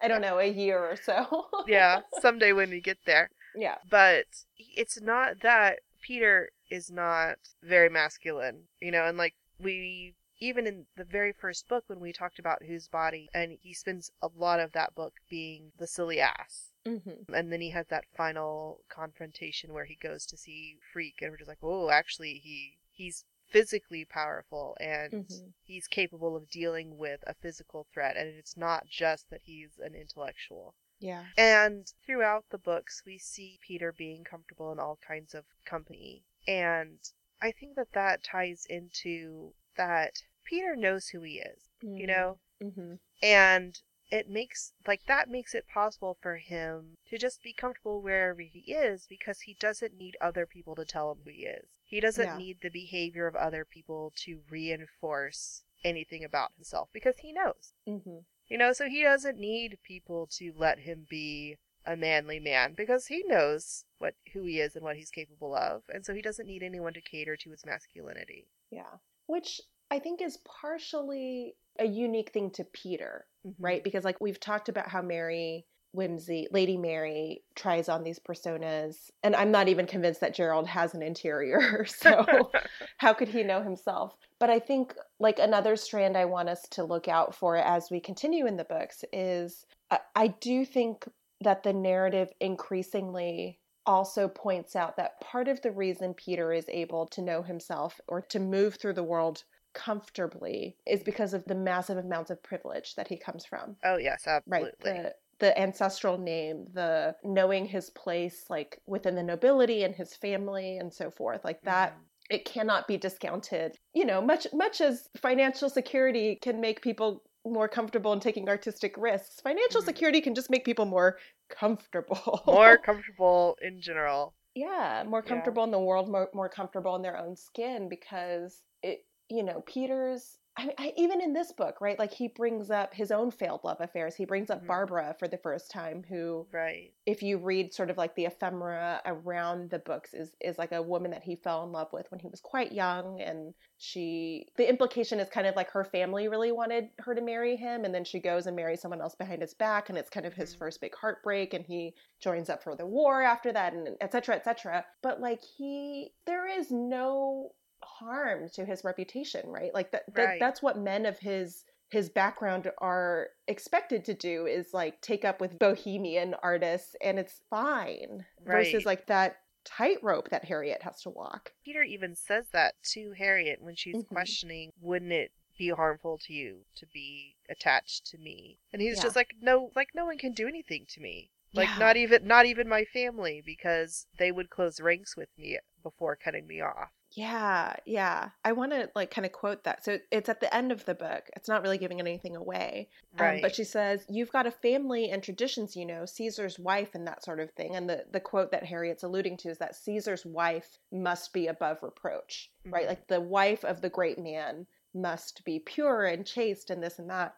I 0.00 0.08
don't 0.08 0.20
know 0.20 0.38
a 0.38 0.50
year 0.50 0.78
or 0.78 0.96
so. 0.96 1.46
yeah, 1.68 2.00
someday 2.20 2.52
when 2.52 2.70
we 2.70 2.80
get 2.80 2.98
there. 3.06 3.30
yeah. 3.54 3.76
but 3.88 4.24
it's 4.58 5.00
not 5.00 5.40
that 5.42 5.80
Peter 6.02 6.50
is 6.70 6.90
not 6.90 7.36
very 7.62 7.88
masculine, 7.88 8.62
you 8.80 8.90
know, 8.90 9.04
and 9.04 9.18
like 9.18 9.34
we 9.62 10.14
even 10.42 10.66
in 10.66 10.86
the 10.96 11.04
very 11.04 11.32
first 11.32 11.68
book 11.68 11.84
when 11.86 12.00
we 12.00 12.12
talked 12.12 12.38
about 12.38 12.62
whose 12.62 12.88
body 12.88 13.28
and 13.34 13.52
he 13.60 13.74
spends 13.74 14.10
a 14.22 14.28
lot 14.34 14.58
of 14.58 14.72
that 14.72 14.94
book 14.94 15.14
being 15.28 15.70
the 15.78 15.86
silly 15.86 16.18
ass. 16.20 16.72
Mm-hmm. 16.86 17.34
And 17.34 17.52
then 17.52 17.60
he 17.60 17.70
has 17.70 17.86
that 17.88 18.06
final 18.16 18.80
confrontation 18.88 19.72
where 19.74 19.84
he 19.84 19.96
goes 19.96 20.24
to 20.26 20.36
see 20.38 20.78
Freke 20.92 21.20
and 21.20 21.30
we're 21.30 21.36
just 21.36 21.48
like, 21.48 21.58
"Oh, 21.62 21.90
actually 21.90 22.40
he 22.42 22.78
he's 22.90 23.24
physically 23.48 24.04
powerful 24.04 24.76
and 24.80 25.26
Mhm. 25.26 25.52
he's 25.62 25.86
capable 25.88 26.36
of 26.36 26.48
dealing 26.48 26.96
with 26.96 27.22
a 27.26 27.34
physical 27.34 27.86
threat 27.92 28.16
and 28.16 28.28
it's 28.28 28.56
not 28.56 28.86
just 28.86 29.28
that 29.28 29.42
he's 29.42 29.78
an 29.78 29.94
intellectual." 29.94 30.74
Yeah. 30.98 31.26
And 31.36 31.92
throughout 32.04 32.48
the 32.50 32.58
books, 32.58 33.02
we 33.04 33.18
see 33.18 33.58
Peter 33.62 33.92
being 33.92 34.24
comfortable 34.24 34.70
in 34.72 34.78
all 34.78 34.96
kinds 34.96 35.34
of 35.34 35.44
company. 35.64 36.24
And 36.46 36.98
I 37.42 37.52
think 37.52 37.76
that 37.76 37.92
that 37.92 38.22
ties 38.22 38.66
into 38.68 39.54
that 39.76 40.22
Peter 40.44 40.76
knows 40.76 41.08
who 41.08 41.22
he 41.22 41.40
is, 41.40 41.70
you 41.82 42.06
know? 42.06 42.38
Mm-hmm. 42.62 42.94
And 43.22 43.78
it 44.10 44.28
makes, 44.28 44.72
like, 44.86 45.06
that 45.06 45.28
makes 45.30 45.54
it 45.54 45.68
possible 45.72 46.16
for 46.20 46.36
him 46.36 46.96
to 47.08 47.16
just 47.16 47.42
be 47.42 47.52
comfortable 47.52 48.02
wherever 48.02 48.40
he 48.40 48.72
is 48.72 49.06
because 49.08 49.42
he 49.42 49.56
doesn't 49.60 49.96
need 49.96 50.16
other 50.20 50.46
people 50.46 50.74
to 50.74 50.84
tell 50.84 51.12
him 51.12 51.18
who 51.24 51.30
he 51.30 51.46
is. 51.46 51.68
He 51.84 52.00
doesn't 52.00 52.26
Yeah. 52.26 52.36
need 52.36 52.60
the 52.60 52.70
behavior 52.70 53.26
of 53.26 53.36
other 53.36 53.64
people 53.64 54.12
to 54.24 54.42
reinforce 54.50 55.62
anything 55.84 56.24
about 56.24 56.52
himself 56.56 56.88
because 56.92 57.18
he 57.18 57.32
knows. 57.32 57.72
Mm-hmm. 57.86 58.18
You 58.48 58.58
know, 58.58 58.72
so 58.72 58.88
he 58.88 59.02
doesn't 59.02 59.38
need 59.38 59.78
people 59.84 60.26
to 60.32 60.52
let 60.56 60.80
him 60.80 61.06
be 61.08 61.56
a 61.86 61.96
manly 61.96 62.38
man 62.40 62.74
because 62.76 63.06
he 63.06 63.24
knows 63.26 63.84
what 63.98 64.14
who 64.32 64.44
he 64.44 64.60
is 64.60 64.76
and 64.76 64.84
what 64.84 64.96
he's 64.96 65.10
capable 65.10 65.54
of, 65.54 65.82
and 65.92 66.04
so 66.04 66.14
he 66.14 66.22
doesn't 66.22 66.46
need 66.46 66.62
anyone 66.62 66.92
to 66.94 67.00
cater 67.00 67.36
to 67.36 67.50
his 67.50 67.64
masculinity. 67.66 68.48
Yeah. 68.70 68.98
Which 69.26 69.60
I 69.90 69.98
think 69.98 70.20
is 70.22 70.38
partially 70.38 71.54
a 71.78 71.84
unique 71.86 72.30
thing 72.32 72.50
to 72.52 72.64
Peter, 72.64 73.26
Mm-hmm. 73.46 73.62
right? 73.62 73.82
Because 73.82 74.04
like 74.04 74.20
we've 74.20 74.38
talked 74.38 74.68
about 74.68 74.88
how 74.88 75.00
Mary 75.00 75.64
Wimsey, 75.96 76.46
Lady 76.52 76.76
Mary 76.76 77.42
tries 77.54 77.88
on 77.88 78.04
these 78.04 78.18
personas, 78.18 79.10
and 79.22 79.34
I'm 79.34 79.50
not 79.50 79.66
even 79.68 79.86
convinced 79.86 80.20
that 80.20 80.34
Gerald 80.34 80.66
has 80.68 80.94
an 80.94 81.02
interior. 81.02 81.84
So 81.88 82.50
how 82.98 83.14
could 83.14 83.28
he 83.28 83.42
know 83.42 83.62
himself? 83.62 84.14
But 84.38 84.50
I 84.50 84.58
think 84.58 84.94
like 85.18 85.38
another 85.38 85.74
strand 85.76 86.16
I 86.16 86.26
want 86.26 86.48
us 86.50 86.68
to 86.72 86.84
look 86.84 87.08
out 87.08 87.34
for 87.34 87.56
as 87.56 87.90
we 87.90 87.98
continue 87.98 88.46
in 88.46 88.56
the 88.56 88.64
books 88.64 89.04
is 89.12 89.64
I, 89.90 89.98
I 90.14 90.26
do 90.28 90.64
think 90.66 91.08
that 91.40 91.62
the 91.62 91.72
narrative 91.72 92.30
increasingly 92.40 93.58
also 93.86 94.28
points 94.28 94.76
out 94.76 94.96
that 94.96 95.20
part 95.20 95.48
of 95.48 95.60
the 95.62 95.70
reason 95.70 96.14
Peter 96.14 96.52
is 96.52 96.66
able 96.68 97.06
to 97.06 97.22
know 97.22 97.42
himself 97.42 98.00
or 98.08 98.20
to 98.20 98.38
move 98.38 98.76
through 98.76 98.92
the 98.92 99.02
world 99.02 99.44
comfortably 99.72 100.76
is 100.86 101.02
because 101.02 101.32
of 101.32 101.44
the 101.44 101.54
massive 101.54 101.96
amounts 101.96 102.30
of 102.30 102.42
privilege 102.42 102.94
that 102.96 103.08
he 103.08 103.16
comes 103.16 103.44
from 103.44 103.76
oh 103.84 103.96
yes, 103.96 104.24
right 104.46 104.66
absolutely. 104.66 105.02
the 105.02 105.14
the 105.38 105.58
ancestral 105.58 106.18
name 106.18 106.66
the 106.74 107.14
knowing 107.24 107.64
his 107.64 107.88
place 107.90 108.44
like 108.50 108.80
within 108.86 109.14
the 109.14 109.22
nobility 109.22 109.84
and 109.84 109.94
his 109.94 110.14
family 110.14 110.76
and 110.78 110.92
so 110.92 111.10
forth 111.10 111.44
like 111.44 111.62
that 111.62 111.92
Mhm. 111.92 112.02
it 112.30 112.44
cannot 112.44 112.88
be 112.88 112.96
discounted 112.96 113.78
you 113.94 114.04
know 114.04 114.20
much 114.20 114.46
much 114.52 114.80
as 114.80 115.08
financial 115.16 115.70
security 115.70 116.36
can 116.42 116.60
make 116.60 116.82
people 116.82 117.22
more 117.46 117.68
comfortable 117.68 118.12
in 118.12 118.20
taking 118.20 118.48
artistic 118.48 118.94
risks 118.98 119.40
financial 119.40 119.80
Mhm. 119.80 119.84
security 119.86 120.20
can 120.20 120.34
just 120.34 120.50
make 120.50 120.64
people 120.64 120.84
more 120.86 121.18
comfortable 121.48 122.42
More 122.46 122.76
comfortable 122.88 123.56
in 123.62 123.80
general. 123.80 124.34
yeah 124.54 125.04
more 125.06 125.22
Yeah. 125.22 125.28
comfortable 125.28 125.64
in 125.64 125.70
the 125.70 125.78
world 125.80 126.08
more, 126.10 126.28
more 126.34 126.48
comfortable 126.48 126.96
in 126.96 127.02
their 127.02 127.16
own 127.16 127.36
skin 127.36 127.88
because 127.88 128.62
it 128.82 129.06
you 129.28 129.42
know 129.42 129.62
peter's 129.66 130.39
I 130.60 130.74
I, 130.78 130.92
even 130.96 131.20
in 131.20 131.32
this 131.32 131.52
book, 131.52 131.80
right? 131.80 131.98
Like 131.98 132.12
he 132.12 132.28
brings 132.28 132.70
up 132.70 132.94
his 132.94 133.10
own 133.10 133.30
failed 133.30 133.62
love 133.64 133.80
affairs. 133.80 134.16
He 134.16 134.24
brings 134.24 134.50
up 134.50 134.66
Mhm. 134.66 134.66
Barbara 134.66 135.14
for 135.18 135.28
the 135.28 135.38
first 135.38 135.70
time, 135.70 136.02
who 136.04 136.48
Right. 136.52 136.94
if 137.06 137.22
you 137.22 137.38
read 137.38 137.74
sort 137.74 137.90
of 137.90 137.98
like 137.98 138.14
the 138.16 138.26
ephemera 138.26 139.02
around 139.06 139.70
the 139.70 139.78
books 139.80 140.14
is 140.14 140.34
is 140.40 140.58
like 140.58 140.72
a 140.72 140.82
woman 140.82 141.10
that 141.12 141.24
he 141.24 141.36
fell 141.36 141.64
in 141.64 141.72
love 141.72 141.92
with 141.92 142.10
when 142.10 142.20
he 142.20 142.28
was 142.28 142.40
quite 142.40 142.72
young 142.72 143.20
and 143.20 143.54
she 143.78 144.46
the 144.56 144.68
implication 144.68 145.20
is 145.20 145.28
kind 145.30 145.46
of 145.46 145.56
like 145.56 145.70
her 145.70 145.84
family 145.84 146.28
really 146.28 146.52
wanted 146.52 146.90
her 147.00 147.14
to 147.14 147.22
marry 147.22 147.56
him 147.56 147.84
and 147.84 147.94
then 147.94 148.04
she 148.04 148.20
goes 148.20 148.46
and 148.46 148.56
marries 148.56 148.80
someone 148.82 149.00
else 149.02 149.14
behind 149.16 149.42
his 149.42 149.54
back 149.54 149.88
and 149.88 149.98
it's 149.98 150.10
kind 150.10 150.26
of 150.26 150.34
his 150.34 150.52
Mhm. 150.52 150.54
first 150.54 150.80
big 150.80 150.94
heartbreak 150.94 151.54
and 151.54 151.66
he 151.66 151.94
joins 152.20 152.50
up 152.50 152.62
for 152.62 152.76
the 152.76 152.86
war 152.86 153.22
after 153.22 153.52
that 153.52 153.72
and 153.74 153.88
etc. 154.00 154.12
cetera 154.12 154.36
et 154.36 154.44
cetera 154.44 154.86
but 155.02 155.20
like 155.20 155.42
he 155.42 156.14
there 156.26 156.46
is 156.46 156.70
no 156.70 157.52
harm 157.82 158.48
to 158.54 158.64
his 158.64 158.84
reputation 158.84 159.48
right 159.48 159.72
like 159.74 159.90
that, 159.92 160.04
that 160.14 160.26
Right. 160.28 160.40
that's 160.40 160.62
what 160.62 160.78
men 160.78 161.06
of 161.06 161.18
his 161.18 161.64
his 161.90 162.08
background 162.08 162.70
are 162.78 163.28
expected 163.48 164.04
to 164.04 164.14
do 164.14 164.46
is 164.46 164.72
like 164.72 165.00
take 165.00 165.24
up 165.24 165.40
with 165.40 165.58
bohemian 165.58 166.34
artists 166.42 166.94
and 167.02 167.18
it's 167.18 167.40
fine 167.50 168.24
versus 168.46 168.84
like 168.86 169.06
that 169.06 169.38
tightrope 169.64 170.30
that 170.30 170.44
Harriet 170.44 170.82
has 170.82 171.02
to 171.02 171.10
walk. 171.10 171.52
Peter 171.64 171.82
even 171.82 172.14
says 172.14 172.46
that 172.52 172.74
to 172.82 173.12
Harriet 173.12 173.60
when 173.60 173.74
she's 173.76 173.96
Mhm. 173.96 174.08
questioning, 174.08 174.72
wouldn't 174.80 175.12
it 175.12 175.32
be 175.58 175.68
harmful 175.68 176.16
to 176.18 176.32
you 176.32 176.64
to 176.76 176.86
be 176.86 177.36
attached 177.50 178.06
to 178.06 178.18
me? 178.18 178.58
And 178.72 178.80
he's 178.80 178.96
Yeah. 178.96 179.02
just 179.02 179.16
like, 179.16 179.34
no, 179.42 179.70
like 179.76 179.88
no 179.94 180.06
one 180.06 180.16
can 180.16 180.32
do 180.32 180.48
anything 180.48 180.86
to 180.90 181.00
me. 181.00 181.30
Like 181.52 181.68
Yeah. 181.70 181.78
not 181.78 181.96
even 181.96 182.26
not 182.26 182.46
even 182.46 182.68
my 182.68 182.84
family 182.84 183.42
because 183.44 184.06
they 184.18 184.30
would 184.30 184.48
close 184.48 184.80
ranks 184.80 185.16
with 185.16 185.28
me 185.36 185.58
before 185.82 186.16
cutting 186.16 186.46
me 186.46 186.60
off. 186.60 186.90
Yeah, 187.12 187.74
yeah. 187.86 188.30
I 188.44 188.52
want 188.52 188.70
to 188.72 188.90
like 188.94 189.10
kind 189.10 189.26
of 189.26 189.32
quote 189.32 189.64
that. 189.64 189.84
So 189.84 189.98
it's 190.12 190.28
at 190.28 190.38
the 190.40 190.54
end 190.54 190.70
of 190.70 190.84
the 190.84 190.94
book. 190.94 191.28
It's 191.34 191.48
not 191.48 191.62
really 191.62 191.78
giving 191.78 191.98
anything 191.98 192.36
away. 192.36 192.88
Um, 193.18 193.40
Right. 193.40 193.40
but 193.40 193.54
she 193.54 193.64
says, 193.64 194.06
"You've 194.08 194.30
got 194.30 194.46
a 194.46 194.50
family 194.52 195.10
and 195.10 195.22
traditions, 195.22 195.74
you 195.76 195.84
know, 195.84 196.06
Caesar's 196.06 196.58
wife 196.58 196.94
and 196.94 197.06
that 197.08 197.24
sort 197.24 197.40
of 197.40 197.50
thing." 197.50 197.74
And 197.74 197.88
the 197.90 198.06
the 198.10 198.20
quote 198.20 198.52
that 198.52 198.64
Harriet's 198.64 199.02
alluding 199.02 199.38
to 199.38 199.48
is 199.50 199.58
that 199.58 199.74
Caesar's 199.74 200.24
wife 200.24 200.78
must 200.92 201.32
be 201.32 201.48
above 201.48 201.82
reproach, 201.82 202.52
right? 202.72 202.86
Mhm. 202.86 202.88
Like 202.88 203.08
the 203.08 203.20
wife 203.20 203.64
of 203.64 203.80
the 203.80 203.90
great 203.90 204.18
man 204.18 204.66
must 204.94 205.44
be 205.44 205.58
pure 205.58 206.04
and 206.04 206.24
chaste 206.26 206.70
and 206.70 206.80
this 206.82 206.98
and 206.98 207.10
that. 207.10 207.34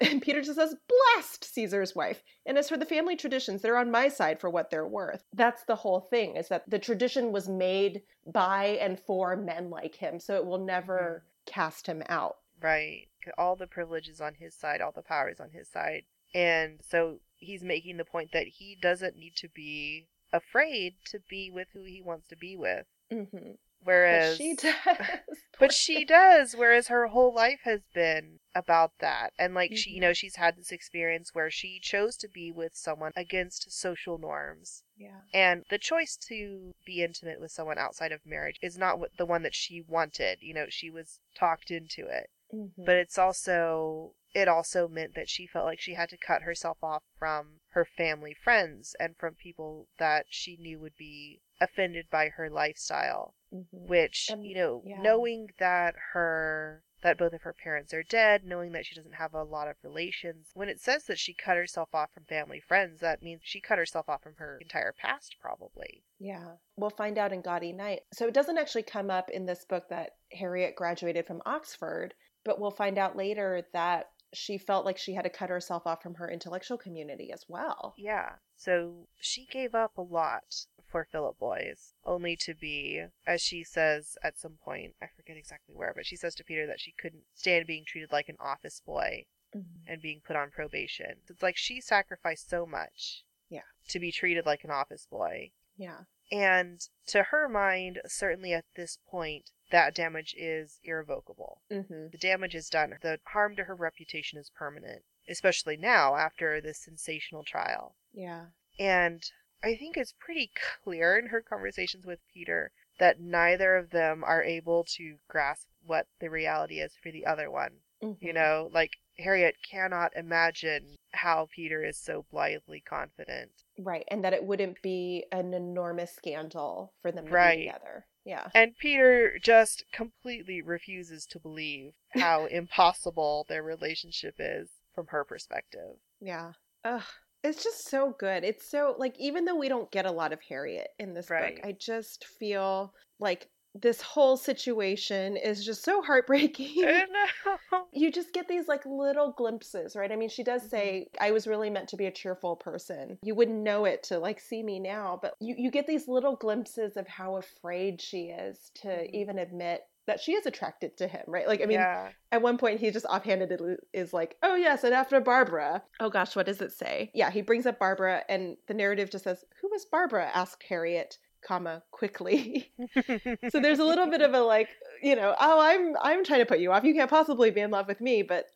And 0.00 0.20
Peter 0.20 0.42
just 0.42 0.58
says, 0.58 0.76
"Blast 0.88 1.44
Caesar's 1.44 1.94
wife." 1.94 2.22
And 2.44 2.58
as 2.58 2.68
for 2.68 2.76
the 2.76 2.84
family 2.84 3.16
traditions, 3.16 3.62
they're 3.62 3.78
on 3.78 3.90
my 3.90 4.08
side 4.08 4.40
for 4.40 4.50
what 4.50 4.70
they're 4.70 4.86
worth. 4.86 5.24
That's 5.32 5.64
the 5.64 5.76
whole 5.76 6.00
thing 6.00 6.36
is 6.36 6.48
that 6.48 6.68
the 6.68 6.78
tradition 6.78 7.32
was 7.32 7.48
made 7.48 8.02
by 8.26 8.78
and 8.80 9.00
for 9.00 9.36
men 9.36 9.70
like 9.70 9.94
him, 9.94 10.20
so 10.20 10.34
it 10.36 10.44
will 10.44 10.58
never 10.58 11.24
cast 11.46 11.86
him 11.86 12.02
out. 12.08 12.36
Right. 12.60 13.08
All 13.38 13.56
the 13.56 13.66
privileges 13.66 14.20
on 14.20 14.34
his 14.34 14.54
side, 14.54 14.80
all 14.80 14.92
the 14.92 15.02
powers 15.02 15.40
on 15.40 15.50
his 15.50 15.68
side. 15.68 16.04
And 16.34 16.80
so 16.82 17.20
he's 17.36 17.62
making 17.62 17.96
the 17.96 18.04
point 18.04 18.32
that 18.32 18.46
he 18.46 18.76
doesn't 18.80 19.16
need 19.16 19.36
to 19.36 19.48
be 19.48 20.08
afraid 20.32 20.94
to 21.06 21.20
be 21.28 21.50
with 21.50 21.68
who 21.72 21.84
he 21.84 22.02
wants 22.02 22.28
to 22.28 22.36
be 22.36 22.56
with. 22.56 22.86
Mm-hmm. 23.12 23.52
Whereas 23.82 24.38
But 24.38 24.44
she 24.44 24.54
does. 24.56 25.06
but 25.58 25.72
she 25.72 26.04
does 26.04 26.54
whereas 26.54 26.88
her 26.88 27.06
whole 27.08 27.32
life 27.34 27.60
has 27.64 27.80
been 27.94 28.38
about 28.54 28.92
that 29.00 29.32
and 29.38 29.54
like 29.54 29.74
she 29.76 29.90
you 29.90 29.98
Mhm. 29.98 30.00
know 30.02 30.12
she's 30.12 30.36
had 30.36 30.56
this 30.56 30.70
experience 30.72 31.34
where 31.34 31.50
she 31.50 31.80
chose 31.80 32.16
to 32.18 32.28
be 32.28 32.52
with 32.52 32.74
someone 32.74 33.12
against 33.16 33.72
social 33.72 34.18
norms 34.18 34.82
yeah. 34.98 35.20
and 35.32 35.64
the 35.70 35.78
choice 35.78 36.16
to 36.28 36.74
be 36.84 37.02
intimate 37.02 37.40
with 37.40 37.50
someone 37.52 37.78
outside 37.78 38.12
of 38.12 38.20
marriage 38.26 38.58
is 38.60 38.76
not 38.76 38.98
the 39.16 39.24
one 39.26 39.42
that 39.42 39.54
she 39.54 39.80
wanted 39.80 40.38
you 40.42 40.52
know 40.52 40.66
she 40.68 40.90
was 40.90 41.20
talked 41.34 41.70
into 41.70 42.06
it 42.06 42.28
Mm-hmm. 42.54 42.84
but 42.84 42.94
it's 42.96 43.18
also 43.18 44.12
it 44.36 44.48
also 44.48 44.86
meant 44.86 45.14
that 45.14 45.30
she 45.30 45.46
felt 45.46 45.64
like 45.64 45.80
she 45.80 45.94
had 45.94 46.10
to 46.10 46.18
cut 46.18 46.42
herself 46.42 46.76
off 46.82 47.02
from 47.18 47.60
her 47.70 47.86
family 47.96 48.36
friends 48.44 48.94
and 49.00 49.16
from 49.16 49.34
people 49.34 49.88
that 49.98 50.26
she 50.28 50.58
knew 50.60 50.78
would 50.78 50.96
be 50.98 51.40
offended 51.58 52.04
by 52.12 52.28
her 52.28 52.50
lifestyle 52.50 53.34
mm-hmm. 53.52 53.64
which 53.88 54.28
And- 54.30 54.44
you 54.44 54.54
know 54.54 54.82
yeah. 54.84 55.00
knowing 55.00 55.48
that 55.58 55.94
her 56.12 56.82
that 57.02 57.18
both 57.18 57.32
of 57.32 57.42
her 57.42 57.54
parents 57.54 57.94
are 57.94 58.02
dead 58.02 58.42
knowing 58.44 58.72
that 58.72 58.84
she 58.84 58.94
doesn't 58.94 59.14
have 59.14 59.32
a 59.32 59.42
lot 59.42 59.68
of 59.68 59.76
relations 59.82 60.50
when 60.52 60.68
it 60.68 60.80
says 60.80 61.04
that 61.04 61.18
she 61.18 61.32
cut 61.32 61.56
herself 61.56 61.88
off 61.94 62.10
from 62.12 62.24
family 62.24 62.60
friends 62.60 63.00
that 63.00 63.22
means 63.22 63.40
she 63.42 63.60
cut 63.60 63.78
herself 63.78 64.06
off 64.08 64.22
from 64.22 64.34
her 64.36 64.58
entire 64.60 64.92
past 65.00 65.36
probably 65.40 66.02
Yeah. 66.18 66.56
We'll 66.76 66.90
find 66.90 67.16
out 67.16 67.32
in 67.32 67.40
Gaudy 67.40 67.72
Night. 67.72 68.00
So 68.12 68.26
it 68.26 68.34
doesn't 68.34 68.58
actually 68.58 68.82
come 68.82 69.10
up 69.10 69.30
in 69.30 69.46
this 69.46 69.64
book 69.64 69.84
that 69.88 70.10
Harriet 70.32 70.74
graduated 70.76 71.26
from 71.26 71.40
Oxford, 71.46 72.12
but 72.44 72.60
we'll 72.60 72.70
find 72.70 72.98
out 72.98 73.16
later 73.16 73.62
that 73.72 74.10
she 74.32 74.58
felt 74.58 74.84
like 74.84 74.98
she 74.98 75.14
had 75.14 75.22
to 75.24 75.30
cut 75.30 75.50
herself 75.50 75.86
off 75.86 76.02
from 76.02 76.14
her 76.14 76.30
intellectual 76.30 76.76
community 76.78 77.30
as 77.32 77.44
well. 77.48 77.94
yeah 77.96 78.30
so 78.56 79.06
she 79.20 79.46
gave 79.46 79.74
up 79.74 79.96
a 79.96 80.02
lot 80.02 80.66
for 80.90 81.06
philip 81.10 81.38
Boyes, 81.38 81.94
only 82.04 82.36
to 82.36 82.54
be 82.54 83.04
as 83.26 83.40
she 83.40 83.62
says 83.64 84.16
at 84.22 84.38
some 84.38 84.54
point 84.64 84.94
i 85.02 85.06
forget 85.16 85.36
exactly 85.36 85.74
where 85.74 85.92
but 85.94 86.06
she 86.06 86.16
says 86.16 86.34
to 86.34 86.44
peter 86.44 86.66
that 86.66 86.80
she 86.80 86.92
couldn't 87.00 87.24
stand 87.34 87.66
being 87.66 87.84
treated 87.86 88.10
like 88.12 88.28
an 88.28 88.36
office 88.40 88.80
boy 88.84 89.24
Mm-hmm. 89.56 89.90
and 89.92 90.02
being 90.02 90.20
put 90.26 90.34
on 90.36 90.50
probation 90.50 91.14
it's 91.30 91.40
like 91.42 91.56
she 91.56 91.80
sacrificed 91.80 92.50
so 92.50 92.66
much 92.66 93.22
Yeah. 93.48 93.60
to 93.88 94.00
be 94.00 94.10
treated 94.10 94.44
like 94.44 94.64
an 94.64 94.70
office 94.72 95.06
boy 95.08 95.52
Yeah. 95.76 96.00
And 96.32 96.80
to 97.08 97.24
her 97.24 97.48
mind, 97.48 98.00
certainly 98.06 98.52
at 98.52 98.64
this 98.74 98.98
point, 99.08 99.50
that 99.70 99.94
damage 99.94 100.34
is 100.38 100.80
irrevocable. 100.84 101.60
Mm-hmm. 101.70 102.08
The 102.12 102.18
damage 102.18 102.54
is 102.54 102.68
done. 102.68 102.94
The 103.02 103.18
harm 103.24 103.56
to 103.56 103.64
her 103.64 103.74
reputation 103.74 104.38
is 104.38 104.50
permanent, 104.50 105.02
especially 105.28 105.76
now 105.76 106.16
after 106.16 106.60
this 106.60 106.78
sensational 106.78 107.44
trial. 107.44 107.94
Yeah. 108.12 108.46
And 108.78 109.22
I 109.62 109.74
think 109.76 109.96
it's 109.96 110.14
pretty 110.18 110.50
clear 110.84 111.18
in 111.18 111.28
her 111.28 111.40
conversations 111.40 112.04
with 112.04 112.20
Peter 112.32 112.72
that 112.98 113.20
neither 113.20 113.76
of 113.76 113.90
them 113.90 114.22
are 114.24 114.42
able 114.42 114.84
to 114.96 115.16
grasp 115.28 115.66
what 115.84 116.06
the 116.20 116.30
reality 116.30 116.80
is 116.80 116.92
for 117.02 117.10
the 117.10 117.26
other 117.26 117.50
one. 117.50 117.72
Mm-hmm. 118.02 118.24
You 118.24 118.32
know, 118.32 118.70
like 118.72 118.92
Harriet 119.18 119.56
cannot 119.68 120.14
imagine 120.16 120.96
how 121.12 121.48
Peter 121.54 121.84
is 121.84 121.98
so 121.98 122.24
blithely 122.30 122.80
confident. 122.80 123.50
Right. 123.78 124.04
And 124.08 124.24
that 124.24 124.32
it 124.32 124.44
wouldn't 124.44 124.80
be 124.82 125.26
an 125.32 125.54
enormous 125.54 126.14
scandal 126.14 126.92
for 127.02 127.12
them 127.12 127.26
to 127.26 127.32
Right. 127.32 127.58
be 127.58 127.64
together. 127.66 128.06
Yeah. 128.24 128.48
And 128.54 128.76
Peter 128.78 129.38
just 129.38 129.84
completely 129.92 130.60
refuses 130.62 131.26
to 131.26 131.38
believe 131.38 131.92
how 132.10 132.46
impossible 132.50 133.46
their 133.48 133.62
relationship 133.62 134.34
is 134.38 134.70
from 134.94 135.06
her 135.08 135.24
perspective. 135.24 135.96
Yeah. 136.20 136.52
Ugh. 136.84 137.02
It's 137.44 137.62
just 137.62 137.88
so 137.88 138.14
good. 138.18 138.42
It's 138.44 138.68
so 138.68 138.96
like 138.98 139.14
even 139.18 139.44
though 139.44 139.54
we 139.56 139.68
don't 139.68 139.90
get 139.92 140.06
a 140.06 140.10
lot 140.10 140.32
of 140.32 140.40
Harriet 140.48 140.88
in 140.98 141.14
this 141.14 141.30
Right. 141.30 141.56
book, 141.56 141.64
I 141.64 141.72
just 141.72 142.24
feel 142.24 142.92
like 143.20 143.48
this 143.82 144.00
whole 144.00 144.36
situation 144.36 145.36
is 145.36 145.64
just 145.64 145.84
so 145.84 146.02
heartbreaking. 146.02 146.84
I 146.86 147.04
know. 147.06 147.82
you 147.92 148.10
just 148.12 148.32
get 148.32 148.48
these 148.48 148.68
like 148.68 148.84
little 148.86 149.32
glimpses, 149.32 149.96
right? 149.96 150.10
I 150.10 150.16
mean, 150.16 150.28
she 150.28 150.42
does 150.42 150.68
say, 150.68 151.08
I 151.20 151.30
was 151.30 151.46
really 151.46 151.70
meant 151.70 151.88
to 151.90 151.96
be 151.96 152.06
a 152.06 152.10
cheerful 152.12 152.56
person. 152.56 153.18
You 153.22 153.34
wouldn't 153.34 153.62
know 153.62 153.84
it 153.84 154.02
to 154.04 154.18
like 154.18 154.40
see 154.40 154.62
me 154.62 154.78
now, 154.78 155.18
but 155.20 155.34
you, 155.40 155.54
you 155.58 155.70
get 155.70 155.86
these 155.86 156.08
little 156.08 156.36
glimpses 156.36 156.96
of 156.96 157.06
how 157.06 157.36
afraid 157.36 158.00
she 158.00 158.26
is 158.26 158.70
to 158.82 158.88
Mhm. 158.88 159.10
even 159.12 159.38
admit 159.38 159.82
that 160.06 160.20
she 160.20 160.34
is 160.34 160.46
attracted 160.46 160.96
to 160.96 161.08
him, 161.08 161.22
right? 161.26 161.48
Like, 161.48 161.60
I 161.60 161.66
mean, 161.66 161.80
yeah. 161.80 162.10
at 162.30 162.40
one 162.40 162.58
point 162.58 162.78
he 162.78 162.92
just 162.92 163.06
offhandedly 163.06 163.74
is 163.92 164.12
like, 164.12 164.36
oh, 164.42 164.54
yes, 164.54 164.84
and 164.84 164.94
after 164.94 165.20
Barbara. 165.20 165.82
Oh 165.98 166.08
gosh, 166.10 166.36
what 166.36 166.46
does 166.46 166.60
it 166.60 166.70
say? 166.70 167.10
Yeah, 167.12 167.30
he 167.32 167.42
brings 167.42 167.66
up 167.66 167.80
Barbara, 167.80 168.22
and 168.28 168.56
the 168.68 168.74
narrative 168.74 169.10
just 169.10 169.24
says, 169.24 169.44
who 169.60 169.68
was 169.68 169.84
Barbara? 169.84 170.30
asked 170.32 170.62
Harriet, 170.68 171.18
comma, 171.46 171.82
quickly. 171.90 172.72
so 173.50 173.60
there's 173.60 173.78
a 173.78 173.84
little 173.84 174.06
bit 174.10 174.20
of 174.22 174.34
a 174.34 174.40
like 174.40 174.68
you 175.02 175.14
know 175.14 175.34
oh 175.40 175.60
i'm 175.60 175.94
i'm 176.02 176.24
trying 176.24 176.40
to 176.40 176.46
put 176.46 176.58
you 176.58 176.72
off 176.72 176.84
you 176.84 176.94
can't 176.94 177.10
possibly 177.10 177.50
be 177.50 177.60
in 177.60 177.70
love 177.70 177.86
with 177.86 178.00
me 178.00 178.22
but 178.22 178.46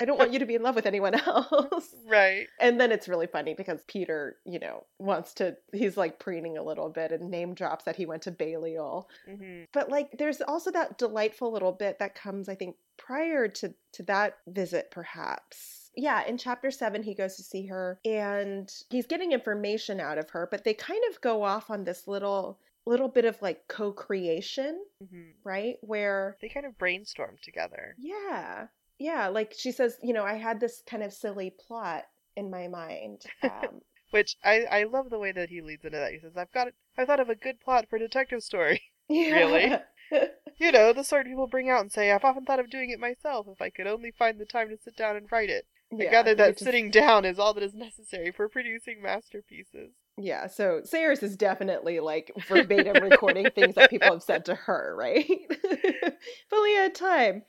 i 0.00 0.04
don't 0.04 0.18
want 0.18 0.32
you 0.32 0.38
to 0.40 0.46
be 0.46 0.54
in 0.56 0.62
love 0.62 0.74
with 0.74 0.86
anyone 0.86 1.14
else 1.26 1.94
right. 2.06 2.46
and 2.60 2.80
then 2.80 2.90
it's 2.90 3.08
really 3.08 3.26
funny 3.28 3.54
because 3.54 3.80
peter 3.86 4.36
you 4.44 4.58
know 4.58 4.84
wants 4.98 5.34
to 5.34 5.56
he's 5.72 5.96
like 5.96 6.18
preening 6.18 6.58
a 6.58 6.62
little 6.62 6.88
bit 6.88 7.12
and 7.12 7.30
name 7.30 7.54
drops 7.54 7.84
that 7.84 7.96
he 7.96 8.06
went 8.06 8.22
to 8.22 8.30
balliol 8.32 9.08
Mm-hmm. 9.28 9.64
but 9.72 9.88
like 9.88 10.10
there's 10.18 10.40
also 10.40 10.70
that 10.72 10.98
delightful 10.98 11.52
little 11.52 11.72
bit 11.72 11.98
that 12.00 12.14
comes 12.14 12.48
i 12.48 12.54
think 12.54 12.76
prior 12.96 13.46
to 13.48 13.72
to 13.92 14.02
that 14.04 14.38
visit 14.48 14.90
perhaps 14.90 15.83
yeah 15.96 16.24
in 16.26 16.36
chapter 16.38 16.70
7 16.70 17.02
he 17.02 17.14
goes 17.14 17.36
to 17.36 17.42
see 17.42 17.66
her 17.66 17.98
and 18.04 18.72
he's 18.90 19.06
getting 19.06 19.32
information 19.32 20.00
out 20.00 20.18
of 20.18 20.30
her 20.30 20.48
but 20.50 20.64
they 20.64 20.74
kind 20.74 21.02
of 21.10 21.20
go 21.20 21.42
off 21.42 21.70
on 21.70 21.84
this 21.84 22.06
little 22.08 22.58
little 22.86 23.08
bit 23.08 23.24
of 23.24 23.40
like 23.40 23.66
co-creation 23.68 24.82
hmm 25.10 25.22
right 25.44 25.76
where 25.82 26.36
They 26.40 26.48
kind 26.48 26.66
of 26.66 26.76
brainstorm 26.78 27.36
together. 27.42 27.94
yeah 27.98 28.66
yeah 28.98 29.28
like 29.28 29.54
she 29.56 29.72
says 29.72 29.96
you 30.02 30.12
know 30.12 30.24
i 30.24 30.34
had 30.34 30.60
this 30.60 30.82
kind 30.86 31.02
of 31.02 31.12
silly 31.12 31.50
plot 31.66 32.04
in 32.36 32.50
my 32.50 32.68
mind 32.68 33.22
um, 33.42 33.80
Which 34.10 34.36
I, 34.44 34.62
I 34.70 34.84
love 34.84 35.10
the 35.10 35.18
way 35.18 35.32
that 35.32 35.48
he 35.48 35.60
leads 35.60 35.84
into 35.84 35.98
that. 35.98 36.12
He 36.12 36.20
says, 36.20 36.36
I've 36.36 36.52
got 36.52 36.68
I 36.96 37.04
thought 37.04 37.18
of 37.20 37.28
a 37.30 37.34
good 37.34 37.60
plot 37.60 37.86
for 37.90 37.96
a 37.96 37.98
detective 37.98 38.42
story. 38.42 38.82
yeah. 39.08 39.80
You 40.58 40.70
know, 40.70 40.92
the 40.92 41.02
sort 41.02 41.26
people 41.26 41.48
bring 41.48 41.68
out 41.68 41.80
and 41.80 41.90
say, 41.90 42.12
I've 42.12 42.24
often 42.24 42.44
thought 42.44 42.60
of 42.60 42.70
doing 42.70 42.90
it 42.90 43.00
myself 43.00 43.46
if 43.48 43.60
I 43.60 43.70
could 43.70 43.88
only 43.88 44.12
find 44.12 44.38
the 44.38 44.44
time 44.44 44.68
to 44.68 44.76
sit 44.78 44.96
down 44.96 45.16
and 45.16 45.26
write 45.32 45.50
it. 45.50 45.66
I 46.00 46.04
Yeah, 46.04 46.10
gather 46.10 46.34
that 46.34 46.52
just- 46.54 46.64
sitting 46.64 46.90
down 46.90 47.24
is 47.24 47.38
all 47.38 47.54
that 47.54 47.62
is 47.62 47.74
necessary 47.74 48.30
for 48.32 48.48
producing 48.48 49.00
masterpieces. 49.02 49.92
Yeah, 50.16 50.46
so 50.46 50.80
Sayers 50.84 51.22
is 51.22 51.36
definitely 51.36 51.98
like 52.00 52.30
verbatim 52.48 53.02
recording 53.02 53.50
things 53.50 53.74
that 53.74 53.90
people 53.90 54.12
have 54.12 54.22
said 54.22 54.44
to 54.46 54.54
her, 54.54 54.94
right? 54.96 55.24
if 55.28 56.14
only 56.52 56.74
had 56.74 56.94
time. 56.94 57.42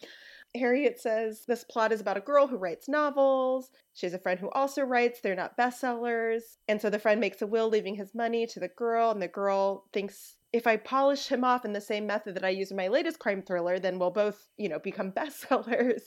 Harriet 0.56 1.00
says 1.02 1.44
this 1.48 1.66
plot 1.66 1.92
is 1.92 2.00
about 2.00 2.16
a 2.18 2.22
girl 2.22 2.48
who 2.48 2.56
writes 2.58 2.88
novels. 2.88 3.72
She 3.94 4.06
has 4.06 4.14
a 4.14 4.20
friend 4.20 4.40
who 4.40 4.50
also 4.52 4.84
writes. 4.84 5.20
They're 5.20 5.36
not 5.36 5.58
bestsellers. 5.58 6.42
And 6.70 6.82
so 6.82 6.90
the 6.90 6.98
friend 7.00 7.20
makes 7.20 7.42
a 7.42 7.48
will 7.48 7.68
leaving 7.70 7.96
his 7.96 8.16
money 8.16 8.48
to 8.48 8.60
the 8.62 8.70
girl, 8.70 9.12
and 9.12 9.22
the 9.22 9.28
girl 9.28 9.86
thinks 9.92 10.38
if 10.54 10.66
I 10.66 10.78
polish 10.78 11.28
him 11.28 11.44
off 11.44 11.66
in 11.66 11.74
the 11.74 11.82
same 11.82 12.08
method 12.08 12.36
that 12.36 12.46
I 12.46 12.50
use 12.50 12.72
in 12.72 12.78
my 12.78 12.88
latest 12.88 13.20
crime 13.20 13.42
thriller, 13.42 13.80
then 13.80 14.00
we'll 14.00 14.12
both, 14.12 14.48
you 14.58 14.70
know, 14.70 14.80
become 14.80 15.12
bestsellers 15.18 16.04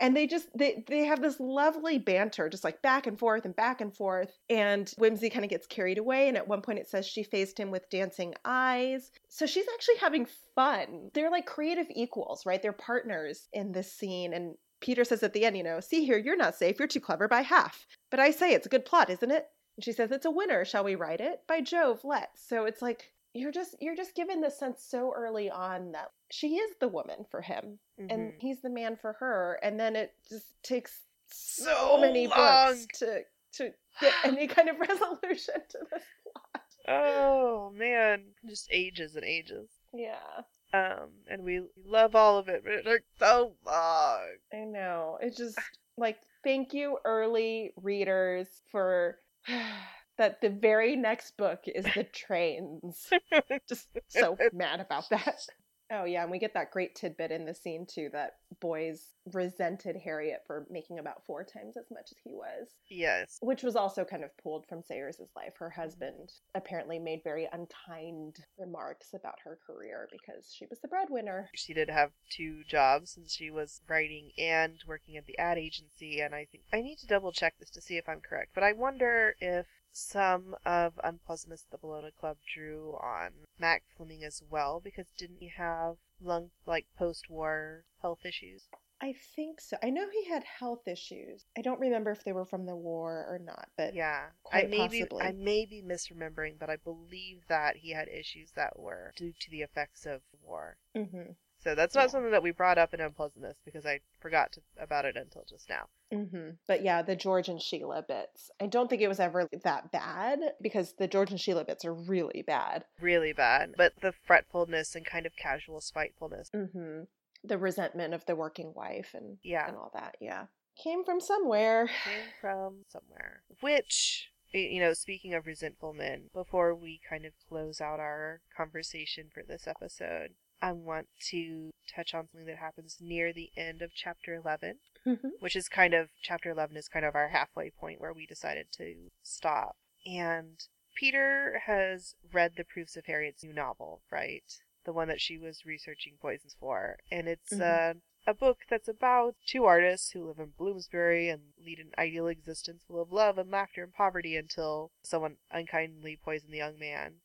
and 0.00 0.16
they 0.16 0.26
just 0.26 0.48
they 0.56 0.84
they 0.86 1.04
have 1.04 1.22
this 1.22 1.40
lovely 1.40 1.98
banter 1.98 2.48
just 2.48 2.64
like 2.64 2.82
back 2.82 3.06
and 3.06 3.18
forth 3.18 3.44
and 3.44 3.56
back 3.56 3.80
and 3.80 3.94
forth. 3.94 4.38
And 4.50 4.86
wimsey 5.00 5.32
kind 5.32 5.44
of 5.44 5.50
gets 5.50 5.66
carried 5.66 5.98
away. 5.98 6.28
And 6.28 6.36
at 6.36 6.48
one 6.48 6.62
point 6.62 6.78
it 6.78 6.88
says 6.88 7.06
she 7.06 7.22
faced 7.22 7.58
him 7.58 7.70
with 7.70 7.90
dancing 7.90 8.34
eyes. 8.44 9.10
So 9.28 9.46
she's 9.46 9.66
actually 9.74 9.96
having 9.96 10.26
fun. 10.54 11.10
They're 11.14 11.30
like 11.30 11.46
creative 11.46 11.86
equals 11.90 12.44
right? 12.46 12.60
They're 12.60 12.72
partners 12.72 13.48
in 13.52 13.72
this 13.72 13.92
scene. 13.92 14.32
And 14.32 14.54
peter 14.78 15.04
says 15.04 15.22
at 15.22 15.32
the 15.32 15.42
end 15.46 15.56
you 15.56 15.62
know 15.62 15.80
see 15.80 16.04
here 16.04 16.18
you're 16.18 16.36
not 16.36 16.54
safe. 16.54 16.78
You're 16.78 16.88
too 16.88 17.00
clever 17.00 17.28
by 17.28 17.42
half. 17.42 17.86
But 18.10 18.20
i 18.20 18.30
say 18.30 18.52
it's 18.52 18.66
a 18.66 18.70
good 18.70 18.84
plot 18.84 19.10
isn't 19.10 19.30
it? 19.30 19.46
And 19.76 19.84
she 19.84 19.92
says, 19.92 20.10
It's 20.10 20.26
a 20.26 20.30
winner. 20.30 20.64
Shall 20.64 20.84
we 20.84 20.94
write 20.94 21.20
it? 21.20 21.42
By 21.46 21.60
Jove, 21.60 22.00
let's. 22.04 22.46
So 22.46 22.64
it's 22.64 22.82
like, 22.82 23.12
you're 23.36 23.52
just 23.52 23.74
you're 23.80 23.94
just 23.96 24.14
given 24.14 24.40
the 24.40 24.50
sense 24.50 24.82
so 24.82 25.12
early 25.14 25.50
on 25.50 25.92
that 25.92 26.10
she 26.30 26.56
is 26.56 26.70
the 26.80 26.88
woman 26.88 27.24
for 27.30 27.40
him 27.42 27.78
Mhm. 28.00 28.12
and 28.12 28.32
he's 28.38 28.60
the 28.62 28.70
man 28.70 28.96
for 28.96 29.12
her 29.14 29.58
and 29.62 29.78
then 29.78 29.94
it 29.96 30.14
just 30.28 30.46
takes 30.62 31.02
so 31.28 31.64
So 31.64 31.98
many 32.00 32.26
long. 32.26 32.36
books 32.38 32.86
to 32.98 33.22
to 33.54 33.72
get 34.00 34.12
any 34.24 34.46
kind 34.46 34.68
of 34.68 34.78
resolution 34.88 35.54
to 35.68 35.78
this 35.92 36.02
plot 36.22 36.64
oh 36.88 37.70
man, 37.74 38.22
just 38.46 38.68
ages 38.70 39.16
and 39.16 39.24
ages. 39.24 39.68
yeah 39.92 40.42
Um, 40.72 41.10
and 41.28 41.42
we 41.42 41.62
love 41.84 42.14
all 42.14 42.38
of 42.38 42.48
it, 42.48 42.62
but 42.64 42.72
it 42.74 42.84
took 42.84 43.02
so 43.18 43.52
long. 43.64 44.26
i 44.52 44.64
know 44.64 45.18
it's 45.20 45.36
just 45.36 45.58
like 45.96 46.18
thank 46.44 46.72
you 46.74 46.98
early 47.04 47.72
readers 47.82 48.48
for 48.70 49.18
that 50.18 50.40
the 50.40 50.50
very 50.50 50.96
next 50.96 51.36
book 51.36 51.60
is 51.66 51.84
the 51.94 52.04
trains 52.04 53.10
just 53.68 53.88
so 54.08 54.36
mad 54.52 54.80
about 54.80 55.08
that. 55.10 55.46
Oh 55.88 56.02
yeah, 56.02 56.22
and 56.22 56.32
we 56.32 56.40
get 56.40 56.54
that 56.54 56.72
great 56.72 56.96
tidbit 56.96 57.30
in 57.30 57.44
the 57.44 57.54
scene 57.54 57.86
too 57.86 58.08
that 58.12 58.38
boyes 58.60 59.12
resented 59.32 59.94
Harriet 59.96 60.40
for 60.44 60.66
making 60.68 60.98
about 60.98 61.24
four 61.24 61.44
times 61.44 61.76
as 61.76 61.84
much 61.92 62.08
as 62.10 62.16
he 62.24 62.32
was, 62.34 62.70
Yes. 62.90 63.38
which 63.40 63.62
was 63.62 63.76
also 63.76 64.04
kind 64.04 64.24
of 64.24 64.36
pulled 64.42 64.66
from 64.66 64.82
Sayers' 64.82 65.20
life. 65.36 65.52
Her 65.60 65.70
husband 65.70 66.32
apparently 66.56 66.98
made 66.98 67.20
very 67.22 67.48
unkind 67.52 68.34
remarks 68.58 69.14
about 69.14 69.36
her 69.44 69.60
career 69.64 70.08
because 70.10 70.52
she 70.52 70.66
was 70.68 70.80
the 70.80 70.88
breadwinner. 70.88 71.50
She 71.54 71.72
did 71.72 71.88
have 71.88 72.10
two 72.30 72.64
jobs 72.68 73.12
since 73.12 73.32
she 73.32 73.52
was 73.52 73.80
writing 73.88 74.32
and 74.38 74.82
working 74.88 75.16
at 75.16 75.26
the 75.26 75.38
ad 75.38 75.56
agency, 75.56 76.18
and 76.20 76.34
I 76.34 76.46
think 76.50 76.64
I 76.72 76.80
need 76.82 76.98
to 76.98 77.06
double 77.06 77.30
check 77.30 77.54
this 77.60 77.70
to 77.70 77.80
see 77.80 77.96
if 77.96 78.08
I'm 78.08 78.20
correct. 78.28 78.50
But 78.56 78.64
I 78.64 78.72
wonder 78.72 79.36
if 79.40 79.66
some 79.96 80.54
of 80.64 81.00
Unpleasantness 81.02 81.64
at 81.64 81.70
the 81.70 81.86
Bellona 81.86 82.14
Club 82.14 82.36
drew 82.54 82.98
on 83.00 83.30
Mac 83.58 83.82
Fleming 83.96 84.22
as 84.24 84.42
well, 84.50 84.78
because 84.78 85.06
didn't 85.16 85.40
he 85.40 85.48
have 85.48 85.96
lung 86.20 86.50
like 86.66 86.86
post 86.98 87.30
war 87.30 87.84
health 88.02 88.24
issues? 88.24 88.68
I 89.00 89.14
think 89.34 89.60
so. 89.60 89.76
I 89.82 89.90
know 89.90 90.08
he 90.10 90.24
had 90.24 90.42
health 90.44 90.88
issues. 90.88 91.44
I 91.56 91.60
don't 91.60 91.80
remember 91.80 92.10
if 92.10 92.24
they 92.24 92.32
were 92.32 92.46
from 92.46 92.64
the 92.64 92.76
war 92.76 93.26
or 93.28 93.38
not, 93.38 93.68
but 93.76 93.94
Yeah, 93.94 94.26
quite 94.42 94.64
I 94.64 94.68
may 94.68 94.88
be 94.88 95.00
possibly. 95.00 95.22
I 95.22 95.32
may 95.32 95.66
be 95.66 95.82
misremembering, 95.82 96.58
but 96.58 96.70
I 96.70 96.76
believe 96.76 97.42
that 97.48 97.76
he 97.76 97.90
had 97.90 98.08
issues 98.08 98.52
that 98.52 98.78
were 98.78 99.12
due 99.16 99.32
to 99.38 99.50
the 99.50 99.62
effects 99.62 100.06
of 100.06 100.22
war. 100.42 100.76
hmm 100.94 101.32
So 101.66 101.74
that's 101.74 101.96
not 101.96 102.02
Yeah. 102.02 102.06
something 102.08 102.30
that 102.30 102.44
we 102.44 102.52
brought 102.52 102.78
up 102.78 102.94
in 102.94 103.00
Unpleasantness 103.00 103.56
because 103.64 103.84
I 103.84 103.98
forgot 104.20 104.52
to, 104.52 104.60
about 104.78 105.04
it 105.04 105.16
until 105.16 105.42
just 105.44 105.68
now. 105.68 105.88
hmm 106.12 106.50
But 106.68 106.82
yeah, 106.82 107.02
the 107.02 107.16
George 107.16 107.48
and 107.48 107.60
Sheila 107.60 108.04
bits. 108.06 108.52
I 108.60 108.66
don't 108.68 108.88
think 108.88 109.02
it 109.02 109.08
was 109.08 109.18
ever 109.18 109.48
that 109.64 109.90
bad 109.90 110.38
because 110.62 110.92
the 110.92 111.08
George 111.08 111.32
and 111.32 111.40
Sheila 111.40 111.64
bits 111.64 111.84
are 111.84 111.92
really 111.92 112.42
bad. 112.46 112.84
Really 113.00 113.32
bad. 113.32 113.74
But 113.76 113.94
the 114.00 114.12
fretfulness 114.12 114.94
and 114.94 115.04
kind 115.04 115.26
of 115.26 115.34
casual 115.34 115.80
spitefulness. 115.80 116.50
mm-hmm. 116.54 117.02
The 117.42 117.58
resentment 117.58 118.14
of 118.14 118.24
the 118.26 118.36
working 118.36 118.72
wife 118.72 119.10
and 119.12 119.38
Yeah. 119.42 119.66
and 119.66 119.76
all 119.76 119.90
that. 119.92 120.16
Yeah, 120.20 120.46
came 120.80 121.04
from 121.04 121.20
somewhere. 121.20 121.88
Came 121.88 122.30
from 122.40 122.84
somewhere. 122.88 123.42
Which, 123.60 124.30
you 124.52 124.78
know, 124.78 124.92
speaking 124.92 125.34
of 125.34 125.46
resentful 125.46 125.92
men, 125.94 126.30
before 126.32 126.76
we 126.76 127.00
kind 127.08 127.24
of 127.24 127.32
close 127.48 127.80
out 127.80 127.98
our 127.98 128.40
conversation 128.56 129.30
for 129.34 129.42
this 129.42 129.66
episode, 129.66 130.34
I 130.62 130.72
want 130.72 131.08
to 131.30 131.72
touch 131.94 132.14
on 132.14 132.28
something 132.28 132.46
that 132.46 132.56
happens 132.58 132.98
near 133.00 133.32
the 133.32 133.50
end 133.56 133.82
of 133.82 133.92
chapter 133.94 134.34
11. 134.34 134.78
Mhm. 135.06 135.40
which 135.40 135.54
is 135.54 135.68
kind 135.68 135.94
of 135.94 136.08
chapter 136.20 136.50
11 136.50 136.76
is 136.76 136.88
kind 136.88 137.06
of 137.06 137.14
our 137.14 137.28
halfway 137.28 137.70
point 137.70 138.00
where 138.00 138.12
we 138.12 138.26
decided 138.26 138.66
to 138.72 139.08
stop. 139.22 139.76
And 140.04 140.60
Peter 140.96 141.60
has 141.66 142.16
read 142.32 142.56
the 142.56 142.64
proofs 142.64 142.96
of 142.96 143.06
Harriet's 143.06 143.44
new 143.44 143.52
novel, 143.52 144.02
right? 144.10 144.42
The 144.84 144.92
one 144.92 145.06
that 145.06 145.20
she 145.20 145.38
was 145.38 145.64
researching 145.64 146.14
poisons 146.20 146.56
for. 146.58 146.98
And 147.12 147.28
it's 147.28 147.52
uh, 147.52 147.94
a 148.26 148.34
book 148.34 148.58
that's 148.68 148.88
about 148.88 149.36
two 149.46 149.64
artists 149.64 150.10
who 150.10 150.26
live 150.26 150.40
in 150.40 150.54
Bloomsbury 150.58 151.28
and 151.28 151.52
lead 151.64 151.78
an 151.78 151.92
ideal 151.96 152.26
existence 152.26 152.82
full 152.88 153.00
of 153.00 153.12
love 153.12 153.38
and 153.38 153.48
laughter 153.48 153.84
and 153.84 153.94
poverty 153.94 154.36
until 154.36 154.90
someone 155.04 155.36
unkindly 155.52 156.16
poisoned 156.16 156.52
the 156.52 156.56
young 156.58 156.78
man. 156.80 157.20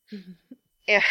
And 0.88 1.04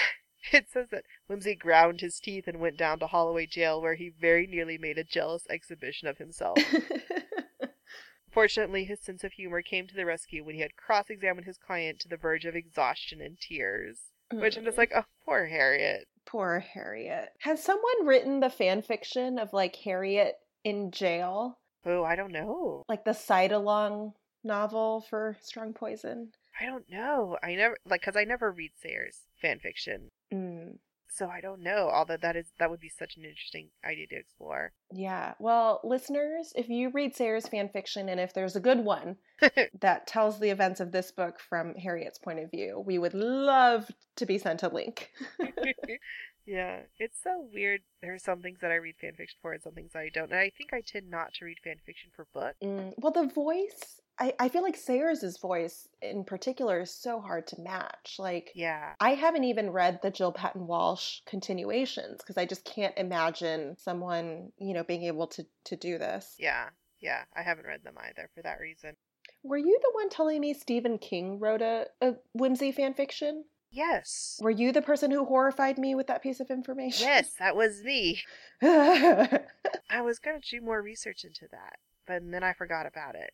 it 0.52 0.66
says 0.70 0.88
that 0.90 1.04
Wimsey 1.28 1.58
ground 1.58 2.00
his 2.00 2.18
teeth 2.20 2.46
and 2.46 2.60
went 2.60 2.76
down 2.76 2.98
to 3.00 3.06
Holloway 3.06 3.46
jail 3.46 3.80
where 3.80 3.94
he 3.94 4.08
very 4.08 4.46
nearly 4.46 4.78
made 4.78 4.98
a 4.98 5.04
jealous 5.04 5.44
exhibition 5.50 6.08
of 6.08 6.18
himself. 6.18 6.58
Fortunately, 8.30 8.84
his 8.84 9.00
sense 9.00 9.24
of 9.24 9.32
humor 9.32 9.60
came 9.60 9.88
to 9.88 9.94
the 9.94 10.06
rescue 10.06 10.44
when 10.44 10.54
he 10.54 10.60
had 10.60 10.76
cross 10.76 11.10
examined 11.10 11.46
his 11.46 11.58
client 11.58 11.98
to 12.00 12.08
the 12.08 12.16
verge 12.16 12.44
of 12.44 12.54
exhaustion 12.54 13.20
and 13.20 13.38
tears. 13.40 14.12
Which 14.32 14.56
I'm 14.56 14.64
just 14.64 14.78
like, 14.78 14.92
oh, 14.94 15.02
poor 15.24 15.46
Harriet. 15.46 16.06
poor 16.26 16.60
Harriet. 16.60 17.30
Has 17.40 17.60
someone 17.60 18.06
written 18.06 18.38
the 18.38 18.48
fan 18.48 18.82
fiction 18.82 19.36
of 19.40 19.52
like 19.52 19.74
Harriet 19.76 20.36
in 20.62 20.92
jail, 20.92 21.58
Oh, 21.84 22.04
I 22.04 22.14
don't 22.14 22.30
know. 22.30 22.84
like 22.88 23.04
the 23.04 23.14
side 23.14 23.50
along 23.50 24.12
novel 24.44 25.04
for 25.10 25.36
Strong 25.40 25.72
Poison? 25.74 26.30
I 26.60 26.66
don't 26.66 26.88
know. 26.88 27.36
I 27.42 27.56
never, 27.56 27.76
like, 27.84 28.02
because 28.02 28.16
I 28.16 28.22
never 28.24 28.52
read 28.52 28.70
Sayers 28.80 29.22
fan 29.42 29.58
fiction. 29.58 30.10
Mm. 30.32 30.78
So 31.12 31.28
I 31.28 31.40
don't 31.40 31.62
know. 31.62 31.90
Although 31.92 32.16
that 32.18 32.36
is, 32.36 32.46
that 32.58 32.70
would 32.70 32.80
be 32.80 32.88
such 32.88 33.16
an 33.16 33.24
interesting 33.24 33.68
idea 33.84 34.06
to 34.08 34.16
explore. 34.16 34.72
Yeah. 34.92 35.34
Well, 35.38 35.80
listeners, 35.82 36.52
if 36.54 36.68
you 36.68 36.90
read 36.90 37.14
Sayers 37.14 37.48
fan 37.48 37.68
fiction 37.68 38.08
and 38.08 38.20
if 38.20 38.32
there's 38.32 38.56
a 38.56 38.60
good 38.60 38.78
one 38.78 39.16
that 39.80 40.06
tells 40.06 40.38
the 40.38 40.50
events 40.50 40.80
of 40.80 40.92
this 40.92 41.10
book 41.10 41.40
from 41.40 41.74
Harriet's 41.74 42.18
point 42.18 42.38
of 42.38 42.50
view, 42.50 42.82
we 42.86 42.98
would 42.98 43.14
love 43.14 43.90
to 44.16 44.26
be 44.26 44.38
sent 44.38 44.62
a 44.62 44.68
link. 44.68 45.10
yeah, 46.46 46.80
it's 46.98 47.18
so 47.22 47.48
weird. 47.52 47.80
There 48.02 48.14
are 48.14 48.18
some 48.18 48.40
things 48.40 48.60
that 48.60 48.70
I 48.70 48.76
read 48.76 48.94
fan 49.00 49.14
fiction 49.14 49.38
for 49.42 49.52
and 49.52 49.62
some 49.62 49.74
things 49.74 49.92
I 49.94 50.10
don't. 50.14 50.30
And 50.30 50.40
I 50.40 50.50
think 50.56 50.72
I 50.72 50.80
tend 50.80 51.10
not 51.10 51.34
to 51.34 51.44
read 51.44 51.58
fan 51.62 51.76
fiction 51.84 52.10
for 52.14 52.26
books. 52.32 52.56
Mm, 52.62 52.94
well, 52.98 53.12
the 53.12 53.26
voice, 53.26 54.00
I, 54.20 54.34
I 54.38 54.48
feel 54.50 54.62
like 54.62 54.76
Sayers' 54.76 55.38
voice 55.38 55.88
in 56.02 56.24
particular 56.24 56.80
is 56.80 56.90
so 56.92 57.20
hard 57.20 57.46
to 57.48 57.60
match. 57.60 58.16
Like, 58.18 58.52
Yeah. 58.54 58.92
I 59.00 59.14
haven't 59.14 59.44
even 59.44 59.70
read 59.70 60.00
the 60.02 60.10
Jill 60.10 60.30
Paton 60.32 60.66
Walsh 60.66 61.20
continuations 61.26 62.18
because 62.18 62.36
I 62.36 62.44
just 62.44 62.64
can't 62.64 62.96
imagine 62.98 63.76
someone, 63.78 64.52
you 64.58 64.74
know, 64.74 64.84
being 64.84 65.04
able 65.04 65.26
to 65.28 65.46
to 65.64 65.76
do 65.76 65.96
this. 65.98 66.36
Yeah. 66.38 66.68
Yeah. 67.00 67.22
I 67.34 67.42
haven't 67.42 67.66
read 67.66 67.82
them 67.82 67.94
either 67.98 68.28
for 68.34 68.42
that 68.42 68.60
reason. 68.60 68.94
Were 69.42 69.56
you 69.56 69.78
the 69.80 69.90
one 69.94 70.10
telling 70.10 70.40
me 70.40 70.52
Stephen 70.52 70.98
King 70.98 71.38
wrote 71.38 71.62
a, 71.62 71.86
a 72.02 72.16
wimsey 72.36 72.74
fan 72.74 72.92
fiction? 72.92 73.44
Yes. 73.70 74.38
Were 74.42 74.50
you 74.50 74.72
the 74.72 74.82
person 74.82 75.10
who 75.10 75.24
horrified 75.24 75.78
me 75.78 75.94
with 75.94 76.08
that 76.08 76.22
piece 76.22 76.40
of 76.40 76.50
information? 76.50 77.06
Yes, 77.06 77.32
that 77.38 77.56
was 77.56 77.82
me. 77.82 78.20
I 78.62 80.02
was 80.02 80.18
going 80.18 80.40
to 80.40 80.50
do 80.58 80.60
more 80.60 80.82
research 80.82 81.24
into 81.24 81.46
that, 81.52 81.78
but 82.10 82.30
then 82.32 82.42
I 82.42 82.52
forgot 82.52 82.86
about 82.86 83.14
it. 83.14 83.30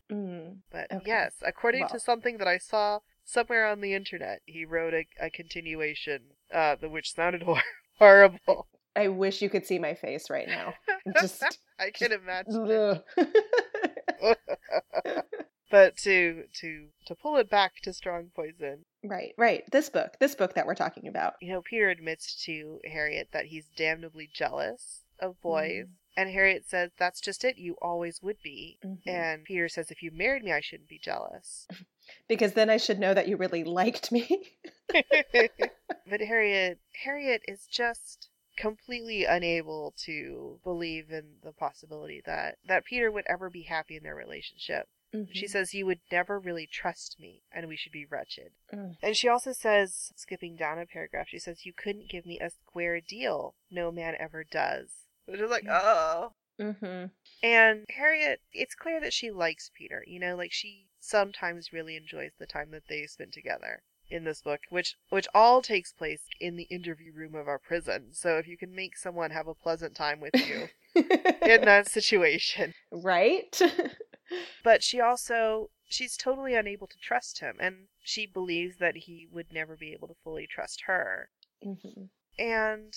But 0.71 0.91
Okay. 0.91 1.03
yes, 1.05 1.33
according 1.45 1.81
Well. 1.81 1.89
to 1.89 1.99
something 1.99 2.37
that 2.37 2.47
I 2.47 2.57
saw 2.59 2.99
somewhere 3.25 3.65
on 3.67 3.81
the 3.81 3.93
internet, 3.93 4.41
he 4.45 4.65
wrote 4.65 4.93
a, 4.93 5.05
a 5.19 5.29
continuation, 5.29 6.21
uh, 6.53 6.75
the 6.75 6.89
which 6.89 7.13
sounded 7.13 7.41
hor- 7.47 7.61
horrible. 7.97 8.67
I 8.95 9.07
wish 9.09 9.41
you 9.41 9.49
could 9.49 9.65
see 9.65 9.79
my 9.79 9.93
face 9.95 10.29
right 10.29 10.47
now. 10.47 10.73
Just, 11.21 11.43
I 11.79 11.91
can 11.91 12.11
imagine. 12.11 13.01
but 15.69 15.97
to 15.97 16.43
to 16.61 16.87
to 17.05 17.15
pull 17.15 17.37
it 17.37 17.49
back 17.49 17.73
to 17.83 17.93
strong 17.93 18.31
poison, 18.35 18.85
right, 19.03 19.33
right. 19.37 19.63
This 19.71 19.89
book, 19.89 20.13
this 20.19 20.35
book 20.35 20.53
that 20.55 20.65
we're 20.65 20.75
talking 20.75 21.07
about. 21.07 21.33
you 21.41 21.51
know, 21.51 21.61
Peter 21.61 21.89
admits 21.89 22.43
to 22.45 22.79
Harriet 22.85 23.29
that 23.33 23.45
he's 23.45 23.67
damnably 23.75 24.29
jealous 24.33 25.01
of 25.19 25.39
boyes. 25.41 25.85
Mm. 25.87 25.91
And 26.17 26.31
Harriet 26.31 26.67
says, 26.67 26.91
That's 26.97 27.21
just 27.21 27.45
it, 27.45 27.57
you 27.57 27.75
always 27.81 28.21
would 28.23 28.41
be. 28.43 28.79
Mhm. 28.83 28.97
And 29.05 29.43
Peter 29.45 29.69
says, 29.69 29.91
If 29.91 30.01
you 30.03 30.11
married 30.11 30.43
me, 30.43 30.51
I 30.51 30.59
shouldn't 30.61 30.89
be 30.89 30.99
jealous. 30.99 31.67
Because 32.29 32.53
then 32.53 32.69
I 32.69 32.77
should 32.77 32.99
know 32.99 33.13
that 33.13 33.27
you 33.27 33.35
really 33.35 33.65
liked 33.65 34.13
me. 34.13 34.53
but 34.93 36.21
Harriet 36.21 36.79
Harriet 37.03 37.41
is 37.47 37.65
just 37.69 38.29
completely 38.57 39.25
unable 39.25 39.93
to 40.05 40.59
believe 40.63 41.11
in 41.11 41.25
the 41.43 41.51
possibility 41.51 42.21
that 42.25 42.57
that 42.65 42.85
Peter 42.85 43.11
would 43.11 43.25
ever 43.27 43.49
be 43.49 43.63
happy 43.63 43.97
in 43.97 44.03
their 44.03 44.15
relationship. 44.15 44.87
She 45.33 45.45
Mhm. 45.45 45.49
says 45.49 45.73
you 45.73 45.85
would 45.85 45.99
never 46.11 46.37
really 46.39 46.67
trust 46.67 47.17
me 47.19 47.43
and 47.51 47.67
we 47.67 47.75
should 47.77 47.91
be 47.93 48.05
wretched. 48.05 48.51
Mm. 48.73 48.97
And 49.01 49.15
she 49.17 49.27
also 49.29 49.51
says, 49.53 50.11
skipping 50.15 50.55
down 50.57 50.79
a 50.79 50.85
paragraph, 50.85 51.27
she 51.29 51.39
says 51.39 51.65
you 51.65 51.73
couldn't 51.73 52.09
give 52.09 52.25
me 52.25 52.39
a 52.39 52.49
square 52.49 52.99
deal. 53.01 53.55
No 53.71 53.89
man 53.91 54.15
ever 54.19 54.43
does. 54.43 55.06
Which 55.27 55.41
is 55.41 55.49
like, 55.49 55.65
oh. 55.69 56.33
Mhm. 56.59 57.11
And 57.43 57.85
Harriet, 57.89 58.41
it's 58.51 58.73
clear 58.73 58.99
that 58.99 59.13
she 59.13 59.29
likes 59.29 59.69
Peter. 59.75 60.03
You 60.07 60.19
know, 60.19 60.35
like 60.35 60.51
she 60.51 60.87
sometimes 60.99 61.71
really 61.71 61.95
enjoys 61.95 62.31
the 62.37 62.47
time 62.47 62.71
that 62.71 62.87
they 62.87 63.05
spend 63.05 63.33
together 63.33 63.83
in 64.09 64.23
this 64.23 64.41
book, 64.41 64.61
which 64.69 64.95
which 65.09 65.27
all 65.33 65.61
takes 65.61 65.91
place 65.93 66.23
in 66.39 66.55
the 66.55 66.63
interview 66.63 67.11
room 67.13 67.35
of 67.35 67.47
our 67.47 67.59
prison. 67.59 68.13
So 68.13 68.37
if 68.37 68.47
you 68.47 68.57
can 68.57 68.73
make 68.73 68.97
someone 68.97 69.31
have 69.31 69.47
a 69.47 69.53
pleasant 69.53 69.95
time 69.95 70.19
with 70.19 70.35
you 70.35 70.69
in 70.95 71.61
that 71.61 71.87
situation, 71.91 72.73
right? 72.91 73.61
but 74.63 74.83
she 74.83 74.99
also 74.99 75.69
she's 75.89 76.17
totally 76.17 76.55
unable 76.55 76.87
to 76.87 76.97
trust 76.97 77.39
him 77.39 77.55
and 77.59 77.87
she 78.03 78.25
believes 78.25 78.77
that 78.77 78.95
he 78.95 79.27
would 79.31 79.53
never 79.53 79.75
be 79.75 79.93
able 79.93 80.07
to 80.07 80.15
fully 80.23 80.47
trust 80.47 80.83
her. 80.87 81.29
Mm-hmm. 81.65 82.03
And 82.39 82.93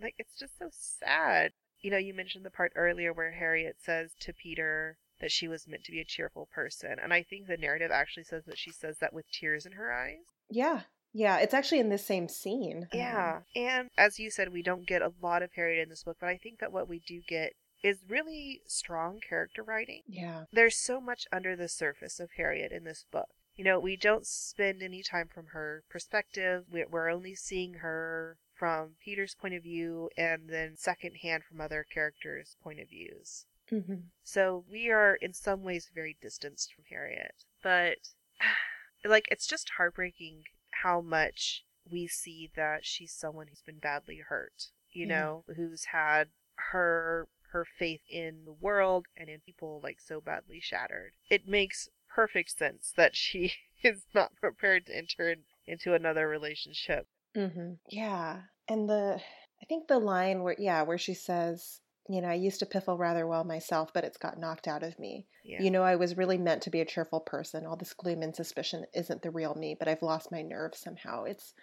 like 0.00 0.14
it's 0.18 0.36
just 0.38 0.58
so 0.58 0.68
sad. 0.72 1.52
You 1.82 1.90
know, 1.90 1.98
you 1.98 2.14
mentioned 2.14 2.44
the 2.44 2.50
part 2.50 2.72
earlier 2.76 3.12
where 3.12 3.32
Harriet 3.32 3.76
says 3.84 4.12
to 4.20 4.32
Peter 4.32 4.96
that 5.20 5.32
she 5.32 5.48
was 5.48 5.68
meant 5.68 5.84
to 5.84 5.92
be 5.92 6.00
a 6.00 6.04
cheerful 6.04 6.48
person, 6.54 6.96
and 7.02 7.12
I 7.12 7.22
think 7.22 7.46
the 7.46 7.56
narrative 7.56 7.90
actually 7.92 8.24
says 8.24 8.44
that 8.46 8.58
she 8.58 8.70
says 8.70 8.98
that 8.98 9.12
with 9.12 9.30
tears 9.30 9.66
in 9.66 9.72
her 9.72 9.92
eyes. 9.92 10.24
Yeah. 10.48 10.82
Yeah, 11.12 11.38
it's 11.38 11.52
actually 11.52 11.80
in 11.80 11.90
the 11.90 11.98
same 11.98 12.26
scene. 12.28 12.88
Yeah. 12.92 13.40
And 13.54 13.90
as 13.98 14.18
you 14.18 14.30
said, 14.30 14.52
we 14.52 14.62
don't 14.62 14.86
get 14.86 15.02
a 15.02 15.12
lot 15.20 15.42
of 15.42 15.50
Harriet 15.54 15.82
in 15.82 15.90
this 15.90 16.04
book, 16.04 16.16
but 16.18 16.28
I 16.28 16.38
think 16.38 16.58
that 16.60 16.72
what 16.72 16.88
we 16.88 17.00
do 17.06 17.20
get 17.28 17.52
is 17.82 17.98
really 18.08 18.62
strong 18.66 19.20
character 19.20 19.62
writing. 19.62 20.02
Yeah. 20.06 20.44
There's 20.52 20.76
so 20.76 21.00
much 21.00 21.26
under 21.30 21.54
the 21.54 21.68
surface 21.68 22.18
of 22.18 22.30
Harriet 22.36 22.72
in 22.72 22.84
this 22.84 23.04
book. 23.12 23.28
You 23.54 23.64
know, 23.64 23.78
we 23.78 23.96
don't 23.96 24.26
spend 24.26 24.82
any 24.82 25.02
time 25.02 25.28
from 25.28 25.48
her 25.48 25.82
perspective. 25.90 26.64
We're 26.70 27.10
only 27.10 27.34
seeing 27.34 27.74
her 27.74 28.38
from 28.62 28.90
Peter's 29.04 29.34
point 29.34 29.54
of 29.54 29.64
view 29.64 30.08
and 30.16 30.42
then 30.48 30.76
secondhand 30.76 31.42
from 31.42 31.60
other 31.60 31.84
characters' 31.92 32.54
point 32.62 32.78
of 32.78 32.88
views. 32.88 33.44
Mm-hmm. 33.72 33.94
So 34.22 34.64
we 34.70 34.88
are 34.88 35.16
in 35.16 35.32
some 35.32 35.64
ways 35.64 35.90
very 35.92 36.16
distanced 36.22 36.72
from 36.72 36.84
Harriet. 36.88 37.34
But, 37.60 37.96
like, 39.04 39.24
it's 39.32 39.48
just 39.48 39.70
heartbreaking 39.78 40.44
how 40.84 41.00
much 41.00 41.64
we 41.90 42.06
see 42.06 42.52
that 42.54 42.84
she's 42.84 43.12
someone 43.12 43.48
who's 43.48 43.62
been 43.66 43.80
badly 43.80 44.18
hurt, 44.28 44.68
you 44.92 45.08
Yeah. 45.08 45.18
know, 45.18 45.44
who's 45.56 45.86
had 45.86 46.28
her 46.70 47.26
her 47.50 47.64
faith 47.64 48.02
in 48.08 48.44
the 48.44 48.52
world 48.52 49.06
and 49.16 49.28
in 49.28 49.40
people 49.40 49.80
like 49.82 49.98
so 49.98 50.20
badly 50.20 50.60
shattered. 50.60 51.14
It 51.28 51.48
makes 51.48 51.88
perfect 52.08 52.56
sense 52.56 52.92
that 52.96 53.16
she 53.16 53.54
is 53.82 54.04
not 54.14 54.36
prepared 54.36 54.86
to 54.86 54.96
enter 54.96 55.30
in, 55.32 55.40
into 55.66 55.94
another 55.94 56.28
relationship. 56.28 57.08
Mm-hmm. 57.34 57.72
Yeah. 57.88 58.42
And 58.68 58.88
the, 58.88 59.18
I 59.62 59.64
think 59.66 59.88
the 59.88 59.98
line 59.98 60.42
where, 60.42 60.56
yeah, 60.58 60.82
where 60.82 60.98
she 60.98 61.14
says, 61.14 61.80
you 62.08 62.20
know, 62.20 62.28
I 62.28 62.34
used 62.34 62.60
to 62.60 62.66
piffle 62.66 62.98
rather 62.98 63.26
well 63.26 63.44
myself, 63.44 63.92
but 63.94 64.04
it's 64.04 64.18
got 64.18 64.38
knocked 64.38 64.66
out 64.66 64.82
of 64.82 64.98
me. 64.98 65.26
Yeah. 65.44 65.62
You 65.62 65.70
know, 65.70 65.82
I 65.82 65.96
was 65.96 66.16
really 66.16 66.38
meant 66.38 66.62
to 66.62 66.70
be 66.70 66.80
a 66.80 66.86
cheerful 66.86 67.20
person. 67.20 67.66
All 67.66 67.76
this 67.76 67.94
gloom 67.94 68.22
and 68.22 68.34
suspicion 68.34 68.84
isn't 68.94 69.22
the 69.22 69.30
real 69.30 69.54
me, 69.54 69.76
but 69.78 69.88
I've 69.88 70.02
lost 70.02 70.32
my 70.32 70.42
nerve 70.42 70.74
somehow. 70.74 71.24
It's 71.24 71.54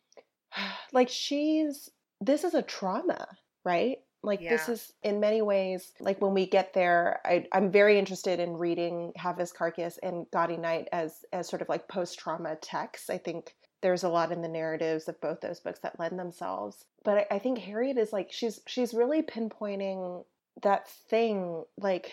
like 0.94 1.10
she's, 1.10 1.90
this 2.22 2.44
is 2.44 2.54
a 2.54 2.62
trauma, 2.62 3.28
right? 3.66 3.98
Like 4.22 4.42
this 4.42 4.68
is 4.68 4.94
in 5.02 5.22
many 5.22 5.42
ways 5.42 5.94
like 6.02 6.22
when 6.22 6.34
we 6.34 6.46
get 6.46 6.74
there. 6.74 7.22
I, 7.24 7.46
I'm 7.54 7.72
very 7.72 7.98
interested 7.98 8.42
in 8.42 8.58
reading 8.58 9.14
Have 9.16 9.38
His 9.38 9.54
Carcase 9.54 9.98
and 10.04 10.26
Gaudy 10.34 10.58
Night 10.58 10.90
as 10.92 11.24
as 11.32 11.48
sort 11.48 11.62
of 11.62 11.70
like 11.70 11.88
post 11.88 12.20
trauma 12.20 12.58
texts. 12.58 13.10
I 13.10 13.18
think 13.18 13.56
there's 13.82 14.04
a 14.04 14.10
lot 14.10 14.32
in 14.32 14.42
the 14.42 14.48
narratives 14.48 15.08
of 15.08 15.20
both 15.22 15.42
those 15.42 15.60
books 15.60 15.80
that 15.80 16.00
lend 16.00 16.20
themselves. 16.20 16.86
But 17.04 17.28
I, 17.32 17.36
I 17.36 17.40
think 17.40 17.60
Harriet 17.60 17.98
is 17.98 18.14
like 18.14 18.32
she's 18.32 18.62
she's 18.68 18.94
really 18.94 19.22
pinpointing 19.22 20.26
that 20.62 20.90
thing 21.10 21.64
like 21.78 22.12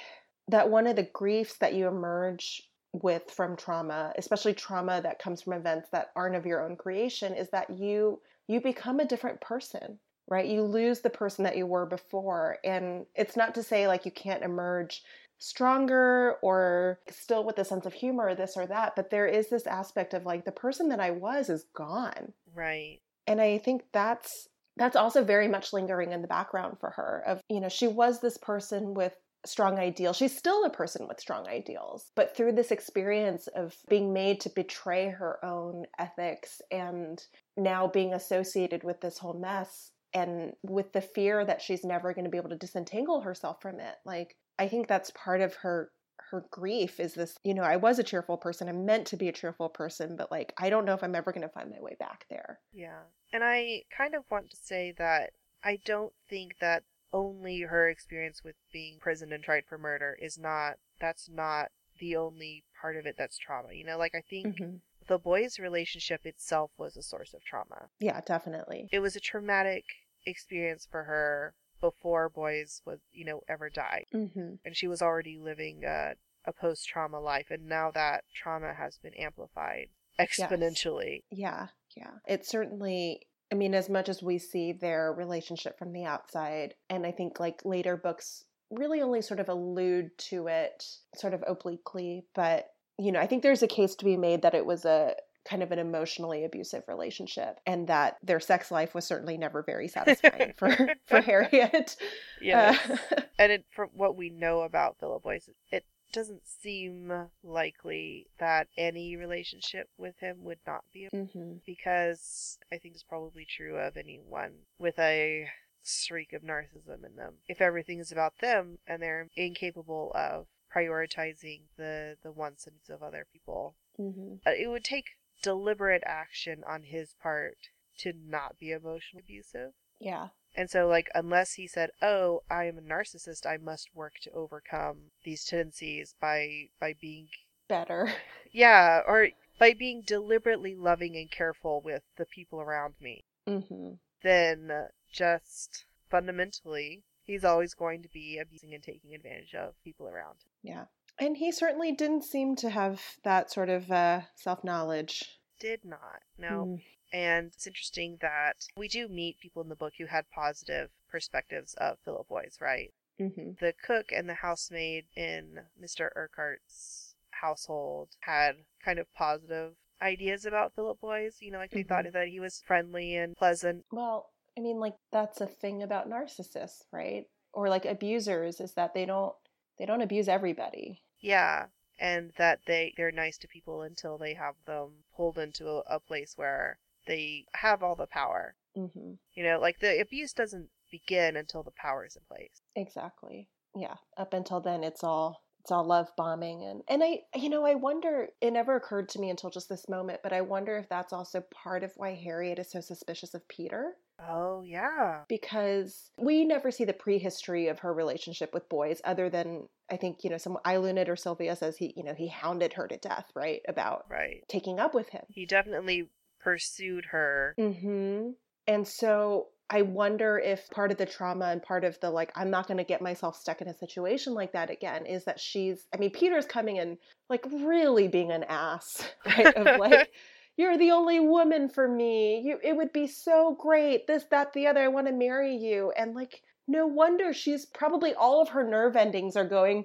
that 0.48 0.70
one 0.70 0.86
of 0.86 0.96
the 0.96 1.08
griefs 1.12 1.54
that 1.58 1.74
you 1.74 1.88
emerge 1.88 2.62
with 2.92 3.30
from 3.30 3.56
trauma, 3.56 4.12
especially 4.16 4.54
trauma 4.54 5.00
that 5.02 5.18
comes 5.18 5.42
from 5.42 5.54
events 5.54 5.88
that 5.90 6.12
aren't 6.16 6.36
of 6.36 6.46
your 6.46 6.64
own 6.64 6.76
creation, 6.76 7.34
is 7.34 7.50
that 7.50 7.70
you 7.70 8.20
you 8.48 8.60
become 8.60 9.00
a 9.00 9.06
different 9.06 9.40
person 9.40 9.98
right? 10.28 10.46
You 10.46 10.62
lose 10.62 11.00
the 11.00 11.10
person 11.10 11.44
that 11.44 11.56
you 11.56 11.66
were 11.66 11.86
before. 11.86 12.58
And 12.64 13.06
it's 13.14 13.36
not 13.36 13.54
to 13.54 13.62
say 13.62 13.86
like 13.86 14.04
you 14.04 14.10
can't 14.10 14.42
emerge 14.42 15.02
stronger 15.38 16.36
or 16.42 17.00
still 17.10 17.44
with 17.44 17.58
a 17.58 17.64
sense 17.64 17.86
of 17.86 17.92
humor 17.92 18.28
or 18.28 18.34
this 18.34 18.56
or 18.56 18.66
that, 18.66 18.94
but 18.96 19.10
there 19.10 19.26
is 19.26 19.48
this 19.48 19.66
aspect 19.66 20.14
of 20.14 20.24
like 20.24 20.44
the 20.44 20.52
person 20.52 20.88
that 20.88 21.00
I 21.00 21.10
was 21.10 21.48
is 21.50 21.66
gone. 21.74 22.32
Right. 22.54 23.00
And 23.26 23.40
I 23.40 23.58
think 23.58 23.82
that's 23.92 24.48
that's 24.76 24.96
also 24.96 25.24
very 25.24 25.48
much 25.48 25.72
lingering 25.72 26.12
in 26.12 26.20
the 26.20 26.28
background 26.28 26.78
for 26.78 26.90
her 26.90 27.22
of, 27.26 27.40
you 27.48 27.60
know, 27.60 27.68
she 27.68 27.88
was 27.88 28.20
this 28.20 28.36
person 28.36 28.92
with 28.92 29.14
strong 29.46 29.78
ideals. 29.78 30.16
She's 30.16 30.36
still 30.36 30.64
a 30.64 30.70
person 30.70 31.08
with 31.08 31.20
strong 31.20 31.48
ideals, 31.48 32.10
but 32.14 32.36
through 32.36 32.52
this 32.52 32.70
experience 32.70 33.46
of 33.48 33.74
being 33.88 34.12
made 34.12 34.40
to 34.40 34.50
betray 34.50 35.08
her 35.08 35.42
own 35.44 35.86
ethics 35.98 36.60
and 36.70 37.22
now 37.56 37.86
being 37.86 38.12
associated 38.12 38.84
with 38.84 39.00
this 39.00 39.18
whole 39.18 39.38
mess, 39.38 39.92
and 40.12 40.52
with 40.62 40.92
the 40.92 41.00
fear 41.00 41.44
that 41.44 41.60
she's 41.60 41.84
never 41.84 42.12
going 42.12 42.24
to 42.24 42.30
be 42.30 42.38
able 42.38 42.48
to 42.48 42.56
disentangle 42.56 43.20
herself 43.20 43.60
from 43.60 43.80
it 43.80 43.96
like 44.04 44.36
i 44.58 44.68
think 44.68 44.86
that's 44.88 45.10
part 45.10 45.40
of 45.40 45.54
her 45.54 45.90
her 46.30 46.44
grief 46.50 46.98
is 46.98 47.14
this 47.14 47.38
you 47.44 47.54
know 47.54 47.62
i 47.62 47.76
was 47.76 47.98
a 47.98 48.02
cheerful 48.04 48.36
person 48.36 48.68
i'm 48.68 48.84
meant 48.84 49.06
to 49.06 49.16
be 49.16 49.28
a 49.28 49.32
cheerful 49.32 49.68
person 49.68 50.16
but 50.16 50.30
like 50.30 50.52
i 50.58 50.68
don't 50.70 50.84
know 50.84 50.94
if 50.94 51.02
i'm 51.04 51.14
ever 51.14 51.32
going 51.32 51.42
to 51.46 51.48
find 51.52 51.70
my 51.70 51.80
way 51.80 51.96
back 51.98 52.24
there 52.30 52.58
Yeah. 52.72 53.02
And 53.32 53.42
I 53.42 53.82
kind 53.96 54.14
of 54.14 54.24
want 54.30 54.50
to 54.50 54.56
say 54.56 54.92
that 54.98 55.30
I 55.64 55.78
don't 55.84 56.12
think 56.28 56.56
that 56.60 56.84
only 57.12 57.62
her 57.62 57.88
experience 57.88 58.42
with 58.44 58.54
being 58.72 58.94
imprisoned 58.94 59.32
and 59.32 59.42
tried 59.42 59.64
for 59.68 59.78
murder 59.78 60.16
is 60.20 60.38
not 60.38 60.74
that's 61.00 61.28
not 61.28 61.70
the 61.98 62.14
only 62.16 62.64
part 62.80 62.96
of 62.96 63.04
it 63.06 63.16
that's 63.18 63.36
trauma. 63.38 63.72
You 63.72 63.84
know, 63.84 63.98
like 63.98 64.14
I 64.14 64.20
think 64.20 64.56
Mhm. 64.58 64.80
the 65.08 65.18
boyes' 65.18 65.58
relationship 65.58 66.24
itself 66.24 66.70
was 66.78 66.96
a 66.96 67.02
source 67.02 67.34
of 67.34 67.42
trauma. 67.44 67.90
yeah 67.98 68.20
definitely 68.20 68.88
It 68.92 69.00
was 69.00 69.16
a 69.16 69.20
traumatic 69.20 69.84
experience 70.24 70.86
for 70.90 71.04
her 71.04 71.54
before 71.80 72.28
boyes 72.28 72.82
was, 72.86 73.00
you 73.12 73.24
know, 73.24 73.40
ever 73.48 73.70
died. 73.70 74.06
hmm 74.12 74.54
And 74.64 74.74
she 74.74 74.86
was 74.88 75.02
already 75.02 75.38
living 75.38 75.82
a, 75.84 76.14
a 76.46 76.52
post 76.52 76.86
trauma 76.88 77.20
life 77.20 77.46
and 77.50 77.66
now 77.66 77.90
that 77.92 78.24
trauma 78.34 78.72
has 78.74 78.98
been 78.98 79.14
amplified 79.14 79.88
exponentially. 80.20 81.22
yeah 81.30 81.66
yeah 81.96 82.12
it 82.26 82.46
certainly 82.46 83.20
i 83.52 83.54
mean 83.54 83.74
as 83.74 83.88
much 83.88 84.08
as 84.08 84.22
we 84.22 84.38
see 84.38 84.72
their 84.72 85.12
relationship 85.12 85.78
from 85.78 85.92
the 85.92 86.04
outside 86.04 86.74
and 86.88 87.04
i 87.06 87.10
think 87.10 87.38
like 87.40 87.60
later 87.64 87.96
books 87.96 88.44
really 88.70 89.02
only 89.02 89.20
sort 89.20 89.40
of 89.40 89.48
allude 89.48 90.10
to 90.18 90.46
it 90.46 90.84
sort 91.14 91.34
of 91.34 91.42
obliquely 91.46 92.24
but 92.34 92.68
you 92.98 93.12
know 93.12 93.20
i 93.20 93.26
think 93.26 93.42
there's 93.42 93.62
a 93.62 93.68
case 93.68 93.94
to 93.94 94.04
be 94.04 94.16
made 94.16 94.42
that 94.42 94.54
it 94.54 94.64
was 94.66 94.84
a 94.84 95.14
kind 95.48 95.62
of 95.62 95.72
an 95.72 95.78
emotionally 95.78 96.44
abusive 96.44 96.82
relationship 96.88 97.60
and 97.66 97.86
that 97.88 98.16
their 98.22 98.40
sex 98.40 98.70
life 98.70 98.94
was 98.94 99.04
certainly 99.04 99.36
never 99.38 99.62
very 99.62 99.88
satisfying 99.88 100.52
for 100.56 100.70
for 101.06 101.20
harriet 101.20 101.96
Yeah. 102.40 102.76
Uh, 102.88 102.96
and 103.38 103.52
it, 103.52 103.64
from 103.70 103.90
what 103.94 104.16
we 104.16 104.28
know 104.30 104.60
about 104.62 104.98
Philip 104.98 105.22
Boyes, 105.22 105.48
it 105.70 105.84
doesn't 106.12 106.46
seem 106.46 107.12
likely 107.42 108.26
that 108.38 108.68
any 108.76 109.16
relationship 109.16 109.88
with 109.98 110.18
him 110.20 110.44
would 110.44 110.58
not 110.66 110.84
be 110.92 111.08
mm-hmm. 111.12 111.54
because 111.66 112.58
I 112.72 112.78
think 112.78 112.94
it's 112.94 113.02
probably 113.02 113.44
true 113.44 113.76
of 113.76 113.96
anyone 113.96 114.52
with 114.78 114.98
a 114.98 115.48
streak 115.82 116.32
of 116.32 116.42
narcissism 116.42 117.04
in 117.04 117.16
them. 117.16 117.34
If 117.48 117.60
everything 117.60 117.98
is 117.98 118.12
about 118.12 118.34
them 118.40 118.78
and 118.86 119.02
they're 119.02 119.28
incapable 119.36 120.12
of 120.14 120.46
prioritizing 120.74 121.62
the 121.76 122.16
the 122.22 122.32
wants 122.32 122.66
and 122.66 122.76
needs 122.76 122.90
of 122.90 123.02
other 123.02 123.26
people, 123.32 123.76
Mhm. 123.98 124.40
uh, 124.46 124.50
it 124.50 124.68
would 124.68 124.84
take 124.84 125.15
deliberate 125.42 126.02
action 126.06 126.62
on 126.64 126.82
his 126.84 127.14
part 127.22 127.56
to 127.98 128.12
not 128.12 128.58
be 128.58 128.70
emotionally 128.72 129.22
abusive. 129.24 129.72
yeah 129.98 130.28
And 130.54 130.70
so, 130.70 130.86
like, 130.88 131.08
unless 131.14 131.54
he 131.54 131.66
said, 131.66 131.90
"Oh, 132.00 132.42
I 132.50 132.64
am 132.64 132.78
a 132.78 132.82
narcissist. 132.82 133.44
I 133.46 133.56
must 133.58 133.94
work 133.94 134.14
to 134.22 134.30
overcome 134.32 135.10
these 135.24 135.44
tendencies 135.44 136.14
by 136.20 136.70
by 136.80 136.94
being, 137.00 137.28
better 137.68 138.14
yeah, 138.52 139.02
or 139.06 139.28
by 139.58 139.74
being 139.74 140.02
deliberately 140.02 140.74
loving 140.74 141.16
and 141.16 141.30
careful 141.30 141.80
with 141.80 142.02
the 142.16 142.26
people 142.26 142.60
around 142.60 142.94
me," 143.00 143.24
hmm 143.46 143.94
then 144.22 144.88
just 145.12 145.84
fundamentally, 146.10 147.02
he's 147.24 147.44
always 147.44 147.74
going 147.74 148.02
to 148.02 148.08
be 148.08 148.38
abusing 148.38 148.72
and 148.74 148.82
taking 148.82 149.14
advantage 149.14 149.54
of 149.54 149.74
people 149.84 150.08
around. 150.08 150.36
him. 150.42 150.50
yeah 150.62 150.84
and 151.18 151.36
he 151.36 151.50
certainly 151.52 151.92
didn't 151.92 152.22
seem 152.24 152.56
to 152.56 152.70
have 152.70 153.00
that 153.24 153.50
sort 153.50 153.68
of 153.68 153.90
uh, 153.90 154.20
self-knowledge 154.34 155.24
Did 155.60 155.80
not 155.84 156.22
no. 156.38 156.66
Mm. 156.66 156.82
And 157.12 157.46
it's 157.54 157.66
interesting 157.66 158.18
that 158.20 158.56
we 158.76 158.88
do 158.88 159.06
meet 159.08 159.38
people 159.40 159.62
in 159.62 159.68
the 159.68 159.76
book 159.76 159.94
who 159.98 160.06
had 160.06 160.24
positive 160.30 160.90
perspectives 161.08 161.74
of 161.74 161.98
Philip 162.04 162.28
Boyes, 162.28 162.58
right? 162.60 162.92
hmm 163.18 163.52
the 163.60 163.72
cook 163.82 164.06
and 164.14 164.28
the 164.28 164.34
housemaid 164.34 165.06
in 165.16 165.60
Mr. 165.82 166.10
Urquhart's 166.14 167.14
household 167.30 168.08
had 168.20 168.56
kind 168.84 168.98
of 168.98 169.06
positive 169.14 169.72
ideas 170.02 170.44
about 170.44 170.74
Philip 170.74 171.00
Boyes. 171.00 171.36
You 171.40 171.52
know, 171.52 171.58
like 171.58 171.70
they 171.70 171.82
Mhm. 171.84 171.88
thought 171.88 172.12
that 172.12 172.28
he 172.28 172.40
was 172.40 172.60
friendly 172.66 173.16
and 173.16 173.34
pleasant. 173.36 173.86
Well, 173.90 174.30
I 174.58 174.60
mean, 174.60 174.78
like 174.80 174.96
that's 175.10 175.40
a 175.40 175.46
thing 175.46 175.82
about 175.82 176.10
narcissists, 176.10 176.82
right? 176.92 177.26
Or 177.54 177.68
like 177.70 177.86
abusers 177.86 178.60
is 178.60 178.74
that 178.74 178.92
they 178.92 179.06
don't 179.06 179.34
they 179.78 179.86
don't 179.86 180.02
abuse 180.02 180.28
everybody. 180.28 181.02
Yeah. 181.26 181.66
And 181.98 182.32
that 182.38 182.60
they, 182.66 182.92
they're 182.96 183.10
nice 183.10 183.38
to 183.38 183.48
people 183.48 183.82
until 183.82 184.16
they 184.16 184.34
have 184.34 184.54
them 184.66 185.04
pulled 185.16 185.38
into 185.38 185.68
a, 185.68 185.78
a 185.96 186.00
place 186.00 186.34
where 186.36 186.78
they 187.06 187.46
have 187.54 187.82
all 187.82 187.96
the 187.96 188.06
power. 188.06 188.54
hmm 188.74 189.14
You 189.34 189.42
know, 189.42 189.58
like 189.58 189.80
the 189.80 190.00
abuse 190.00 190.32
doesn't 190.32 190.68
begin 190.90 191.36
until 191.36 191.62
the 191.62 191.72
power 191.72 192.06
is 192.06 192.16
in 192.16 192.22
place. 192.28 192.62
Exactly. 192.76 193.48
Yeah. 193.74 193.94
Up 194.16 194.34
until 194.34 194.60
then, 194.60 194.84
it's 194.84 195.02
all 195.02 195.42
it's 195.60 195.72
all 195.72 195.84
love 195.84 196.08
bombing 196.16 196.62
and 196.62 196.82
and 196.88 197.02
I 197.02 197.22
you 197.34 197.48
know 197.48 197.66
I 197.66 197.74
wonder 197.74 198.28
it 198.40 198.52
never 198.52 198.76
occurred 198.76 199.08
to 199.10 199.18
me 199.18 199.30
until 199.30 199.50
just 199.50 199.68
this 199.68 199.88
moment 199.88 200.20
but 200.22 200.32
I 200.32 200.40
wonder 200.42 200.76
if 200.76 200.88
that's 200.88 201.12
also 201.12 201.42
part 201.52 201.82
of 201.82 201.90
why 201.96 202.14
Harriet 202.14 202.60
is 202.60 202.70
so 202.70 202.80
suspicious 202.80 203.34
of 203.34 203.48
Peter 203.48 203.94
Oh, 204.18 204.62
yeah. 204.62 205.22
because 205.28 206.10
we 206.18 206.44
never 206.44 206.70
see 206.70 206.84
the 206.84 206.92
prehistory 206.92 207.68
of 207.68 207.80
her 207.80 207.92
relationship 207.92 208.54
with 208.54 208.68
boyes 208.68 209.00
other 209.04 209.28
than 209.28 209.68
I 209.90 209.96
think 209.96 210.24
you 210.24 210.30
know 210.30 210.38
some 210.38 210.58
Eiluned 210.64 211.08
or 211.08 211.16
Sylvia 211.16 211.54
says 211.56 211.76
he 211.76 211.92
you 211.96 212.02
know 212.02 212.14
he 212.14 212.28
hounded 212.28 212.72
her 212.74 212.88
to 212.88 212.96
death 212.96 213.26
right 213.34 213.60
about 213.68 214.06
Right. 214.10 214.42
taking 214.48 214.78
up 214.80 214.94
with 214.94 215.08
him 215.10 215.22
He 215.28 215.46
definitely 215.46 216.10
pursued 216.40 217.06
her. 217.10 217.54
Mm-hmm. 217.58 218.30
And 218.66 218.86
so 218.88 219.48
I 219.68 219.82
wonder 219.82 220.38
if 220.38 220.70
part 220.70 220.92
of 220.92 220.96
the 220.98 221.06
trauma 221.06 221.46
and 221.46 221.60
part 221.62 221.82
of 221.84 221.98
the 222.00 222.10
like, 222.10 222.30
I'm 222.36 222.50
not 222.50 222.68
going 222.68 222.78
to 222.78 222.84
get 222.84 223.02
myself 223.02 223.36
stuck 223.36 223.60
in 223.60 223.66
a 223.68 223.74
situation 223.74 224.32
like 224.32 224.52
that 224.52 224.70
again 224.70 225.06
is 225.06 225.24
that 225.24 225.40
she's, 225.40 225.86
I 225.92 225.96
mean, 225.98 226.10
Peter's 226.10 226.46
coming 226.46 226.76
in 226.76 226.98
like 227.28 227.44
really 227.50 228.06
being 228.06 228.30
an 228.30 228.44
ass, 228.44 229.04
right? 229.26 229.46
Of 229.56 229.78
like, 229.80 230.10
you're 230.56 230.78
the 230.78 230.90
only 230.90 231.20
woman 231.20 231.68
for 231.68 231.86
me. 231.86 232.40
You, 232.40 232.58
it 232.62 232.76
would 232.76 232.92
be 232.92 233.06
so 233.06 233.56
great. 233.60 234.06
This, 234.06 234.24
that, 234.30 234.52
the 234.52 234.66
other. 234.66 234.80
I 234.80 234.88
want 234.88 235.06
to 235.06 235.12
marry 235.12 235.54
you. 235.54 235.92
And 235.96 236.14
like, 236.14 236.42
no 236.66 236.86
wonder 236.86 237.32
she's 237.32 237.66
probably 237.66 238.14
all 238.14 238.42
of 238.42 238.48
her 238.50 238.64
nerve 238.64 238.96
endings 238.96 239.36
are 239.36 239.44
going, 239.44 239.84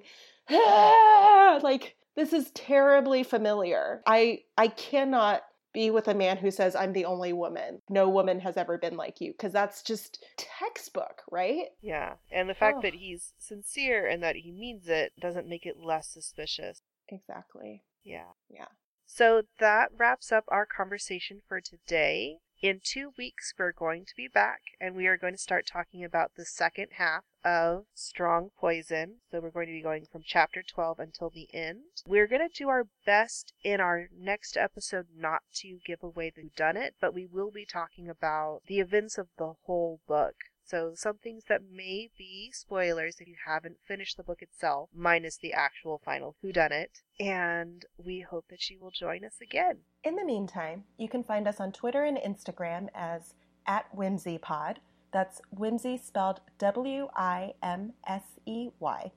ah! 0.50 1.60
like, 1.62 1.96
this 2.16 2.32
is 2.32 2.50
terribly 2.52 3.22
familiar. 3.22 4.02
I, 4.06 4.40
I 4.56 4.68
cannot 4.68 5.42
be 5.72 5.90
with 5.90 6.08
a 6.08 6.14
man 6.14 6.36
who 6.36 6.50
says 6.50 6.74
I'm 6.74 6.92
the 6.92 7.06
only 7.06 7.32
woman. 7.32 7.80
No 7.88 8.08
woman 8.08 8.40
has 8.40 8.56
ever 8.56 8.76
been 8.76 8.96
like 8.96 9.20
you 9.20 9.32
because 9.32 9.52
that's 9.52 9.82
just 9.82 10.24
textbook, 10.36 11.22
right? 11.30 11.66
Yeah. 11.80 12.14
And 12.30 12.48
the 12.48 12.54
fact 12.54 12.78
Ugh. 12.78 12.82
that 12.82 12.94
he's 12.94 13.32
sincere 13.38 14.06
and 14.06 14.22
that 14.22 14.36
he 14.36 14.52
means 14.52 14.86
it 14.86 15.12
doesn't 15.20 15.48
make 15.48 15.64
it 15.64 15.76
less 15.82 16.08
suspicious. 16.08 16.82
Exactly. 17.08 17.82
Yeah. 18.04 18.32
Yeah. 18.50 18.66
So 19.14 19.42
that 19.58 19.90
wraps 19.94 20.32
up 20.32 20.44
our 20.48 20.64
conversation 20.64 21.42
for 21.46 21.60
today. 21.60 22.38
In 22.62 22.80
two 22.82 23.12
weeks, 23.18 23.52
we're 23.58 23.70
going 23.70 24.06
to 24.06 24.16
be 24.16 24.26
back 24.26 24.62
and 24.80 24.94
we 24.94 25.06
are 25.06 25.18
going 25.18 25.34
to 25.34 25.38
start 25.38 25.66
talking 25.66 26.02
about 26.02 26.32
the 26.34 26.46
second 26.46 26.92
half 26.92 27.24
of 27.44 27.84
Strong 27.92 28.52
Poison. 28.56 29.20
So 29.30 29.40
we're 29.40 29.50
going 29.50 29.66
to 29.66 29.74
be 29.74 29.82
going 29.82 30.06
from 30.10 30.22
chapter 30.24 30.62
12 30.62 30.98
until 30.98 31.28
the 31.28 31.54
end. 31.54 32.04
We're 32.06 32.26
going 32.26 32.48
to 32.48 32.58
do 32.58 32.70
our 32.70 32.86
best 33.04 33.52
in 33.62 33.80
our 33.80 34.08
next 34.16 34.56
episode 34.56 35.08
not 35.14 35.42
to 35.56 35.80
give 35.84 36.02
away 36.02 36.32
the 36.34 36.48
whodunit, 36.48 36.92
but 36.98 37.12
we 37.12 37.26
will 37.26 37.50
be 37.50 37.66
talking 37.66 38.08
about 38.08 38.62
the 38.66 38.80
events 38.80 39.18
of 39.18 39.28
the 39.36 39.52
whole 39.66 40.00
book. 40.08 40.36
So 40.64 40.92
some 40.94 41.18
things 41.18 41.44
that 41.48 41.62
may 41.70 42.08
be 42.16 42.50
spoilers 42.52 43.20
if 43.20 43.28
you 43.28 43.34
haven't 43.46 43.76
finished 43.86 44.16
the 44.16 44.22
book 44.22 44.42
itself, 44.42 44.88
minus 44.94 45.36
the 45.36 45.52
actual 45.52 46.00
final 46.04 46.36
whodunit. 46.42 47.02
And 47.20 47.84
we 47.96 48.20
hope 48.20 48.46
that 48.48 48.70
you 48.70 48.78
will 48.80 48.90
join 48.90 49.24
us 49.24 49.36
again. 49.42 49.78
In 50.04 50.16
the 50.16 50.24
meantime, 50.24 50.84
you 50.96 51.08
can 51.08 51.24
find 51.24 51.46
us 51.46 51.60
on 51.60 51.72
Twitter 51.72 52.04
and 52.04 52.16
Instagram 52.16 52.88
as 52.94 53.34
at 53.66 53.94
WimseyPod. 53.94 54.76
That's 55.12 55.42
Wimsey 55.54 56.02
spelled 56.02 56.40
W 56.58 57.08
I 57.14 57.52
M 57.62 57.92
S 58.06 58.22
E 58.46 58.70
Y. 58.78 59.12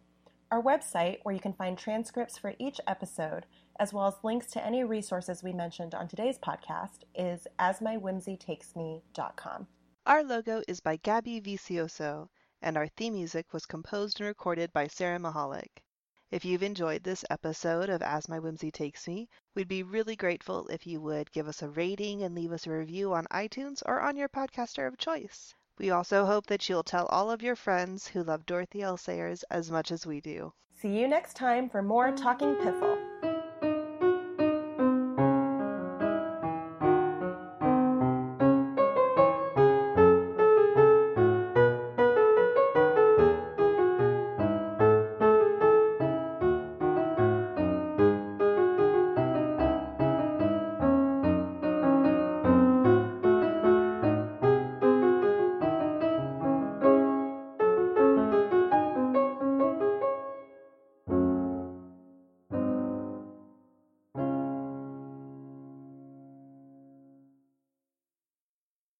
Our 0.51 0.61
website, 0.61 1.19
where 1.23 1.33
you 1.33 1.41
can 1.41 1.53
find 1.53 1.77
transcripts 1.77 2.37
for 2.37 2.53
each 2.59 2.81
episode, 2.85 3.45
as 3.79 3.93
well 3.93 4.07
as 4.07 4.15
links 4.23 4.47
to 4.47 4.65
any 4.65 4.83
resources 4.83 5.41
we 5.41 5.53
mentioned 5.53 5.95
on 5.95 6.07
today's 6.07 6.37
podcast, 6.37 6.99
is 7.15 7.47
asmywimseytakesme.com. 7.59 9.67
Our 10.07 10.23
logo 10.23 10.61
is 10.67 10.81
by 10.81 10.97
Gabby 10.97 11.41
Vicioso, 11.41 12.29
and 12.61 12.77
our 12.77 12.87
theme 12.87 13.13
music 13.13 13.51
was 13.51 13.65
composed 13.65 14.19
and 14.19 14.27
recorded 14.27 14.71
by 14.71 14.85
Sarah 14.85 15.17
Mahalik. 15.17 15.81
If 16.29 16.45
you've 16.45 16.61
enjoyed 16.61 17.01
this 17.01 17.25
episode 17.31 17.89
of 17.89 18.03
As 18.03 18.29
My 18.29 18.39
Wimsey 18.39 18.71
Takes 18.71 19.07
Me, 19.07 19.27
we'd 19.55 19.67
be 19.67 19.81
really 19.81 20.15
grateful 20.15 20.67
if 20.67 20.85
you 20.85 21.01
would 21.01 21.31
give 21.31 21.47
us 21.47 21.63
a 21.63 21.69
rating 21.69 22.21
and 22.21 22.35
leave 22.35 22.51
us 22.51 22.67
a 22.67 22.71
review 22.71 23.15
on 23.15 23.25
iTunes 23.31 23.81
or 23.83 23.99
on 23.99 24.15
your 24.15 24.29
podcaster 24.29 24.87
of 24.87 24.99
choice. 24.99 25.55
We 25.79 25.89
also 25.89 26.23
hope 26.23 26.45
that 26.47 26.69
you'll 26.69 26.83
tell 26.83 27.07
all 27.07 27.31
of 27.31 27.41
your 27.41 27.55
friends 27.55 28.07
who 28.07 28.21
love 28.21 28.45
Dorothy 28.45 28.83
L. 28.83 28.97
Sayers 28.97 29.41
as 29.49 29.71
much 29.71 29.91
as 29.91 30.05
we 30.05 30.21
do. 30.21 30.53
See 30.71 30.99
you 30.99 31.07
next 31.07 31.35
time 31.35 31.67
for 31.67 31.81
more 31.81 32.11
Talking 32.11 32.53
Piffle. 32.57 33.14